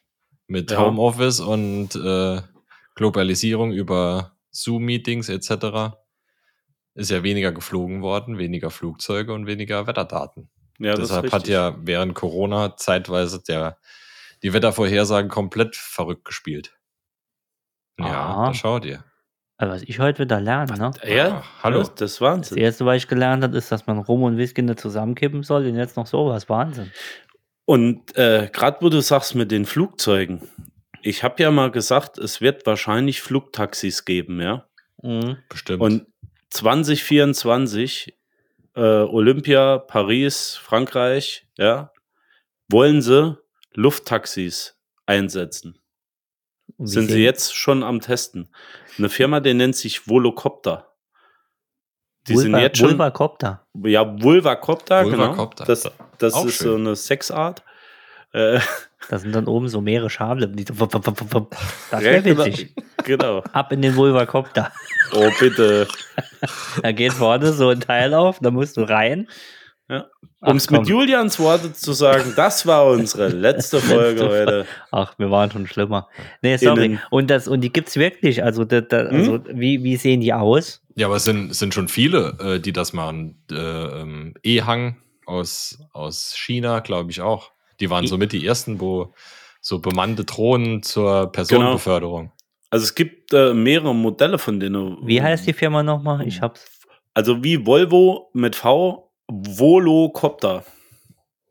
mit 0.47 0.71
Ja. 0.71 0.81
Homeoffice 0.81 1.41
und 1.41 1.95
äh, 1.97 2.43
Globalisierung 2.95 3.73
über 3.73 4.37
Zoom-Meetings 4.51 5.29
etc. 5.29 5.97
ist 6.95 7.11
ja 7.11 7.23
weniger 7.23 7.53
geflogen 7.53 8.03
worden, 8.03 8.39
weniger 8.39 8.71
Flugzeuge 8.71 9.33
und 9.33 9.47
weniger 9.47 9.87
Wetterdaten. 9.87 10.49
Ja, 10.79 10.95
Deshalb 10.95 11.33
hat 11.33 11.49
ja 11.49 11.77
während 11.81 12.15
Corona 12.15 12.77
zeitweise 12.77 13.43
der, 13.43 13.79
die 14.43 14.53
Wettervorhersagen 14.53 15.31
komplett 15.31 15.75
verrückt 15.77 16.25
gespielt. 16.25 16.77
Ja, 17.99 18.07
Aha. 18.07 18.47
da 18.49 18.55
schaut 18.55 18.85
ihr. 18.85 19.05
Also 19.59 19.75
was 19.75 19.83
ich 19.83 19.99
heute 20.01 20.23
wieder 20.25 20.41
lerne, 20.41 20.77
ne? 20.77 20.91
Ja, 21.07 21.43
hallo. 21.63 21.79
Das, 21.79 21.95
das 21.95 22.13
ist 22.13 22.17
Das 22.17 22.21
Wahnsinn. 22.21 22.59
erste, 22.59 22.85
was 22.85 22.97
ich 22.99 23.09
gelernt 23.09 23.43
habe, 23.43 23.57
ist, 23.57 23.73
dass 23.73 23.87
man 23.87 23.99
Rum 23.99 24.23
und 24.23 24.37
Whisky 24.37 24.61
nicht 24.63 24.81
zusammenkippen 24.81 25.43
soll 25.43 25.67
und 25.67 25.77
jetzt 25.77 25.97
noch 25.97 26.07
sowas. 26.07 26.49
Wahnsinn. 26.49 26.93
Und 27.65 28.15
äh, 28.17 28.51
gerade 28.53 28.79
wo 28.81 28.91
du 28.91 29.01
sagst 29.01 29.35
mit 29.35 29.51
den 29.51 29.65
Flugzeugen, 29.65 30.43
ich 31.03 31.25
habe 31.25 31.43
ja 31.43 31.51
mal 31.51 31.71
gesagt, 31.71 32.19
es 32.19 32.41
wird 32.41 32.67
wahrscheinlich 32.67 33.23
Flugtaxis 33.23 34.05
geben, 34.05 34.41
ja. 34.41 34.67
Mhm. 35.03 35.39
Bestimmt. 35.49 35.81
Und 35.81 36.07
2024, 36.51 38.15
äh, 38.75 38.81
Olympia, 38.81 39.79
Paris, 39.79 40.57
Frankreich, 40.57 41.47
ja, 41.57 41.93
wollen 42.69 43.01
sie 43.03 43.39
Lufttaxis 43.75 44.79
einsetzen. 45.07 45.79
Und 46.79 46.87
Sind 46.89 47.11
sie 47.11 47.23
jetzt 47.23 47.55
schon 47.55 47.83
am 47.83 48.01
Testen. 48.01 48.49
Eine 48.99 49.09
Firma, 49.09 49.41
die 49.41 49.55
nennt 49.55 49.77
sich 49.77 50.09
Volocopter. 50.09 50.93
Die 52.29 52.37
sind 52.37 52.53
Vulva- 52.53 52.61
jetzt 52.61 52.79
schon. 52.79 52.91
Vulvacopter. 52.91 53.67
Ja, 53.85 54.23
Vulvacopter, 54.23 55.05
Vulvacopter. 55.05 55.65
genau. 55.65 55.67
Das, 55.67 55.91
das 56.19 56.35
Auch 56.35 56.45
ist 56.47 56.57
schön. 56.57 56.67
so 56.69 56.75
eine 56.77 56.97
Sexart. 56.97 57.63
Äh, 58.33 58.61
Da 59.09 59.19
sind 59.19 59.33
dann 59.37 59.47
oben 59.47 59.69
so 59.69 59.81
mehrere 59.81 60.11
wupp. 61.33 61.57
Das 61.93 62.03
wäre 62.03 62.23
genau. 62.23 62.45
witzig. 62.45 62.75
genau. 63.05 63.39
Ab 63.53 63.71
in 63.73 63.81
den 63.83 63.95
Vulvacopter. 63.95 64.73
Oh, 65.13 65.31
bitte. 65.39 65.87
Da 66.83 66.91
geht 66.93 67.13
vorne 67.13 67.53
so 67.53 67.69
ein 67.69 67.81
Teil 67.81 68.13
auf, 68.15 68.41
da 68.41 68.51
musst 68.51 68.77
du 68.77 68.83
rein 68.83 69.29
Ach, 69.89 70.05
Um 70.41 70.57
es 70.57 70.69
mit. 70.71 70.87
Julians 70.89 71.39
Worte 71.39 71.73
zu 71.73 71.93
sagen, 71.93 72.33
das 72.37 72.67
war 72.67 72.87
unsere 72.87 73.29
letzte 73.29 73.81
Folge 73.81 74.23
Letzte 74.23 74.29
heute. 74.29 74.67
Ach, 74.91 75.15
wir 75.19 75.31
waren 75.31 75.51
schon 75.51 75.67
schlimmer. 75.67 76.09
Nee, 76.43 76.57
sorry. 76.57 76.87
Innen. 76.87 77.01
Und, 77.11 77.31
das, 77.31 77.47
und 77.49 77.61
die 77.61 77.73
gibt's 77.73 77.97
wirklich. 77.97 78.43
Also, 78.43 78.65
da, 78.65 78.81
da, 78.81 79.09
Hm? 79.11 79.17
also 79.17 79.41
wie, 79.53 79.83
wie 79.85 79.97
sehen 79.97 80.21
die 80.21 80.33
aus? 80.33 80.83
Ja, 80.97 81.07
aber 81.07 81.17
es 81.17 81.25
sind, 81.25 81.51
es 81.51 81.59
sind 81.59 81.73
schon 81.75 81.89
viele, 81.89 82.37
äh, 82.41 82.61
die 82.61 82.73
das 82.73 82.93
machen. 82.93 83.37
Äh, 83.51 83.55
ähm, 83.55 84.35
E-Hang 84.43 84.97
aus, 85.27 85.79
aus 85.93 86.35
China, 86.37 86.81
glaube 86.81 87.11
ich 87.11 87.21
auch. 87.21 87.51
Die 87.81 87.91
waren 87.91 88.07
somit 88.07 88.33
die 88.33 88.47
ersten, 88.47 88.81
wo 88.81 89.15
so 89.61 89.81
bemannte 89.81 90.25
Drohnen 90.25 90.83
zur 90.83 91.31
Personenbeförderung. 91.31 92.33
Also 92.71 92.85
es 92.85 92.95
gibt 92.95 93.33
äh, 93.33 93.53
mehrere 93.55 93.95
Modelle 93.95 94.39
von 94.39 94.59
denen. 94.59 94.97
Wie 95.07 95.21
heißt 95.23 95.47
die 95.47 95.53
Firma 95.53 95.83
nochmal? 95.83 96.27
Ich 96.27 96.41
hab's. 96.41 96.65
Also 97.15 97.43
wie 97.45 97.65
Volvo 97.67 98.31
mit 98.33 98.57
V, 98.57 99.06
Volocopter. 99.29 100.65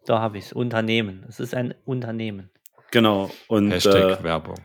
Da 0.06 0.20
habe 0.20 0.38
ich's. 0.38 0.54
Unternehmen. 0.54 1.26
Es 1.28 1.40
ist 1.40 1.54
ein 1.54 1.74
Unternehmen. 1.86 2.50
Genau. 2.92 3.32
Und 3.48 3.72
Hashtag 3.72 4.20
äh, 4.20 4.24
Werbung. 4.24 4.58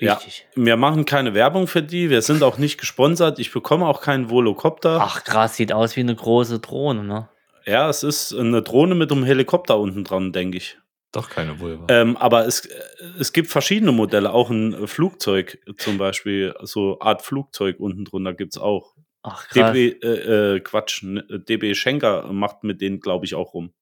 Ja. 0.00 0.14
Richtig. 0.14 0.46
wir 0.54 0.76
machen 0.76 1.04
keine 1.04 1.34
Werbung 1.34 1.66
für 1.66 1.82
die. 1.82 2.08
Wir 2.08 2.22
sind 2.22 2.42
auch 2.42 2.56
nicht 2.56 2.78
gesponsert. 2.78 3.38
Ich 3.40 3.52
bekomme 3.52 3.86
auch 3.86 4.00
keinen 4.00 4.30
Volocopter. 4.30 5.00
Ach 5.02 5.24
krass, 5.24 5.56
sieht 5.56 5.72
aus 5.72 5.96
wie 5.96 6.00
eine 6.00 6.14
große 6.14 6.60
Drohne, 6.60 7.02
ne? 7.02 7.28
Ja, 7.66 7.88
es 7.88 8.02
ist 8.04 8.32
eine 8.32 8.62
Drohne 8.62 8.94
mit 8.94 9.10
einem 9.10 9.24
Helikopter 9.24 9.78
unten 9.78 10.04
dran, 10.04 10.32
denke 10.32 10.56
ich. 10.56 10.78
Doch 11.12 11.30
keine 11.30 11.58
Vulva. 11.58 11.86
Ähm, 11.88 12.16
aber 12.16 12.46
es, 12.46 12.66
äh, 12.66 12.74
es 13.18 13.32
gibt 13.32 13.48
verschiedene 13.48 13.92
Modelle, 13.92 14.32
auch 14.32 14.50
ein 14.50 14.86
Flugzeug 14.86 15.58
zum 15.78 15.98
Beispiel, 15.98 16.54
so 16.62 17.00
Art 17.00 17.22
Flugzeug 17.22 17.80
unten 17.80 18.04
drunter 18.04 18.34
gibt 18.34 18.54
es 18.54 18.62
auch. 18.62 18.94
Ach 19.22 19.48
krass. 19.48 19.72
DB, 19.72 19.98
äh, 20.02 20.56
äh, 20.56 20.60
Quatsch, 20.60 21.02
ne, 21.02 21.24
DB 21.28 21.74
Schenker 21.74 22.32
macht 22.32 22.64
mit 22.64 22.80
denen, 22.80 23.00
glaube 23.00 23.26
ich, 23.26 23.34
auch 23.34 23.54
rum. 23.54 23.74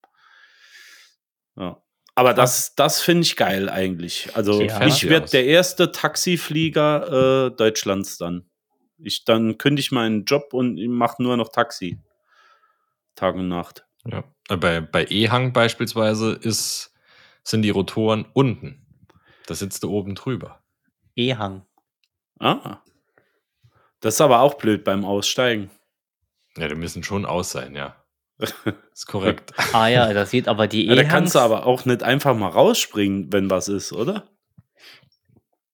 Ja. 1.56 1.82
Aber 2.14 2.32
das, 2.32 2.74
das 2.74 3.00
finde 3.02 3.22
ich 3.22 3.36
geil 3.36 3.68
eigentlich. 3.68 4.30
Also 4.34 4.62
Ja. 4.62 4.86
ich 4.86 5.08
werde 5.08 5.28
der 5.30 5.44
erste 5.44 5.92
Taxiflieger 5.92 7.48
äh, 7.48 7.56
Deutschlands 7.56 8.16
dann. 8.16 8.48
Ich, 8.98 9.24
dann 9.24 9.58
kündige 9.58 9.80
ich 9.86 9.92
meinen 9.92 10.24
Job 10.24 10.54
und 10.54 10.82
mache 10.88 11.22
nur 11.22 11.36
noch 11.36 11.50
Taxi. 11.50 12.00
Tag 13.14 13.34
und 13.34 13.48
Nacht. 13.48 13.86
Ja. 14.06 14.24
Äh, 14.48 14.56
Bei, 14.56 14.80
bei 14.80 15.04
E-Hang 15.10 15.52
beispielsweise 15.52 16.32
ist, 16.32 16.94
sind 17.44 17.62
die 17.62 17.70
Rotoren 17.70 18.24
unten. 18.32 18.86
Da 19.46 19.54
sitzt 19.54 19.82
du 19.82 19.90
oben 19.90 20.14
drüber. 20.14 20.62
E-Hang. 21.14 21.66
Ah. 22.38 22.78
Das 24.06 24.14
ist 24.14 24.20
aber 24.20 24.38
auch 24.42 24.54
blöd 24.54 24.84
beim 24.84 25.04
Aussteigen. 25.04 25.68
Ja, 26.56 26.68
die 26.68 26.76
müssen 26.76 27.02
schon 27.02 27.26
aus 27.26 27.50
sein, 27.50 27.74
ja. 27.74 27.96
Ist 28.92 29.08
korrekt. 29.08 29.52
Ah 29.72 29.88
ja, 29.88 30.12
das 30.12 30.30
sieht 30.30 30.46
aber 30.46 30.68
die 30.68 30.86
Ja, 30.86 30.94
da 30.94 31.00
E-Hangs. 31.00 31.12
kannst 31.12 31.34
du 31.34 31.40
aber 31.40 31.66
auch 31.66 31.86
nicht 31.86 32.04
einfach 32.04 32.36
mal 32.36 32.50
rausspringen, 32.50 33.32
wenn 33.32 33.50
was 33.50 33.66
ist, 33.66 33.92
oder? 33.92 34.28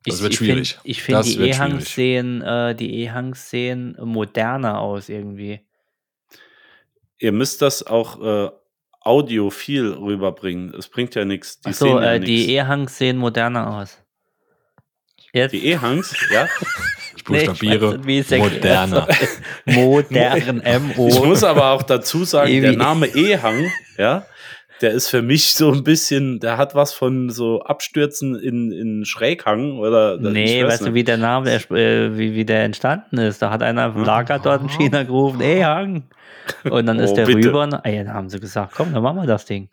Das 0.06 0.16
ich, 0.16 0.22
wird 0.22 0.32
ich 0.32 0.38
schwierig. 0.38 0.72
Find, 0.76 0.80
ich 0.84 1.02
finde, 1.02 1.18
Das 1.18 1.26
die 1.26 1.38
wird 1.40 1.48
E-Hangs 1.50 1.94
sehen, 1.94 2.40
äh, 2.40 2.74
die 2.74 3.10
sehen 3.34 3.98
moderner 4.02 4.80
aus 4.80 5.10
irgendwie. 5.10 5.60
Ihr 7.18 7.32
müsst 7.32 7.60
das 7.60 7.86
auch 7.86 8.18
äh, 8.22 8.50
audiophil 9.02 9.92
rüberbringen. 9.92 10.72
Es 10.72 10.88
bringt 10.88 11.14
ja 11.16 11.26
nichts. 11.26 11.60
Die 11.60 11.68
Achso, 11.68 11.84
sehen 11.84 11.96
ja 12.02 12.12
äh, 12.14 12.20
die. 12.20 12.54
E-Hangs 12.54 12.96
sehen 12.96 13.18
moderner 13.18 13.76
aus. 13.76 13.98
Jetzt? 15.34 15.52
Die 15.52 15.66
E-Hangs, 15.66 16.16
ja. 16.32 16.48
Ich 17.22 17.28
Nee, 17.28 17.38
ich 17.42 17.46
buchstabiere 17.46 17.96
nicht, 17.98 18.06
wie 18.06 18.18
es 18.18 18.30
moderner. 18.30 19.08
Modern, 19.66 20.60
M-O. 20.60 21.08
Ich 21.08 21.22
muss 21.24 21.44
aber 21.44 21.70
auch 21.70 21.82
dazu 21.82 22.24
sagen, 22.24 22.60
der. 22.60 22.72
Name 22.72 23.06
E-Hang, 23.06 23.70
ja, 23.98 24.24
der 24.80 24.90
ist 24.90 25.08
für 25.08 25.22
mich 25.22 25.54
so 25.54 25.70
ein 25.70 25.84
bisschen, 25.84 26.40
der 26.40 26.56
hat 26.58 26.74
was 26.74 26.92
von 26.92 27.30
so 27.30 27.62
Abstürzen 27.62 28.34
in, 28.34 28.72
in 28.72 29.04
Schräghang 29.04 29.78
oder 29.78 30.18
Nee, 30.18 30.58
ich 30.58 30.64
weiß 30.64 30.72
weißt 30.72 30.80
du, 30.80 30.84
nicht. 30.86 30.94
wie 30.94 31.04
der 31.04 31.16
Name, 31.18 31.46
der, 31.46 31.70
äh, 31.78 32.18
wie, 32.18 32.34
wie 32.34 32.44
der 32.44 32.64
entstanden 32.64 33.18
ist? 33.18 33.40
Da 33.42 33.50
hat 33.50 33.62
einer 33.62 33.86
im 33.94 34.02
Lager 34.04 34.38
dort 34.40 34.62
in 34.62 34.68
China 34.68 35.02
gerufen, 35.04 35.40
ey, 35.40 35.60
Hang. 35.60 36.04
Und 36.68 36.86
dann 36.86 36.98
ist 36.98 37.12
Oh, 37.12 37.14
der 37.16 37.26
bitte. 37.26 37.48
rüber 37.48 37.62
und 37.62 37.74
ey, 37.84 37.98
dann 38.04 38.12
haben 38.12 38.28
sie 38.28 38.40
gesagt, 38.40 38.72
komm, 38.76 38.92
dann 38.92 39.02
machen 39.04 39.18
wir 39.18 39.26
das 39.26 39.44
Ding. 39.44 39.68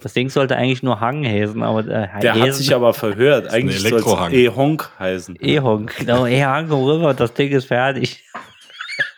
Das 0.00 0.12
Ding 0.14 0.28
sollte 0.30 0.56
eigentlich 0.56 0.82
nur 0.82 1.00
Hang 1.00 1.24
heißen, 1.26 1.62
aber 1.62 1.80
äh, 1.80 2.20
Der 2.20 2.34
hat 2.34 2.42
Hesen- 2.42 2.52
sich 2.52 2.74
aber 2.74 2.94
verhört. 2.94 3.48
Eigentlich 3.48 3.80
soll 3.80 4.00
es. 4.00 4.32
E-Honk 4.32 4.90
heißen. 4.98 5.36
E-Honk, 5.40 5.96
genau, 5.96 6.26
komm 6.68 6.84
rüber, 6.84 7.14
das 7.14 7.34
Ding 7.34 7.50
ist 7.52 7.66
fertig. 7.66 8.24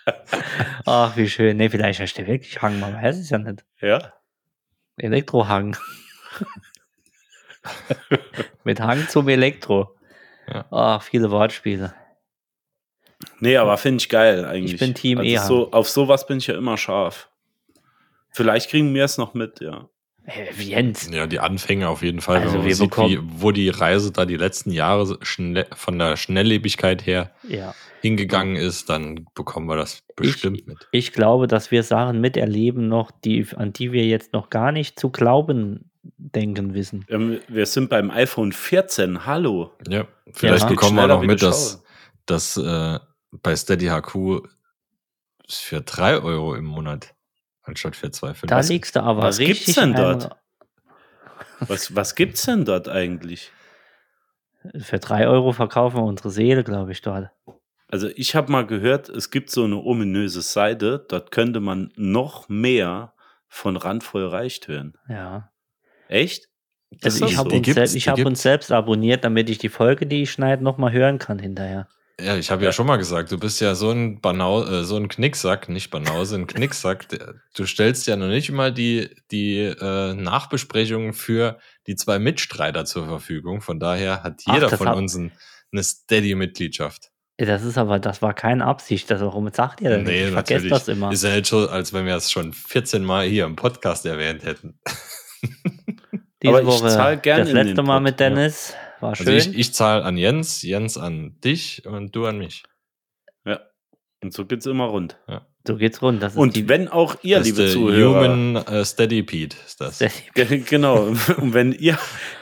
Ach, 0.87 1.17
wie 1.17 1.29
schön. 1.29 1.57
Nee, 1.57 1.69
vielleicht 1.69 2.01
heißt 2.01 2.19
der 2.19 2.27
wirklich 2.27 2.61
Hang, 2.61 2.81
man 2.81 2.95
weiß 2.95 3.19
es 3.19 3.31
ja 3.31 3.39
nicht. 3.39 3.65
Ja. 3.81 4.13
Elektrohang. 4.97 5.77
Mit 8.65 8.81
Hang 8.81 9.09
zum 9.09 9.29
Elektro. 9.29 9.95
Ja. 10.53 10.65
Ach, 10.71 11.03
viele 11.03 11.31
Wortspiele. 11.31 11.95
Nee, 13.39 13.57
aber 13.57 13.77
finde 13.79 13.99
ich 14.03 14.09
geil 14.09 14.45
eigentlich. 14.45 14.75
Ich 14.75 14.81
bin 14.81 14.95
Team 14.95 15.19
also 15.19 15.31
E-Hang. 15.31 15.47
so, 15.47 15.71
Auf 15.73 15.89
sowas 15.89 16.27
bin 16.27 16.39
ich 16.39 16.49
ja 16.49 16.57
immer 16.57 16.77
scharf. 16.77 17.29
Vielleicht 18.31 18.71
kriegen 18.71 18.93
wir 18.95 19.05
es 19.05 19.19
noch 19.19 19.35
mit, 19.35 19.61
ja. 19.61 19.89
Äh, 20.25 20.53
Jens, 20.63 21.09
Ja, 21.13 21.27
die 21.27 21.41
Anfänge 21.41 21.89
auf 21.89 22.03
jeden 22.03 22.21
Fall. 22.21 22.37
Also 22.39 22.53
wenn 22.53 22.59
man 22.61 22.67
wir 22.69 22.75
sieht, 22.77 22.85
wie, 22.85 22.89
bekommen- 23.17 23.31
wo 23.39 23.51
die 23.51 23.69
Reise 23.69 24.13
da 24.13 24.25
die 24.25 24.37
letzten 24.37 24.71
Jahre 24.71 25.19
von 25.75 25.99
der 25.99 26.17
Schnelllebigkeit 26.17 27.05
her 27.07 27.33
ja. 27.49 27.75
hingegangen 28.01 28.57
ist, 28.57 28.89
dann 28.89 29.27
bekommen 29.35 29.67
wir 29.69 29.77
das 29.77 30.03
bestimmt 30.17 30.67
mit. 30.67 30.89
Ich 30.93 31.13
glaube, 31.13 31.47
dass 31.49 31.71
wir 31.71 31.83
Sachen 31.83 32.21
miterleben 32.21 32.89
noch, 32.89 33.11
die, 33.11 33.47
an 33.57 33.73
die 33.73 33.91
wir 33.93 34.07
jetzt 34.07 34.33
noch 34.33 34.49
gar 34.51 34.71
nicht 34.73 34.99
zu 35.01 35.11
glauben 35.11 35.91
denken 36.05 36.75
wissen. 36.75 37.05
Ähm, 37.09 37.41
Wir 37.49 37.67
sind 37.67 37.89
beim 37.91 38.11
iPhone 38.11 38.53
14. 38.53 39.27
Hallo. 39.27 39.73
Ja, 39.89 40.07
vielleicht 40.33 40.65
Ja. 40.65 40.69
bekommen 40.69 40.97
wir 40.97 41.07
noch 41.09 41.23
wie 41.23 41.27
mit, 41.27 41.43
dass, 41.43 41.83
dass 42.27 42.57
äh, 42.57 42.99
bei 43.31 43.55
Steady 43.57 43.87
HQ 43.87 44.43
es 45.49 45.59
für 45.59 45.81
3 45.81 46.19
Euro 46.23 46.55
im 46.55 46.65
Monat 46.65 47.15
anstatt 47.63 47.97
für 47.97 48.09
2,5. 48.09 48.47
Da 48.47 48.61
liegst 48.61 48.97
du 48.97 49.01
aber 49.03 49.23
was 49.23 49.39
gibt's 49.39 49.61
richtig 49.61 49.75
denn 49.77 49.95
ein- 49.95 50.19
dort? 50.21 50.37
Was, 51.61 51.95
was 51.95 52.15
gibt's 52.15 52.45
denn 52.47 52.65
dort 52.65 52.89
eigentlich? 52.89 53.53
Für 54.79 54.99
drei 54.99 55.27
Euro 55.29 55.53
verkaufen 55.53 55.97
wir 55.99 56.05
unsere 56.05 56.31
Seele, 56.31 56.65
glaube 56.65 56.93
ich, 56.93 57.03
dort. 57.03 57.31
Also 57.89 58.09
ich 58.15 58.35
habe 58.35 58.51
mal 58.51 58.67
gehört, 58.67 59.09
es 59.09 59.31
gibt 59.31 59.51
so 59.51 59.65
eine 59.65 59.77
ominöse 59.77 60.41
Seite, 60.43 61.05
dort 61.09 61.31
könnte 61.31 61.61
man 61.61 61.93
noch 61.97 62.49
mehr 62.49 63.13
von 63.49 63.77
Randvoll 63.77 64.27
reicht 64.27 64.67
hören. 64.69 64.95
Ja. 65.09 65.51
Echt? 66.09 66.49
Das 66.91 67.15
Also 67.15 67.25
ist 67.27 67.31
ich 67.33 67.37
so. 67.37 67.45
habe 67.45 67.55
uns, 67.57 67.65
gibt's, 67.67 68.07
hab 68.07 68.19
uns 68.19 68.25
gibt's. 68.25 68.43
selbst 68.43 68.73
abonniert, 68.73 69.25
damit 69.25 69.51
ich 69.51 69.59
die 69.59 69.69
Folge, 69.69 70.07
die 70.07 70.23
ich 70.23 70.31
schneide, 70.33 70.63
nochmal 70.65 70.93
hören 70.93 71.19
kann 71.19 71.39
hinterher. 71.39 71.89
Ja, 72.23 72.37
ich 72.37 72.51
habe 72.51 72.65
ja 72.65 72.73
schon 72.73 72.87
mal 72.87 72.97
gesagt, 72.97 73.33
du 73.33 73.39
bist 73.39 73.61
ja 73.61 73.75
so 73.75 73.91
ein 73.91 74.21
Banau, 74.21 74.65
äh, 74.65 74.85
so 74.85 74.97
ein 74.97 75.09
Knicksack, 75.09 75.69
nicht 75.69 75.91
Banause, 75.91 76.37
ein 76.37 76.47
Knicksack. 76.47 77.07
Du 77.55 77.67
stellst 77.67 78.07
ja 78.07 78.17
noch 78.17 78.29
nicht 78.29 78.51
mal 78.53 78.73
die, 78.73 79.11
die 79.31 79.59
äh, 79.59 80.15
Nachbesprechungen 80.15 81.13
für 81.15 81.59
die 81.87 81.97
zwei 81.97 82.19
Mitstreiter 82.19 82.85
zur 82.85 83.07
Verfügung. 83.07 83.61
Von 83.61 83.81
daher 83.81 84.23
hat 84.23 84.43
Ach, 84.47 84.55
jeder 84.55 84.69
das 84.69 84.79
von 84.79 84.89
hab- 84.89 84.97
uns 84.97 85.15
ein, 85.17 85.33
eine 85.73 85.83
Steady-Mitgliedschaft. 85.83 87.09
Ja, 87.41 87.47
Das 87.47 87.65
ist 87.65 87.79
aber, 87.79 87.99
das 87.99 88.23
war 88.23 88.35
keine 88.35 88.65
Absicht. 88.67 89.11
Das, 89.11 89.21
warum 89.21 89.51
sagt 89.53 89.81
ihr 89.81 89.91
das? 89.91 90.03
nicht? 90.07 90.23
ich 90.23 90.31
vergesse 90.31 90.69
das 90.69 90.89
immer. 90.89 91.11
Ist 91.11 91.25
ja 91.25 91.35
jetzt 91.35 91.49
schon, 91.49 91.69
als 91.69 91.93
wenn 91.93 92.07
wir 92.07 92.15
es 92.15 92.31
schon 92.31 92.53
14 92.53 93.03
Mal 93.05 93.27
hier 93.27 93.47
im 93.47 93.57
Podcast 93.57 94.07
erwähnt 94.07 94.45
hätten. 94.45 94.79
Diese 96.43 96.49
Aber 96.53 96.61
ich 96.61 96.67
Woche 96.67 96.89
zahl 96.89 97.17
gern 97.19 97.41
das 97.41 97.49
in 97.51 97.57
letzte 97.57 97.75
den 97.75 97.87
Mal 97.87 97.97
Pod, 97.99 98.03
mit 98.05 98.21
ja. 98.21 98.29
Dennis 98.29 98.75
war 99.03 99.11
Also 99.11 99.25
schön. 99.25 99.37
ich, 99.37 99.55
ich 99.59 99.75
zahle 99.75 100.05
an 100.05 100.17
Jens, 100.17 100.63
Jens 100.63 100.97
an 100.97 101.39
dich 101.41 101.85
und 101.87 102.15
du 102.17 102.25
an 102.27 102.39
mich. 102.39 102.63
Ja. 103.45 103.61
Und 104.23 104.33
so 104.33 104.45
geht's 104.47 104.67
immer 104.67 104.85
rund. 104.87 105.19
so 105.67 105.77
geht's 105.77 106.01
rund. 106.01 106.23
Das 106.23 106.33
ist 106.35 106.39
Und 106.39 106.55
die 106.57 106.69
wenn 106.69 106.89
auch 106.89 107.17
ihr, 107.23 107.39
Das 107.39 107.49
ist 107.49 107.57
liebe 107.57 107.65
der 107.67 107.73
Zuhörer, 107.73 108.21
Human 108.29 108.57
äh, 108.67 108.85
Steady 108.85 109.23
Pete 109.25 109.57
ist 109.67 109.81
das. 109.81 109.99
Ge- 110.35 110.59
Genau. 110.61 111.07
Und 111.39 111.55
wenn 111.55 111.73
ihr, 111.73 111.99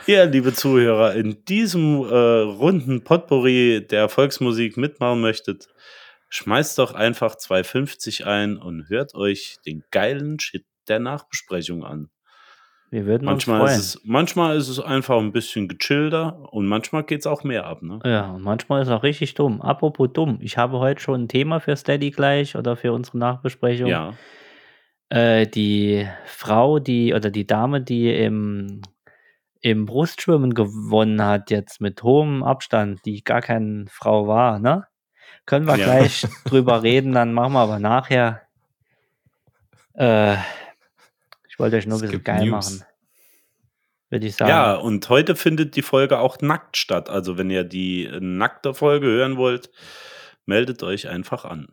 ihr, 0.06 0.26
liebe 0.26 0.52
Zuhörer, 0.52 1.14
in 1.14 1.44
diesem 1.46 2.02
äh, 2.04 2.14
runden 2.14 3.02
Potpourri 3.02 3.86
der 3.86 4.08
Volksmusik 4.08 4.76
mitmachen 4.76 5.20
möchtet, 5.22 5.68
schmeißt 6.28 6.78
doch 6.78 6.92
einfach 6.94 7.34
2,50 7.36 8.24
ein 8.24 8.56
und 8.58 8.88
hört 8.88 9.14
euch 9.14 9.56
den 9.66 9.82
geilen 9.90 10.38
Shit 10.38 10.64
der 10.88 10.98
Nachbesprechung 11.00 11.84
an. 11.84 12.10
Wir 12.90 13.06
würden 13.06 13.24
Manchmal 13.24 13.60
uns 13.62 13.70
ist, 13.72 13.76
freuen. 13.76 13.80
es, 13.80 14.00
manchmal 14.04 14.56
ist 14.56 14.68
es 14.68 14.80
einfach 14.80 15.18
ein 15.18 15.32
bisschen 15.32 15.68
gechillter 15.68 16.52
und 16.52 16.66
manchmal 16.66 17.04
geht 17.04 17.20
es 17.20 17.26
auch 17.26 17.44
mehr 17.44 17.66
ab. 17.66 17.82
Ne? 17.82 18.00
Ja, 18.04 18.30
und 18.32 18.42
manchmal 18.42 18.82
ist 18.82 18.88
es 18.88 18.94
auch 18.94 19.02
richtig 19.04 19.34
dumm. 19.34 19.62
Apropos 19.62 20.08
dumm, 20.12 20.38
ich 20.40 20.58
habe 20.58 20.78
heute 20.78 21.00
schon 21.00 21.22
ein 21.22 21.28
Thema 21.28 21.60
für 21.60 21.76
Steady 21.76 22.10
gleich 22.10 22.56
oder 22.56 22.76
für 22.76 22.92
unsere 22.92 23.18
Nachbesprechung. 23.18 23.88
Ja. 23.88 24.14
Äh, 25.08 25.46
die 25.46 26.06
Frau, 26.26 26.78
die 26.78 27.14
oder 27.14 27.30
die 27.30 27.46
Dame, 27.46 27.80
die 27.80 28.12
im, 28.14 28.82
im 29.60 29.86
Brustschwimmen 29.86 30.54
gewonnen 30.54 31.22
hat, 31.24 31.50
jetzt 31.50 31.80
mit 31.80 32.02
hohem 32.02 32.42
Abstand, 32.42 33.04
die 33.04 33.22
gar 33.22 33.40
keine 33.40 33.86
Frau 33.88 34.26
war, 34.26 34.58
ne? 34.58 34.86
Können 35.46 35.66
wir 35.66 35.76
Ja. 35.76 35.84
gleich 35.84 36.26
drüber 36.44 36.82
reden, 36.82 37.12
dann 37.12 37.32
machen 37.32 37.52
wir 37.54 37.60
aber 37.60 37.78
nachher. 37.78 38.42
Äh, 39.94 40.36
wollte 41.60 41.76
euch 41.76 41.86
nur 41.86 41.98
ein 41.98 42.00
bisschen 42.02 42.24
geil 42.24 42.46
News. 42.46 42.50
machen. 42.78 42.84
Würde 44.10 44.26
ich 44.26 44.34
sagen. 44.34 44.50
Ja, 44.50 44.74
und 44.74 45.08
heute 45.08 45.36
findet 45.36 45.76
die 45.76 45.82
Folge 45.82 46.18
auch 46.18 46.40
nackt 46.40 46.76
statt. 46.76 47.08
Also, 47.08 47.38
wenn 47.38 47.48
ihr 47.50 47.62
die 47.64 48.10
nackte 48.20 48.74
Folge 48.74 49.06
hören 49.06 49.36
wollt, 49.36 49.70
meldet 50.46 50.82
euch 50.82 51.08
einfach 51.08 51.44
an. 51.44 51.68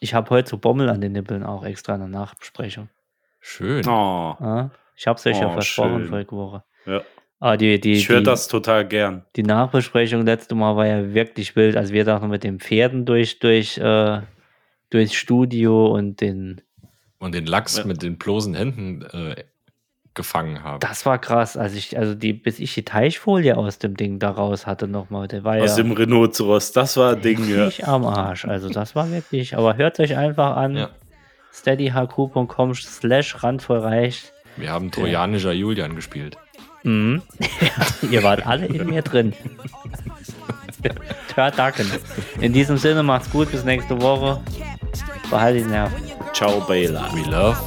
Ich 0.00 0.14
habe 0.14 0.30
heute 0.30 0.48
so 0.50 0.58
Bommel 0.58 0.88
an 0.88 1.00
den 1.00 1.12
Nippeln 1.12 1.42
auch 1.44 1.64
extra 1.64 1.94
eine 1.94 2.08
Nachbesprechung. 2.08 2.88
Schön. 3.40 3.86
Oh, 3.86 4.36
Ja? 4.40 4.70
Ich 4.96 5.06
habe 5.06 5.18
es 5.18 5.26
euch 5.26 5.38
ja 5.38 5.48
Oh, 5.48 5.52
versprochen 5.52 6.00
schön. 6.00 6.08
vorige 6.08 6.32
Woche. 6.36 6.64
ja. 6.86 7.02
Aber 7.40 7.56
die, 7.56 7.80
die, 7.80 7.94
Ich 7.94 8.08
höre 8.08 8.20
das 8.22 8.46
total 8.46 8.86
gern. 8.86 9.24
die 9.34 9.42
Nachbesprechung 9.42 10.24
letzte 10.24 10.54
Mal 10.54 10.76
war 10.76 10.86
ja 10.86 11.12
wirklich 11.12 11.56
wild. 11.56 11.76
Also 11.76 11.92
wir 11.92 12.04
da 12.04 12.20
noch 12.20 12.28
mit 12.28 12.44
den 12.44 12.60
Pferden 12.60 13.04
durch, 13.04 13.40
durch, 13.40 13.78
äh, 13.78 14.20
durchs 14.90 15.14
Studio 15.14 15.86
und 15.88 16.20
den. 16.20 16.60
Und 17.22 17.34
den 17.36 17.46
Lachs 17.46 17.76
Ja. 17.76 17.84
mit 17.84 18.02
den 18.02 18.18
bloßen 18.18 18.54
Händen 18.54 19.02
äh, 19.12 19.44
gefangen 20.14 20.64
haben. 20.64 20.80
Das 20.80 21.06
war 21.06 21.18
krass. 21.18 21.56
Also 21.56 21.76
ich, 21.76 21.96
also 21.96 22.16
die, 22.16 22.32
bis 22.32 22.58
ich 22.58 22.74
die 22.74 22.84
Teichfolie 22.84 23.56
aus 23.56 23.78
dem 23.78 23.96
Ding 23.96 24.18
da 24.18 24.30
raus 24.30 24.66
hatte 24.66 24.88
nochmal, 24.88 25.28
der 25.28 25.44
war 25.44 25.56
Aus 25.62 25.76
ja 25.76 25.84
dem 25.84 25.92
Rhinoceros. 25.92 26.72
Das 26.72 26.96
war 26.96 27.12
ein 27.14 27.22
Ding, 27.22 27.48
ja. 27.48 27.70
am 27.86 28.04
Arsch. 28.04 28.44
Also 28.44 28.68
das 28.68 28.96
war 28.96 29.08
wirklich. 29.12 29.56
Aber 29.56 29.76
hört 29.76 30.00
euch 30.00 30.16
einfach 30.16 30.56
an. 30.56 30.76
Ja. 30.76 30.90
steadyhq.com 31.54 32.74
slash 32.74 33.42
randvoll 33.44 33.78
reicht. 33.78 34.32
Wir 34.56 34.70
haben 34.70 34.90
trojanischer 34.90 35.52
Julian 35.52 35.94
gespielt. 35.94 36.36
Mhm. 36.82 37.22
Ihr 38.10 38.24
wart 38.24 38.44
alle 38.44 38.66
in 38.66 38.86
mir 38.90 39.02
drin. 39.02 39.32
Tördacken. 41.32 41.86
In 42.40 42.52
diesem 42.52 42.76
Sinne, 42.76 43.04
macht's 43.04 43.30
gut, 43.30 43.52
bis 43.52 43.64
nächste 43.64 44.02
Woche. 44.02 44.40
Behaltet 45.30 45.64
die 45.64 45.68
Nerven. 45.70 45.96
Ciao, 46.32 46.66
Bela. 46.66 47.10
We 47.14 47.24
love 47.24 47.58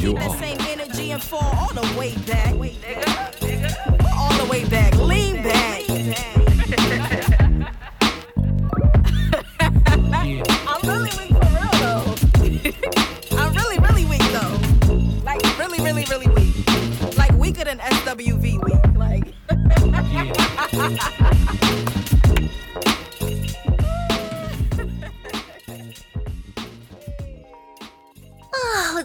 you 0.00 0.16
all. 0.18 0.34
same 0.34 0.58
energy 0.60 1.12
and 1.12 1.22
fall 1.22 1.42
all 1.56 1.72
the 1.72 1.98
way 1.98 2.14
back. 2.26 2.52
All 4.16 4.32
the 4.38 4.44
way 4.50 4.64
back. 4.66 4.94
Lean 4.96 5.42
back. 5.42 5.82
I'm 10.68 10.80
really 10.82 11.10
weak 11.18 11.32
for 11.32 11.50
real 11.56 11.72
though. 11.80 12.04
I'm 13.38 13.52
really, 13.54 13.78
really 13.78 14.04
weak 14.04 14.26
though. 14.30 14.58
Like 15.24 15.42
really, 15.58 15.82
really, 15.82 16.04
really 16.10 16.28
weak. 16.28 16.54
Like 17.16 17.32
weaker 17.32 17.64
than 17.64 17.78
SWV 17.78 18.62
weak. 18.64 18.84
Like 18.96 19.34